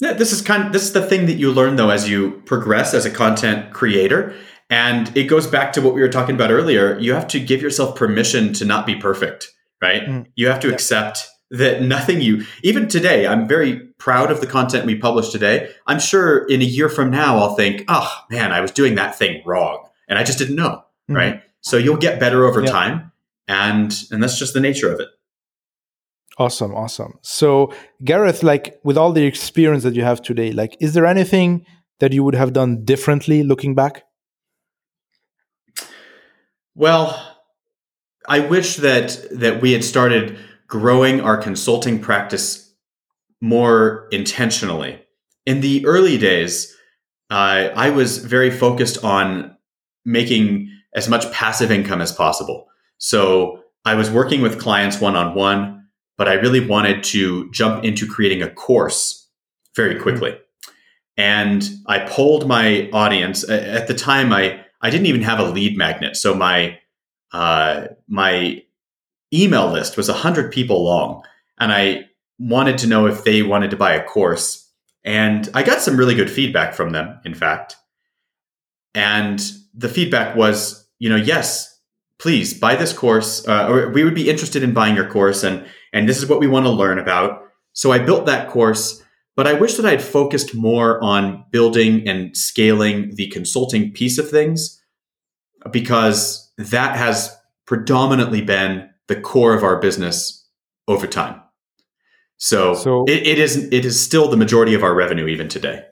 yeah, 0.00 0.12
this 0.12 0.32
is 0.32 0.42
kind 0.42 0.64
of, 0.66 0.72
this 0.72 0.82
is 0.82 0.92
the 0.92 1.06
thing 1.06 1.26
that 1.26 1.34
you 1.34 1.52
learn 1.52 1.76
though 1.76 1.90
as 1.90 2.08
you 2.08 2.42
progress 2.44 2.94
as 2.94 3.06
a 3.06 3.10
content 3.10 3.72
creator. 3.72 4.34
And 4.68 5.14
it 5.16 5.24
goes 5.24 5.46
back 5.46 5.72
to 5.74 5.80
what 5.80 5.94
we 5.94 6.00
were 6.00 6.08
talking 6.08 6.34
about 6.34 6.50
earlier. 6.50 6.98
You 6.98 7.14
have 7.14 7.28
to 7.28 7.40
give 7.40 7.62
yourself 7.62 7.96
permission 7.96 8.52
to 8.54 8.64
not 8.64 8.86
be 8.86 8.96
perfect, 8.96 9.48
right? 9.84 10.02
Mm. 10.02 10.26
You 10.34 10.48
have 10.48 10.60
to 10.60 10.68
yeah. 10.68 10.74
accept 10.74 11.28
that 11.50 11.82
nothing 11.82 12.20
you 12.20 12.44
even 12.62 12.88
today, 12.88 13.26
I'm 13.26 13.46
very 13.46 13.80
proud 13.98 14.30
of 14.30 14.40
the 14.40 14.46
content 14.46 14.86
we 14.86 14.96
published 14.96 15.32
today. 15.32 15.70
I'm 15.86 16.00
sure 16.00 16.46
in 16.46 16.62
a 16.62 16.64
year 16.64 16.88
from 16.88 17.10
now 17.10 17.36
I'll 17.38 17.54
think, 17.54 17.84
"Oh, 17.88 18.10
man, 18.30 18.50
I 18.52 18.60
was 18.60 18.72
doing 18.72 18.94
that 18.96 19.14
thing 19.14 19.42
wrong 19.44 19.86
and 20.08 20.18
I 20.18 20.24
just 20.24 20.38
didn't 20.38 20.56
know." 20.56 20.82
Mm. 21.10 21.16
Right? 21.16 21.42
So 21.60 21.76
you'll 21.76 22.04
get 22.08 22.18
better 22.18 22.44
over 22.44 22.62
yeah. 22.62 22.70
time 22.70 23.12
and 23.46 23.90
and 24.10 24.22
that's 24.22 24.38
just 24.38 24.54
the 24.54 24.60
nature 24.60 24.90
of 24.92 25.00
it. 25.00 25.08
Awesome, 26.36 26.74
awesome. 26.74 27.12
So, 27.22 27.72
Gareth, 28.02 28.42
like 28.42 28.80
with 28.82 28.98
all 28.98 29.12
the 29.12 29.24
experience 29.24 29.84
that 29.84 29.94
you 29.94 30.02
have 30.02 30.20
today, 30.20 30.50
like 30.50 30.76
is 30.80 30.94
there 30.94 31.06
anything 31.06 31.64
that 32.00 32.12
you 32.12 32.24
would 32.24 32.34
have 32.34 32.52
done 32.52 32.84
differently 32.84 33.42
looking 33.44 33.74
back? 33.74 34.04
Well, 36.74 37.33
I 38.28 38.40
wish 38.40 38.76
that 38.76 39.24
that 39.32 39.60
we 39.60 39.72
had 39.72 39.84
started 39.84 40.38
growing 40.66 41.20
our 41.20 41.36
consulting 41.36 42.00
practice 42.00 42.72
more 43.40 44.08
intentionally. 44.10 45.00
In 45.46 45.60
the 45.60 45.84
early 45.86 46.16
days, 46.16 46.74
uh, 47.30 47.68
I 47.74 47.90
was 47.90 48.18
very 48.18 48.50
focused 48.50 49.04
on 49.04 49.56
making 50.04 50.70
as 50.94 51.08
much 51.08 51.30
passive 51.32 51.70
income 51.70 52.00
as 52.00 52.12
possible. 52.12 52.66
So 52.98 53.62
I 53.84 53.94
was 53.94 54.10
working 54.10 54.40
with 54.40 54.60
clients 54.60 55.00
one 55.00 55.16
on 55.16 55.34
one 55.34 55.74
but 56.16 56.28
I 56.28 56.34
really 56.34 56.64
wanted 56.64 57.02
to 57.04 57.50
jump 57.50 57.84
into 57.84 58.06
creating 58.06 58.42
a 58.42 58.50
course 58.50 59.28
very 59.74 59.98
quickly. 59.98 60.36
And 61.16 61.68
I 61.86 62.00
polled 62.00 62.46
my 62.48 62.88
audience. 62.92 63.48
At 63.48 63.86
the 63.86 63.94
time, 63.94 64.32
I, 64.32 64.64
I 64.80 64.90
didn't 64.90 65.06
even 65.06 65.22
have 65.22 65.38
a 65.38 65.44
lead 65.50 65.76
magnet. 65.76 66.16
So 66.16 66.34
my, 66.34 66.78
uh, 67.34 67.88
my 68.06 68.62
email 69.32 69.68
list 69.68 69.96
was 69.96 70.08
100 70.08 70.52
people 70.52 70.84
long. 70.84 71.22
And 71.58 71.72
I 71.72 72.04
wanted 72.38 72.78
to 72.78 72.86
know 72.86 73.06
if 73.06 73.24
they 73.24 73.42
wanted 73.42 73.70
to 73.70 73.76
buy 73.76 73.92
a 73.94 74.04
course. 74.04 74.70
And 75.04 75.50
I 75.52 75.64
got 75.64 75.80
some 75.80 75.96
really 75.96 76.14
good 76.14 76.30
feedback 76.30 76.74
from 76.74 76.90
them, 76.90 77.18
in 77.24 77.34
fact. 77.34 77.74
And 78.94 79.42
the 79.74 79.88
feedback 79.88 80.36
was, 80.36 80.88
you 81.00 81.08
know, 81.08 81.16
yes, 81.16 81.76
please 82.20 82.54
buy 82.54 82.76
this 82.76 82.92
course, 82.92 83.46
uh, 83.48 83.68
or 83.68 83.90
we 83.90 84.04
would 84.04 84.14
be 84.14 84.30
interested 84.30 84.62
in 84.62 84.72
buying 84.72 84.94
your 84.94 85.10
course. 85.10 85.42
And 85.42 85.66
and 85.92 86.08
this 86.08 86.18
is 86.18 86.28
what 86.28 86.40
we 86.40 86.46
want 86.46 86.66
to 86.66 86.70
learn 86.70 87.00
about. 87.00 87.42
So 87.72 87.90
I 87.90 87.98
built 87.98 88.26
that 88.26 88.48
course, 88.48 89.02
but 89.34 89.48
I 89.48 89.54
wish 89.54 89.74
that 89.74 89.86
I 89.86 89.90
had 89.90 90.02
focused 90.02 90.54
more 90.54 91.02
on 91.02 91.44
building 91.50 92.08
and 92.08 92.36
scaling 92.36 93.16
the 93.16 93.26
consulting 93.28 93.92
piece 93.92 94.18
of 94.18 94.30
things 94.30 94.80
because 95.72 96.43
that 96.58 96.96
has 96.96 97.36
predominantly 97.66 98.42
been 98.42 98.88
the 99.08 99.20
core 99.20 99.54
of 99.54 99.64
our 99.64 99.80
business 99.80 100.46
over 100.88 101.06
time. 101.06 101.40
So, 102.36 102.74
so 102.74 103.04
it, 103.06 103.26
it 103.26 103.38
is 103.38 103.56
it 103.72 103.84
is 103.84 104.00
still 104.00 104.28
the 104.28 104.36
majority 104.36 104.74
of 104.74 104.82
our 104.82 104.94
revenue 104.94 105.26
even 105.26 105.48
today. 105.48 105.84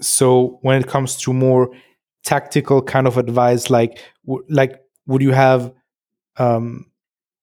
So 0.00 0.58
when 0.62 0.80
it 0.80 0.88
comes 0.88 1.16
to 1.18 1.32
more 1.32 1.70
tactical 2.24 2.82
kind 2.82 3.06
of 3.06 3.18
advice, 3.18 3.68
like 3.68 3.98
like 4.48 4.80
would 5.06 5.22
you 5.22 5.32
have 5.32 5.72
um, 6.36 6.86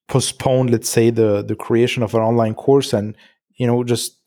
postpone 0.08 0.67
let's 0.67 0.89
say 0.89 1.10
the 1.10 1.41
the 1.41 1.56
creation 1.56 2.04
of 2.04 2.13
an 2.13 2.21
online 2.21 2.54
course 2.54 2.91
and 2.91 3.15
you 3.56 3.65
know 3.65 3.84
just 3.84 4.17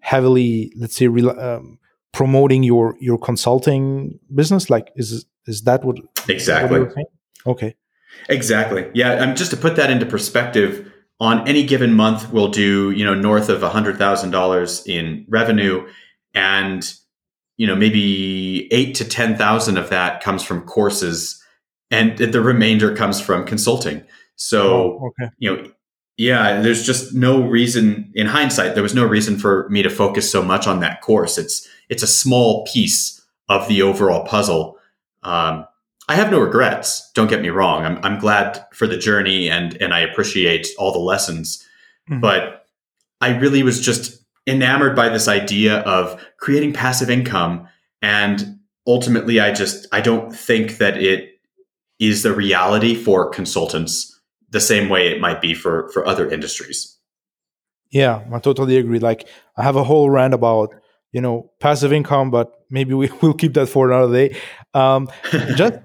heavily 0.00 0.70
let's 0.76 0.94
say 0.94 1.06
um, 1.06 1.78
promoting 2.12 2.62
your 2.62 2.96
your 3.00 3.18
consulting 3.18 4.18
business 4.34 4.68
like 4.68 4.90
is 4.96 5.24
is 5.46 5.62
that 5.62 5.84
what 5.84 5.96
exactly 6.28 6.80
what 6.80 6.94
okay 7.46 7.74
exactly 8.28 8.88
yeah 8.94 9.22
i'm 9.22 9.36
just 9.36 9.50
to 9.50 9.56
put 9.56 9.76
that 9.76 9.90
into 9.90 10.06
perspective 10.06 10.92
on 11.20 11.46
any 11.48 11.64
given 11.64 11.94
month 11.94 12.32
we'll 12.32 12.48
do 12.48 12.90
you 12.90 13.04
know 13.04 13.14
north 13.14 13.48
of 13.48 13.62
a 13.62 13.68
hundred 13.68 13.96
thousand 13.96 14.30
dollars 14.30 14.86
in 14.86 15.24
revenue 15.28 15.86
and 16.34 16.94
you 17.56 17.66
know 17.66 17.76
maybe 17.76 18.68
eight 18.72 18.94
to 18.94 19.04
ten 19.04 19.36
thousand 19.36 19.78
of 19.78 19.90
that 19.90 20.22
comes 20.22 20.42
from 20.42 20.62
courses 20.62 21.42
and 21.90 22.18
the 22.18 22.40
remainder 22.40 22.94
comes 22.94 23.20
from 23.20 23.44
consulting 23.46 24.04
so, 24.36 24.72
oh, 24.72 25.06
okay. 25.08 25.32
you 25.38 25.56
know, 25.56 25.70
yeah, 26.18 26.60
there's 26.60 26.84
just 26.86 27.14
no 27.14 27.42
reason 27.42 28.10
in 28.14 28.26
hindsight, 28.26 28.74
there 28.74 28.82
was 28.82 28.94
no 28.94 29.04
reason 29.04 29.38
for 29.38 29.68
me 29.68 29.82
to 29.82 29.90
focus 29.90 30.30
so 30.30 30.42
much 30.42 30.66
on 30.66 30.80
that 30.80 31.00
course. 31.00 31.36
It's, 31.36 31.66
it's 31.88 32.02
a 32.02 32.06
small 32.06 32.64
piece 32.66 33.22
of 33.48 33.66
the 33.68 33.82
overall 33.82 34.24
puzzle. 34.24 34.75
Um, 35.26 35.66
I 36.08 36.14
have 36.14 36.30
no 36.30 36.40
regrets. 36.40 37.10
Don't 37.14 37.28
get 37.28 37.42
me 37.42 37.48
wrong. 37.48 37.84
I'm, 37.84 37.98
I'm 38.04 38.18
glad 38.18 38.64
for 38.72 38.86
the 38.86 38.96
journey 38.96 39.50
and, 39.50 39.76
and 39.82 39.92
I 39.92 40.00
appreciate 40.00 40.68
all 40.78 40.92
the 40.92 40.98
lessons, 40.98 41.66
mm-hmm. 42.08 42.20
but 42.20 42.66
I 43.20 43.36
really 43.36 43.62
was 43.62 43.80
just 43.80 44.24
enamored 44.46 44.94
by 44.94 45.08
this 45.08 45.26
idea 45.26 45.78
of 45.80 46.24
creating 46.38 46.72
passive 46.72 47.10
income. 47.10 47.66
And 48.02 48.60
ultimately, 48.86 49.40
I 49.40 49.52
just, 49.52 49.88
I 49.90 50.00
don't 50.00 50.34
think 50.34 50.78
that 50.78 50.96
it 50.96 51.40
is 51.98 52.22
the 52.22 52.32
reality 52.32 52.94
for 52.94 53.28
consultants 53.30 54.12
the 54.50 54.60
same 54.60 54.88
way 54.88 55.08
it 55.08 55.20
might 55.20 55.40
be 55.40 55.54
for 55.54 55.88
for 55.92 56.06
other 56.06 56.28
industries. 56.30 56.96
Yeah, 57.90 58.22
I 58.32 58.38
totally 58.38 58.76
agree. 58.76 58.98
Like 58.98 59.28
I 59.56 59.62
have 59.62 59.76
a 59.76 59.84
whole 59.84 60.10
rant 60.10 60.34
about 60.34 60.74
you 61.16 61.22
know 61.22 61.50
passive 61.60 61.94
income, 61.94 62.30
but 62.30 62.48
maybe 62.68 62.92
we 62.92 63.10
will 63.22 63.32
keep 63.32 63.54
that 63.54 63.68
for 63.68 63.90
another 63.90 64.12
day. 64.12 64.36
Um, 64.74 65.08
just 65.56 65.78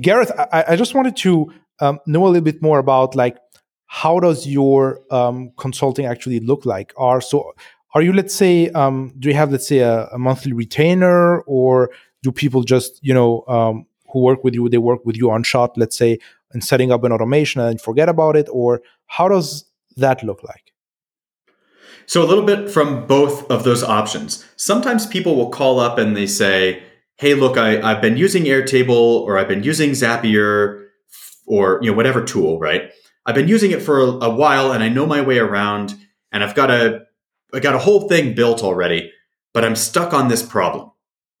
Gareth, 0.00 0.32
I, 0.38 0.64
I, 0.68 0.76
just 0.76 0.94
wanted 0.94 1.16
to 1.18 1.52
um, 1.80 1.98
know 2.06 2.24
a 2.24 2.28
little 2.28 2.48
bit 2.50 2.62
more 2.62 2.78
about 2.78 3.14
like 3.14 3.36
how 3.84 4.18
does 4.20 4.46
your 4.46 5.00
um, 5.10 5.52
consulting 5.58 6.06
actually 6.06 6.40
look 6.40 6.64
like? 6.64 6.94
Are 6.96 7.20
so 7.20 7.52
are 7.94 8.00
you 8.00 8.14
let's 8.14 8.34
say 8.34 8.70
um, 8.70 9.12
do 9.18 9.28
you 9.28 9.34
have 9.34 9.52
let's 9.52 9.68
say 9.68 9.80
a, 9.80 10.06
a, 10.06 10.18
monthly 10.18 10.54
retainer 10.54 11.42
or 11.42 11.90
do 12.22 12.32
people 12.32 12.62
just 12.62 12.98
you 13.02 13.12
know 13.12 13.44
um, 13.48 13.84
who 14.10 14.20
work 14.22 14.42
with 14.44 14.54
you 14.54 14.68
they 14.70 14.78
work 14.78 15.04
with 15.04 15.16
you 15.16 15.30
on 15.30 15.42
shot 15.42 15.76
let's 15.76 15.98
say 15.98 16.18
and 16.52 16.64
setting 16.64 16.90
up 16.90 17.04
an 17.04 17.12
automation 17.12 17.60
and 17.60 17.80
forget 17.80 18.08
about 18.08 18.34
it 18.34 18.48
or 18.50 18.80
how 19.06 19.28
does 19.28 19.66
that 19.96 20.22
look 20.22 20.42
like 20.42 20.69
so 22.10 22.24
a 22.24 22.26
little 22.26 22.44
bit 22.44 22.68
from 22.68 23.06
both 23.06 23.48
of 23.50 23.64
those 23.64 23.82
options 23.82 24.44
sometimes 24.56 25.06
people 25.06 25.36
will 25.36 25.50
call 25.50 25.78
up 25.78 25.98
and 25.98 26.16
they 26.16 26.26
say 26.26 26.82
hey 27.18 27.34
look 27.34 27.56
I, 27.56 27.80
i've 27.80 28.02
been 28.02 28.16
using 28.16 28.44
airtable 28.44 29.20
or 29.22 29.38
i've 29.38 29.48
been 29.48 29.62
using 29.62 29.90
zapier 29.90 30.86
or 31.46 31.78
you 31.82 31.90
know 31.90 31.96
whatever 31.96 32.24
tool 32.24 32.58
right 32.58 32.90
i've 33.26 33.34
been 33.34 33.48
using 33.48 33.70
it 33.70 33.82
for 33.82 34.00
a, 34.00 34.06
a 34.06 34.34
while 34.34 34.72
and 34.72 34.82
i 34.82 34.88
know 34.88 35.06
my 35.06 35.20
way 35.20 35.38
around 35.38 35.94
and 36.32 36.42
i've 36.42 36.54
got 36.54 36.70
a 36.70 37.02
i 37.54 37.60
got 37.60 37.74
a 37.74 37.78
whole 37.78 38.08
thing 38.08 38.34
built 38.34 38.62
already 38.62 39.12
but 39.54 39.64
i'm 39.64 39.76
stuck 39.76 40.12
on 40.12 40.28
this 40.28 40.42
problem 40.42 40.90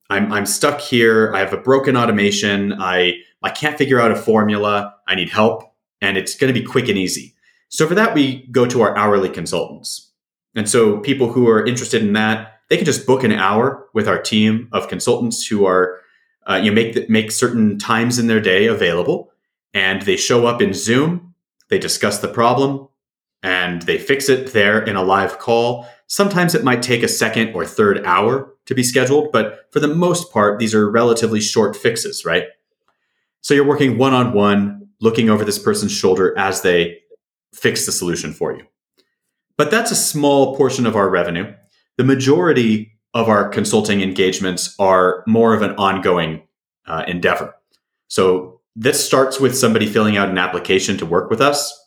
i'm, 0.08 0.32
I'm 0.32 0.46
stuck 0.46 0.80
here 0.80 1.32
i 1.34 1.40
have 1.40 1.52
a 1.52 1.58
broken 1.58 1.96
automation 1.96 2.74
i 2.78 3.14
I 3.42 3.50
can't 3.50 3.78
figure 3.78 4.00
out 4.00 4.10
a 4.10 4.16
formula. 4.16 4.94
I 5.08 5.14
need 5.14 5.30
help, 5.30 5.72
and 6.00 6.16
it's 6.16 6.34
going 6.34 6.52
to 6.52 6.58
be 6.58 6.66
quick 6.66 6.88
and 6.88 6.98
easy. 6.98 7.34
So 7.68 7.86
for 7.86 7.94
that, 7.94 8.14
we 8.14 8.46
go 8.50 8.66
to 8.66 8.82
our 8.82 8.96
hourly 8.96 9.28
consultants. 9.28 10.09
And 10.54 10.68
so 10.68 10.98
people 10.98 11.32
who 11.32 11.48
are 11.48 11.64
interested 11.64 12.02
in 12.02 12.12
that, 12.14 12.60
they 12.68 12.76
can 12.76 12.86
just 12.86 13.06
book 13.06 13.24
an 13.24 13.32
hour 13.32 13.88
with 13.94 14.08
our 14.08 14.20
team 14.20 14.68
of 14.72 14.88
consultants 14.88 15.46
who 15.46 15.66
are, 15.66 16.00
uh, 16.48 16.56
you 16.56 16.70
know, 16.70 16.74
make 16.74 16.94
the, 16.94 17.06
make 17.08 17.30
certain 17.30 17.78
times 17.78 18.18
in 18.18 18.26
their 18.26 18.40
day 18.40 18.66
available, 18.66 19.32
and 19.74 20.02
they 20.02 20.16
show 20.16 20.46
up 20.46 20.60
in 20.60 20.72
Zoom. 20.74 21.34
They 21.68 21.78
discuss 21.78 22.18
the 22.18 22.28
problem, 22.28 22.88
and 23.42 23.82
they 23.82 23.98
fix 23.98 24.28
it 24.28 24.52
there 24.52 24.82
in 24.82 24.96
a 24.96 25.02
live 25.02 25.38
call. 25.38 25.86
Sometimes 26.06 26.54
it 26.54 26.64
might 26.64 26.82
take 26.82 27.02
a 27.02 27.08
second 27.08 27.54
or 27.54 27.64
third 27.64 28.04
hour 28.04 28.52
to 28.66 28.74
be 28.74 28.82
scheduled, 28.82 29.30
but 29.32 29.68
for 29.70 29.80
the 29.80 29.94
most 29.94 30.32
part, 30.32 30.58
these 30.58 30.74
are 30.74 30.90
relatively 30.90 31.40
short 31.40 31.76
fixes, 31.76 32.24
right? 32.24 32.44
So 33.40 33.54
you're 33.54 33.66
working 33.66 33.98
one 33.98 34.12
on 34.12 34.32
one, 34.32 34.88
looking 35.00 35.30
over 35.30 35.44
this 35.44 35.58
person's 35.58 35.92
shoulder 35.92 36.36
as 36.36 36.62
they 36.62 36.98
fix 37.54 37.86
the 37.86 37.92
solution 37.92 38.32
for 38.32 38.56
you. 38.56 38.64
But 39.60 39.70
that's 39.70 39.90
a 39.90 39.94
small 39.94 40.56
portion 40.56 40.86
of 40.86 40.96
our 40.96 41.10
revenue. 41.10 41.52
The 41.98 42.04
majority 42.04 42.92
of 43.12 43.28
our 43.28 43.46
consulting 43.46 44.00
engagements 44.00 44.74
are 44.78 45.22
more 45.26 45.52
of 45.52 45.60
an 45.60 45.72
ongoing 45.72 46.44
uh, 46.86 47.04
endeavor. 47.06 47.54
So 48.08 48.62
this 48.74 49.04
starts 49.04 49.38
with 49.38 49.54
somebody 49.54 49.84
filling 49.84 50.16
out 50.16 50.30
an 50.30 50.38
application 50.38 50.96
to 50.96 51.04
work 51.04 51.28
with 51.28 51.42
us. 51.42 51.78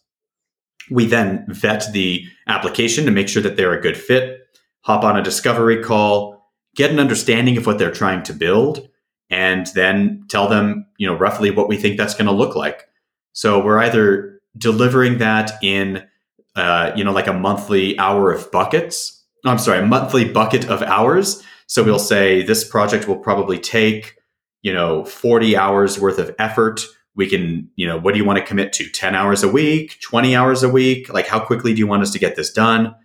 We 0.92 1.08
then 1.08 1.48
vet 1.48 1.92
the 1.94 2.24
application 2.48 3.06
to 3.06 3.12
make 3.12 3.28
sure 3.28 3.42
that 3.42 3.58
they're 3.58 3.74
a 3.74 3.82
good 3.82 3.98
fit, 3.98 4.42
hop 4.82 5.04
on 5.04 5.18
a 5.18 5.24
discovery 5.24 5.82
call, 5.82 6.54
get 6.76 6.92
an 6.92 7.00
understanding 7.00 7.58
of 7.58 7.66
what 7.66 7.80
they're 7.80 7.90
trying 7.90 8.22
to 8.22 8.34
build, 8.34 8.88
and 9.32 9.66
then 9.74 10.26
tell 10.30 10.48
them, 10.48 10.86
you 11.00 11.08
know, 11.08 11.18
roughly 11.18 11.50
what 11.50 11.70
we 11.70 11.78
think 11.78 11.98
that's 11.98 12.14
going 12.14 12.28
to 12.28 12.32
look 12.32 12.56
like. 12.56 12.88
So 13.32 13.66
we're 13.66 13.80
either 13.80 14.40
delivering 14.60 15.18
that 15.18 15.54
in, 15.64 16.08
uh, 16.56 16.92
you 16.96 17.04
know, 17.04 17.12
like 17.12 17.28
a 17.28 17.34
monthly 17.34 17.98
hour 18.00 18.32
of 18.32 18.52
buckets. 18.52 19.24
I'm 19.46 19.60
sorry, 19.60 19.80
a 19.80 19.86
monthly 19.86 20.26
bucket 20.26 20.70
of 20.70 20.82
hours. 20.82 21.44
So 21.68 21.84
we'll 21.84 22.00
say 22.00 22.44
this 22.44 22.64
project 22.64 23.08
will 23.08 23.18
probably 23.18 23.60
take, 23.60 24.16
you 24.62 24.74
know, 24.74 25.04
40 25.06 25.58
hours 25.58 26.00
worth 26.00 26.20
of 26.20 26.34
effort. 26.40 26.82
We 27.16 27.28
can, 27.28 27.70
you 27.76 27.88
know, 27.88 27.98
what 27.98 28.14
do 28.14 28.18
you 28.18 28.26
want 28.26 28.40
to 28.40 28.46
commit 28.46 28.74
to? 28.74 28.90
10 28.90 29.16
hours 29.16 29.44
a 29.44 29.50
week, 29.50 30.00
20 30.02 30.36
hours 30.36 30.64
a 30.64 30.70
week? 30.70 31.12
Like, 31.12 31.28
how 31.28 31.40
quickly 31.40 31.74
do 31.74 31.80
you 31.80 31.88
want 31.88 32.04
us 32.04 32.12
to 32.12 32.20
get 32.20 32.36
this 32.36 32.52
done? 32.52 32.96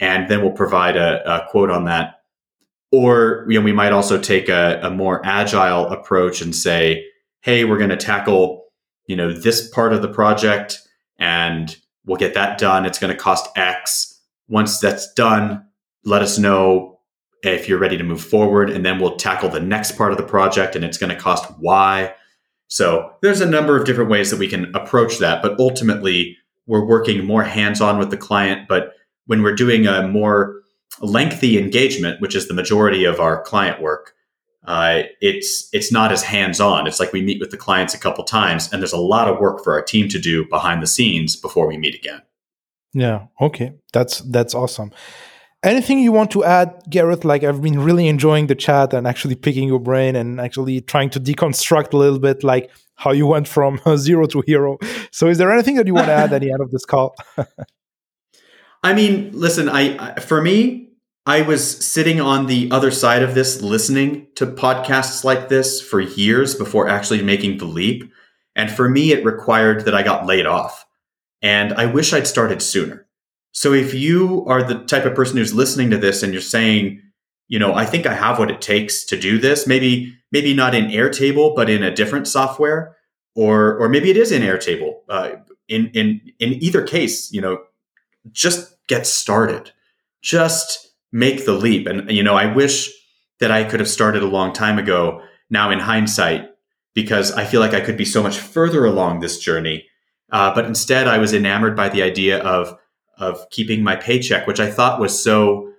And 0.00 0.30
then 0.30 0.42
we'll 0.42 0.52
provide 0.52 0.96
a, 0.96 1.22
a 1.26 1.48
quote 1.48 1.70
on 1.70 1.84
that 1.84 2.20
or 2.92 3.44
you 3.48 3.58
know, 3.58 3.64
we 3.64 3.72
might 3.72 3.92
also 3.92 4.20
take 4.20 4.48
a, 4.48 4.78
a 4.82 4.90
more 4.90 5.20
agile 5.24 5.86
approach 5.88 6.40
and 6.40 6.54
say, 6.54 7.04
hey, 7.40 7.64
we're 7.64 7.78
going 7.78 7.90
to 7.90 7.96
tackle 7.96 8.64
you 9.06 9.16
know 9.16 9.32
this 9.32 9.68
part 9.68 9.92
of 9.92 10.02
the 10.02 10.08
project 10.08 10.80
and 11.18 11.76
we'll 12.06 12.16
get 12.16 12.34
that 12.34 12.58
done. 12.58 12.84
It's 12.86 12.98
going 12.98 13.12
to 13.12 13.18
cost 13.18 13.48
X. 13.56 14.20
Once 14.48 14.78
that's 14.78 15.12
done, 15.14 15.64
let 16.04 16.22
us 16.22 16.38
know 16.38 16.98
if 17.42 17.68
you're 17.68 17.78
ready 17.78 17.96
to 17.96 18.04
move 18.04 18.22
forward, 18.22 18.70
and 18.70 18.84
then 18.84 18.98
we'll 18.98 19.16
tackle 19.16 19.48
the 19.48 19.60
next 19.60 19.92
part 19.92 20.12
of 20.12 20.18
the 20.18 20.24
project, 20.24 20.74
and 20.74 20.84
it's 20.84 20.98
going 20.98 21.14
to 21.14 21.20
cost 21.20 21.50
Y. 21.58 22.12
So 22.68 23.10
there's 23.20 23.40
a 23.40 23.46
number 23.46 23.76
of 23.76 23.84
different 23.84 24.10
ways 24.10 24.30
that 24.30 24.38
we 24.38 24.48
can 24.48 24.74
approach 24.74 25.18
that, 25.18 25.42
but 25.42 25.58
ultimately 25.58 26.36
we're 26.66 26.86
working 26.86 27.24
more 27.24 27.44
hands-on 27.44 27.98
with 27.98 28.10
the 28.10 28.16
client. 28.16 28.66
But 28.68 28.94
when 29.26 29.42
we're 29.42 29.54
doing 29.54 29.86
a 29.86 30.08
more 30.08 30.62
lengthy 31.00 31.58
engagement, 31.58 32.20
which 32.20 32.34
is 32.34 32.48
the 32.48 32.54
majority 32.54 33.04
of 33.04 33.20
our 33.20 33.42
client 33.42 33.82
work, 33.82 34.14
uh, 34.66 35.02
it's 35.20 35.68
it's 35.72 35.92
not 35.92 36.10
as 36.12 36.22
hands 36.22 36.60
on. 36.60 36.86
It's 36.86 36.98
like 36.98 37.12
we 37.12 37.22
meet 37.22 37.40
with 37.40 37.50
the 37.50 37.56
clients 37.56 37.94
a 37.94 37.98
couple 37.98 38.24
times, 38.24 38.72
and 38.72 38.80
there's 38.80 38.92
a 38.92 38.98
lot 38.98 39.28
of 39.28 39.38
work 39.38 39.62
for 39.62 39.74
our 39.74 39.82
team 39.82 40.08
to 40.08 40.18
do 40.18 40.46
behind 40.46 40.82
the 40.82 40.86
scenes 40.86 41.36
before 41.36 41.66
we 41.66 41.76
meet 41.76 41.94
again. 41.94 42.22
Yeah. 42.94 43.26
Okay. 43.40 43.72
That's 43.92 44.20
that's 44.20 44.54
awesome. 44.54 44.92
Anything 45.62 45.98
you 45.98 46.12
want 46.12 46.30
to 46.32 46.44
add, 46.44 46.82
Gareth? 46.88 47.24
Like 47.24 47.42
I've 47.42 47.60
been 47.60 47.80
really 47.80 48.08
enjoying 48.08 48.46
the 48.46 48.54
chat 48.54 48.94
and 48.94 49.06
actually 49.06 49.34
picking 49.34 49.66
your 49.68 49.80
brain 49.80 50.16
and 50.16 50.40
actually 50.40 50.80
trying 50.80 51.10
to 51.10 51.20
deconstruct 51.20 51.92
a 51.92 51.96
little 51.96 52.18
bit, 52.18 52.44
like 52.44 52.70
how 52.96 53.12
you 53.12 53.26
went 53.26 53.48
from 53.48 53.80
zero 53.96 54.26
to 54.26 54.42
hero. 54.46 54.78
So, 55.10 55.26
is 55.28 55.38
there 55.38 55.52
anything 55.52 55.74
that 55.76 55.86
you 55.86 55.94
want 55.94 56.06
to 56.06 56.12
add 56.12 56.32
at 56.32 56.40
the 56.40 56.52
end 56.52 56.60
of 56.60 56.70
this 56.70 56.84
call? 56.84 57.16
I 58.82 58.92
mean, 58.92 59.30
listen, 59.32 59.68
I, 59.68 59.96
I 59.98 60.20
for 60.20 60.40
me, 60.42 60.90
I 61.26 61.40
was 61.40 61.84
sitting 61.84 62.20
on 62.20 62.46
the 62.46 62.70
other 62.70 62.90
side 62.90 63.22
of 63.22 63.34
this, 63.34 63.62
listening 63.62 64.26
to 64.34 64.46
podcasts 64.46 65.24
like 65.24 65.48
this 65.48 65.80
for 65.80 66.00
years 66.00 66.54
before 66.54 66.86
actually 66.86 67.22
making 67.22 67.58
the 67.58 67.64
leap. 67.64 68.12
And 68.54 68.70
for 68.70 68.90
me, 68.90 69.12
it 69.12 69.24
required 69.24 69.86
that 69.86 69.94
I 69.94 70.02
got 70.02 70.26
laid 70.26 70.44
off. 70.44 70.84
And 71.40 71.72
I 71.74 71.86
wish 71.86 72.12
I'd 72.12 72.26
started 72.26 72.60
sooner. 72.60 73.06
So 73.52 73.72
if 73.72 73.94
you 73.94 74.44
are 74.46 74.62
the 74.62 74.84
type 74.84 75.06
of 75.06 75.14
person 75.14 75.38
who's 75.38 75.54
listening 75.54 75.90
to 75.90 75.98
this 75.98 76.22
and 76.22 76.32
you're 76.32 76.42
saying, 76.42 77.00
you 77.48 77.58
know, 77.58 77.74
I 77.74 77.86
think 77.86 78.04
I 78.06 78.14
have 78.14 78.38
what 78.38 78.50
it 78.50 78.60
takes 78.60 79.04
to 79.06 79.18
do 79.18 79.38
this, 79.38 79.66
maybe, 79.66 80.14
maybe 80.30 80.52
not 80.52 80.74
in 80.74 80.86
Airtable, 80.86 81.54
but 81.54 81.70
in 81.70 81.82
a 81.82 81.94
different 81.94 82.28
software, 82.28 82.96
or, 83.34 83.78
or 83.78 83.88
maybe 83.88 84.10
it 84.10 84.16
is 84.16 84.30
in 84.30 84.42
Airtable. 84.42 85.00
Uh, 85.08 85.36
in, 85.68 85.86
in, 85.94 86.20
in 86.38 86.62
either 86.62 86.82
case, 86.82 87.32
you 87.32 87.40
know, 87.40 87.62
just 88.30 88.76
get 88.88 89.06
started. 89.06 89.72
Just 90.22 90.93
make 91.14 91.46
the 91.46 91.52
leap. 91.52 91.86
And, 91.86 92.10
you 92.10 92.24
know, 92.24 92.34
I 92.34 92.52
wish 92.52 92.90
that 93.38 93.52
I 93.52 93.62
could 93.62 93.80
have 93.80 93.88
started 93.88 94.22
a 94.22 94.26
long 94.26 94.52
time 94.52 94.78
ago 94.78 95.22
now 95.48 95.70
in 95.70 95.78
hindsight, 95.78 96.50
because 96.92 97.32
I 97.32 97.44
feel 97.44 97.60
like 97.60 97.72
I 97.72 97.80
could 97.80 97.96
be 97.96 98.04
so 98.04 98.22
much 98.22 98.38
further 98.38 98.84
along 98.84 99.20
this 99.20 99.38
journey. 99.38 99.86
Uh, 100.32 100.52
but 100.54 100.64
instead, 100.64 101.06
I 101.06 101.18
was 101.18 101.32
enamored 101.32 101.76
by 101.76 101.88
the 101.88 102.02
idea 102.02 102.42
of, 102.42 102.76
of 103.16 103.48
keeping 103.50 103.84
my 103.84 103.94
paycheck, 103.94 104.46
which 104.46 104.60
I 104.60 104.70
thought 104.70 105.00
was 105.00 105.22
so, 105.22 105.72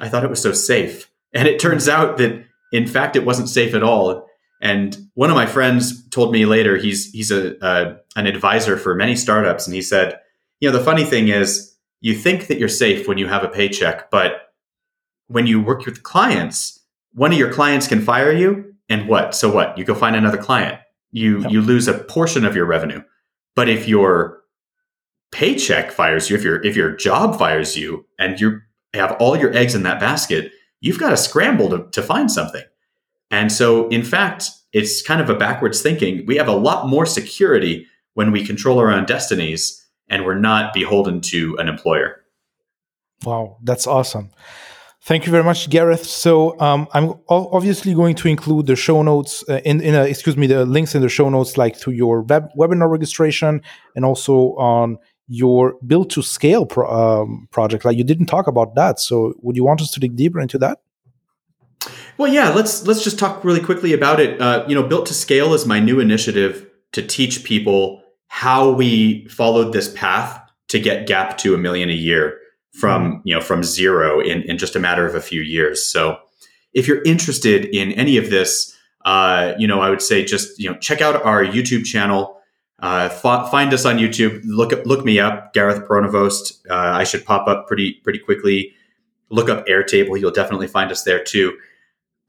I 0.00 0.08
thought 0.08 0.24
it 0.24 0.30
was 0.30 0.42
so 0.42 0.52
safe. 0.52 1.10
And 1.32 1.48
it 1.48 1.58
turns 1.58 1.88
out 1.88 2.18
that, 2.18 2.44
in 2.70 2.86
fact, 2.86 3.16
it 3.16 3.24
wasn't 3.24 3.48
safe 3.48 3.74
at 3.74 3.82
all. 3.82 4.26
And 4.60 4.96
one 5.14 5.30
of 5.30 5.36
my 5.36 5.46
friends 5.46 6.06
told 6.10 6.32
me 6.32 6.44
later, 6.44 6.76
he's, 6.76 7.10
he's 7.12 7.30
a, 7.30 7.56
a 7.62 7.96
an 8.16 8.26
advisor 8.26 8.76
for 8.76 8.94
many 8.94 9.16
startups. 9.16 9.66
And 9.66 9.74
he 9.74 9.82
said, 9.82 10.18
you 10.60 10.70
know, 10.70 10.76
the 10.76 10.84
funny 10.84 11.04
thing 11.04 11.28
is, 11.28 11.74
you 12.00 12.14
think 12.14 12.46
that 12.46 12.58
you're 12.58 12.68
safe 12.68 13.08
when 13.08 13.18
you 13.18 13.26
have 13.26 13.44
a 13.44 13.48
paycheck, 13.48 14.10
but 14.10 14.47
when 15.28 15.46
you 15.46 15.60
work 15.62 15.86
with 15.86 16.02
clients, 16.02 16.80
one 17.12 17.32
of 17.32 17.38
your 17.38 17.52
clients 17.52 17.86
can 17.86 18.00
fire 18.00 18.32
you, 18.32 18.74
and 18.88 19.08
what? 19.08 19.34
So 19.34 19.52
what? 19.52 19.76
You 19.78 19.84
go 19.84 19.94
find 19.94 20.16
another 20.16 20.38
client. 20.38 20.80
You 21.10 21.40
yep. 21.42 21.50
you 21.50 21.60
lose 21.60 21.88
a 21.88 21.94
portion 21.94 22.44
of 22.44 22.56
your 22.56 22.66
revenue. 22.66 23.02
But 23.54 23.68
if 23.68 23.88
your 23.88 24.42
paycheck 25.30 25.90
fires 25.90 26.28
you, 26.28 26.36
if 26.36 26.42
your 26.42 26.64
if 26.64 26.76
your 26.76 26.96
job 26.96 27.38
fires 27.38 27.76
you, 27.76 28.06
and 28.18 28.40
you 28.40 28.60
have 28.94 29.12
all 29.20 29.36
your 29.36 29.54
eggs 29.54 29.74
in 29.74 29.82
that 29.82 30.00
basket, 30.00 30.52
you've 30.80 30.98
got 30.98 31.10
to 31.10 31.16
scramble 31.16 31.68
to, 31.70 31.86
to 31.90 32.02
find 32.02 32.30
something. 32.30 32.64
And 33.30 33.52
so, 33.52 33.88
in 33.88 34.02
fact, 34.02 34.50
it's 34.72 35.02
kind 35.02 35.20
of 35.20 35.28
a 35.28 35.34
backwards 35.34 35.82
thinking. 35.82 36.24
We 36.26 36.36
have 36.36 36.48
a 36.48 36.56
lot 36.56 36.88
more 36.88 37.06
security 37.06 37.86
when 38.14 38.32
we 38.32 38.44
control 38.44 38.78
our 38.78 38.90
own 38.90 39.04
destinies 39.04 39.86
and 40.08 40.24
we're 40.24 40.38
not 40.38 40.72
beholden 40.72 41.20
to 41.20 41.56
an 41.58 41.68
employer. 41.68 42.24
Wow, 43.24 43.58
that's 43.62 43.86
awesome. 43.86 44.30
Thank 45.08 45.24
you 45.24 45.32
very 45.32 45.42
much, 45.42 45.70
Gareth. 45.70 46.04
So 46.04 46.60
um, 46.60 46.86
I'm 46.92 47.14
obviously 47.30 47.94
going 47.94 48.14
to 48.16 48.28
include 48.28 48.66
the 48.66 48.76
show 48.76 49.00
notes 49.00 49.42
uh, 49.48 49.58
in, 49.64 49.80
in 49.80 49.94
a, 49.94 50.04
excuse 50.04 50.36
me, 50.36 50.46
the 50.46 50.66
links 50.66 50.94
in 50.94 51.00
the 51.00 51.08
show 51.08 51.30
notes, 51.30 51.56
like 51.56 51.80
to 51.80 51.92
your 51.92 52.20
web, 52.20 52.50
webinar 52.58 52.90
registration 52.90 53.62
and 53.96 54.04
also 54.04 54.54
on 54.56 54.98
your 55.26 55.76
build 55.86 56.10
to 56.10 56.20
scale 56.20 56.66
pro, 56.66 56.86
um, 56.90 57.48
project. 57.50 57.86
Like 57.86 57.96
you 57.96 58.04
didn't 58.04 58.26
talk 58.26 58.48
about 58.48 58.74
that, 58.74 59.00
so 59.00 59.32
would 59.40 59.56
you 59.56 59.64
want 59.64 59.80
us 59.80 59.90
to 59.92 60.00
dig 60.00 60.14
deeper 60.14 60.40
into 60.40 60.58
that? 60.58 60.80
Well, 62.18 62.30
yeah, 62.30 62.50
let's 62.50 62.86
let's 62.86 63.02
just 63.02 63.18
talk 63.18 63.42
really 63.44 63.60
quickly 63.60 63.94
about 63.94 64.20
it. 64.20 64.38
Uh, 64.38 64.66
you 64.68 64.74
know, 64.74 64.82
Built 64.82 65.06
to 65.06 65.14
Scale 65.14 65.54
is 65.54 65.64
my 65.64 65.80
new 65.80 66.00
initiative 66.00 66.68
to 66.92 67.00
teach 67.00 67.44
people 67.44 68.02
how 68.26 68.72
we 68.72 69.26
followed 69.28 69.72
this 69.72 69.90
path 69.90 70.38
to 70.68 70.78
get 70.78 71.06
Gap 71.06 71.38
to 71.38 71.54
a 71.54 71.56
million 71.56 71.88
a 71.88 71.94
year 71.94 72.38
from 72.78 73.12
mm-hmm. 73.12 73.28
you 73.28 73.34
know 73.34 73.40
from 73.40 73.62
zero 73.62 74.20
in 74.20 74.42
in 74.42 74.58
just 74.58 74.76
a 74.76 74.78
matter 74.78 75.06
of 75.06 75.14
a 75.14 75.20
few 75.20 75.42
years. 75.42 75.84
So, 75.84 76.18
if 76.72 76.86
you're 76.86 77.02
interested 77.02 77.64
in 77.66 77.92
any 77.92 78.16
of 78.16 78.30
this, 78.30 78.76
uh, 79.04 79.54
you 79.58 79.66
know, 79.66 79.80
I 79.80 79.90
would 79.90 80.02
say 80.02 80.24
just 80.24 80.58
you 80.58 80.70
know 80.70 80.78
check 80.78 81.00
out 81.00 81.24
our 81.24 81.44
YouTube 81.44 81.84
channel. 81.84 82.36
Uh, 82.80 83.08
f- 83.10 83.50
find 83.50 83.74
us 83.74 83.84
on 83.84 83.98
YouTube. 83.98 84.40
Look 84.44 84.72
look 84.86 85.04
me 85.04 85.18
up, 85.18 85.52
Gareth 85.52 85.86
Pronovost. 85.86 86.64
Uh, 86.70 86.74
I 86.74 87.04
should 87.04 87.24
pop 87.24 87.48
up 87.48 87.66
pretty 87.66 87.94
pretty 88.04 88.20
quickly. 88.20 88.72
Look 89.30 89.48
up 89.48 89.66
Airtable. 89.66 90.18
You'll 90.18 90.30
definitely 90.30 90.68
find 90.68 90.90
us 90.90 91.02
there 91.02 91.22
too. 91.22 91.58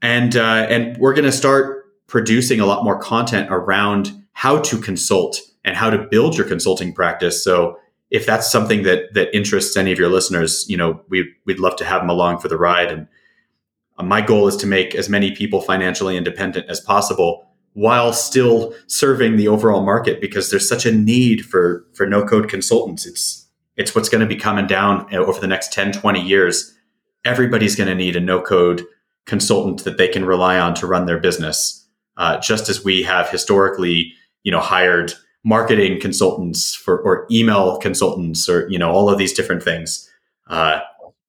And 0.02 0.36
uh, 0.36 0.66
and 0.68 0.96
we're 0.98 1.14
going 1.14 1.26
to 1.26 1.32
start 1.32 1.84
producing 2.08 2.58
a 2.58 2.66
lot 2.66 2.82
more 2.82 2.98
content 2.98 3.48
around 3.50 4.12
how 4.32 4.58
to 4.58 4.78
consult 4.80 5.40
and 5.64 5.76
how 5.76 5.90
to 5.90 5.98
build 6.10 6.36
your 6.36 6.46
consulting 6.46 6.92
practice. 6.92 7.44
So 7.44 7.78
if 8.10 8.26
that's 8.26 8.50
something 8.50 8.82
that 8.82 9.14
that 9.14 9.34
interests 9.34 9.76
any 9.76 9.92
of 9.92 9.98
your 9.98 10.08
listeners, 10.08 10.66
you 10.68 10.76
know, 10.76 11.00
we 11.08 11.32
we'd 11.46 11.60
love 11.60 11.76
to 11.76 11.84
have 11.84 12.02
them 12.02 12.10
along 12.10 12.38
for 12.38 12.48
the 12.48 12.58
ride. 12.58 12.90
And 12.90 13.06
uh, 13.98 14.02
my 14.02 14.20
goal 14.20 14.48
is 14.48 14.56
to 14.58 14.66
make 14.66 14.94
as 14.94 15.08
many 15.08 15.30
people 15.34 15.60
financially 15.60 16.16
independent 16.16 16.68
as 16.68 16.80
possible 16.80 17.46
while 17.74 18.12
still 18.12 18.74
serving 18.88 19.36
the 19.36 19.46
overall 19.46 19.84
market 19.84 20.20
because 20.20 20.50
there's 20.50 20.68
such 20.68 20.84
a 20.86 20.92
need 20.92 21.46
for 21.46 21.86
for 21.94 22.06
no 22.06 22.24
code 22.24 22.48
consultants. 22.48 23.06
It's 23.06 23.46
it's 23.76 23.94
what's 23.94 24.08
going 24.08 24.20
to 24.20 24.26
be 24.26 24.36
coming 24.36 24.66
down 24.66 25.12
over 25.14 25.40
the 25.40 25.46
next 25.46 25.72
10 25.72 25.92
20 25.92 26.20
years. 26.20 26.74
Everybody's 27.24 27.76
going 27.76 27.88
to 27.88 27.94
need 27.94 28.16
a 28.16 28.20
no 28.20 28.40
code 28.40 28.84
consultant 29.26 29.84
that 29.84 29.98
they 29.98 30.08
can 30.08 30.24
rely 30.24 30.58
on 30.58 30.74
to 30.74 30.86
run 30.86 31.06
their 31.06 31.20
business. 31.20 31.76
Uh, 32.16 32.38
just 32.38 32.68
as 32.68 32.84
we 32.84 33.02
have 33.02 33.30
historically 33.30 34.12
you 34.42 34.50
know 34.50 34.60
hired 34.60 35.14
marketing 35.44 36.00
consultants 36.00 36.74
for 36.74 37.00
or 37.00 37.26
email 37.30 37.78
consultants 37.78 38.48
or 38.48 38.68
you 38.68 38.78
know 38.78 38.90
all 38.90 39.08
of 39.08 39.18
these 39.18 39.32
different 39.32 39.62
things 39.62 40.10
uh, 40.48 40.80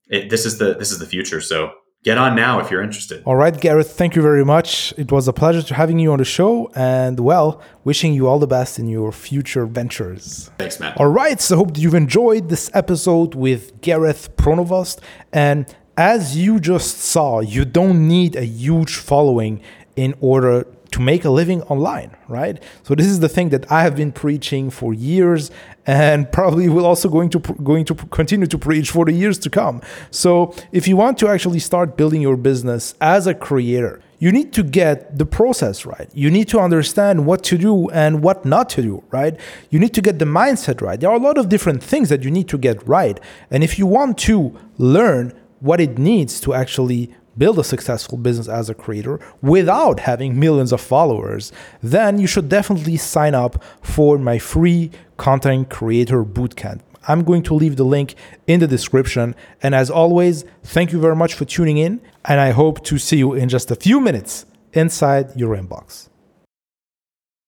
it, 0.10 0.30
this 0.30 0.46
is 0.46 0.58
the 0.58 0.74
this 0.76 0.92
is 0.92 1.00
the 1.00 1.06
future 1.06 1.40
so 1.40 1.72
get 2.04 2.18
on 2.18 2.36
now 2.36 2.60
if 2.60 2.72
you're 2.72 2.82
interested. 2.82 3.22
All 3.26 3.36
right, 3.36 3.60
Gareth, 3.60 3.92
thank 3.92 4.16
you 4.16 4.22
very 4.22 4.44
much. 4.44 4.92
It 4.98 5.12
was 5.12 5.28
a 5.28 5.34
pleasure 5.34 5.62
to 5.62 5.76
having 5.76 6.00
you 6.00 6.12
on 6.12 6.18
the 6.18 6.26
show 6.26 6.72
and 6.76 7.20
well, 7.20 7.62
wishing 7.84 8.14
you 8.14 8.28
all 8.28 8.40
the 8.40 8.48
best 8.48 8.80
in 8.80 8.88
your 8.88 9.12
future 9.12 9.66
ventures. 9.66 10.50
Thanks, 10.58 10.80
man. 10.80 10.94
All 10.98 11.08
right, 11.08 11.40
so 11.40 11.58
hope 11.58 11.78
you've 11.78 11.94
enjoyed 11.94 12.50
this 12.50 12.72
episode 12.74 13.36
with 13.36 13.82
Gareth 13.82 14.36
Pronovost 14.36 15.00
and 15.32 15.74
as 15.98 16.38
you 16.38 16.60
just 16.60 17.00
saw, 17.00 17.42
you 17.42 17.66
don't 17.66 18.08
need 18.08 18.36
a 18.36 18.46
huge 18.46 18.96
following 18.96 19.62
in 19.96 20.16
order 20.22 20.66
to 20.92 21.02
make 21.02 21.24
a 21.24 21.30
living 21.30 21.62
online, 21.64 22.16
right? 22.28 22.62
So 22.84 22.96
this 22.96 23.08
is 23.08 23.20
the 23.20 23.30
thing 23.30 23.50
that 23.50 23.72
I 23.72 23.84
have 23.84 23.96
been 23.96 24.12
preaching 24.12 24.70
for 24.70 24.94
years 24.94 25.52
and 25.88 26.32
probably 26.40 26.70
will 26.70 26.86
also 26.86 27.10
going 27.10 27.30
to 27.30 27.40
going 27.40 27.86
to 27.86 27.96
continue 27.96 28.48
to 28.48 28.58
preach 28.58 28.92
for 28.92 29.06
the 29.06 29.14
years 29.14 29.40
to 29.40 29.50
come. 29.50 29.82
So 30.12 30.54
if 30.72 30.88
you 30.88 30.98
want 30.98 31.18
to 31.20 31.28
actually 31.30 31.60
start 31.60 31.98
building 31.98 32.22
your 32.22 32.38
business 32.38 32.94
as 33.02 33.26
a 33.26 33.34
creator, 33.34 34.02
you 34.20 34.32
need 34.32 34.54
to 34.54 34.62
get 34.62 35.18
the 35.18 35.26
process 35.26 35.84
right. 35.84 36.08
You 36.14 36.30
need 36.30 36.48
to 36.50 36.60
understand 36.60 37.26
what 37.26 37.44
to 37.46 37.58
do 37.58 37.90
and 37.90 38.22
what 38.22 38.46
not 38.46 38.70
to 38.72 38.82
do, 38.84 39.04
right? 39.10 39.36
You 39.72 39.80
need 39.80 39.96
to 39.96 40.02
get 40.02 40.20
the 40.20 40.26
mindset 40.26 40.80
right. 40.80 41.00
There 41.00 41.10
are 41.10 41.16
a 41.16 41.20
lot 41.20 41.40
of 41.40 41.50
different 41.50 41.82
things 41.82 42.10
that 42.10 42.22
you 42.24 42.30
need 42.30 42.48
to 42.50 42.58
get 42.60 42.88
right. 42.88 43.20
And 43.50 43.64
if 43.64 43.80
you 43.80 43.88
want 43.88 44.20
to 44.20 44.56
learn 44.78 45.34
what 45.60 45.80
it 45.80 45.98
needs 45.98 46.40
to 46.42 46.54
actually 46.54 47.14
build 47.38 47.60
a 47.60 47.64
successful 47.64 48.18
business 48.18 48.48
as 48.48 48.70
a 48.70 48.74
creator 48.74 49.20
without 49.42 50.02
having 50.02 50.40
millions 50.40 50.72
of 50.72 50.82
followers, 50.82 51.52
then 51.82 52.20
you 52.20 52.28
should 52.28 52.50
definitely 52.50 52.98
sign 52.98 53.34
up 53.34 53.64
for 53.82 54.18
my 54.18 54.38
free 54.38 54.92
content 55.18 55.70
creator 55.70 56.24
bootcamp. 56.24 56.82
I'm 57.08 57.24
going 57.24 57.44
to 57.44 57.56
leave 57.56 57.78
the 57.78 57.84
link 57.84 58.16
in 58.48 58.60
the 58.60 58.68
description. 58.68 59.36
And 59.64 59.74
as 59.74 59.90
always, 59.90 60.46
thank 60.64 60.92
you 60.92 61.00
very 61.00 61.16
much 61.16 61.34
for 61.34 61.46
tuning 61.46 61.78
in. 61.78 62.02
And 62.26 62.40
I 62.40 62.52
hope 62.52 62.84
to 62.86 62.98
see 63.00 63.18
you 63.18 63.34
in 63.34 63.50
just 63.50 63.72
a 63.72 63.76
few 63.76 64.00
minutes 64.00 64.46
inside 64.74 65.36
your 65.36 65.56
inbox. 65.56 66.11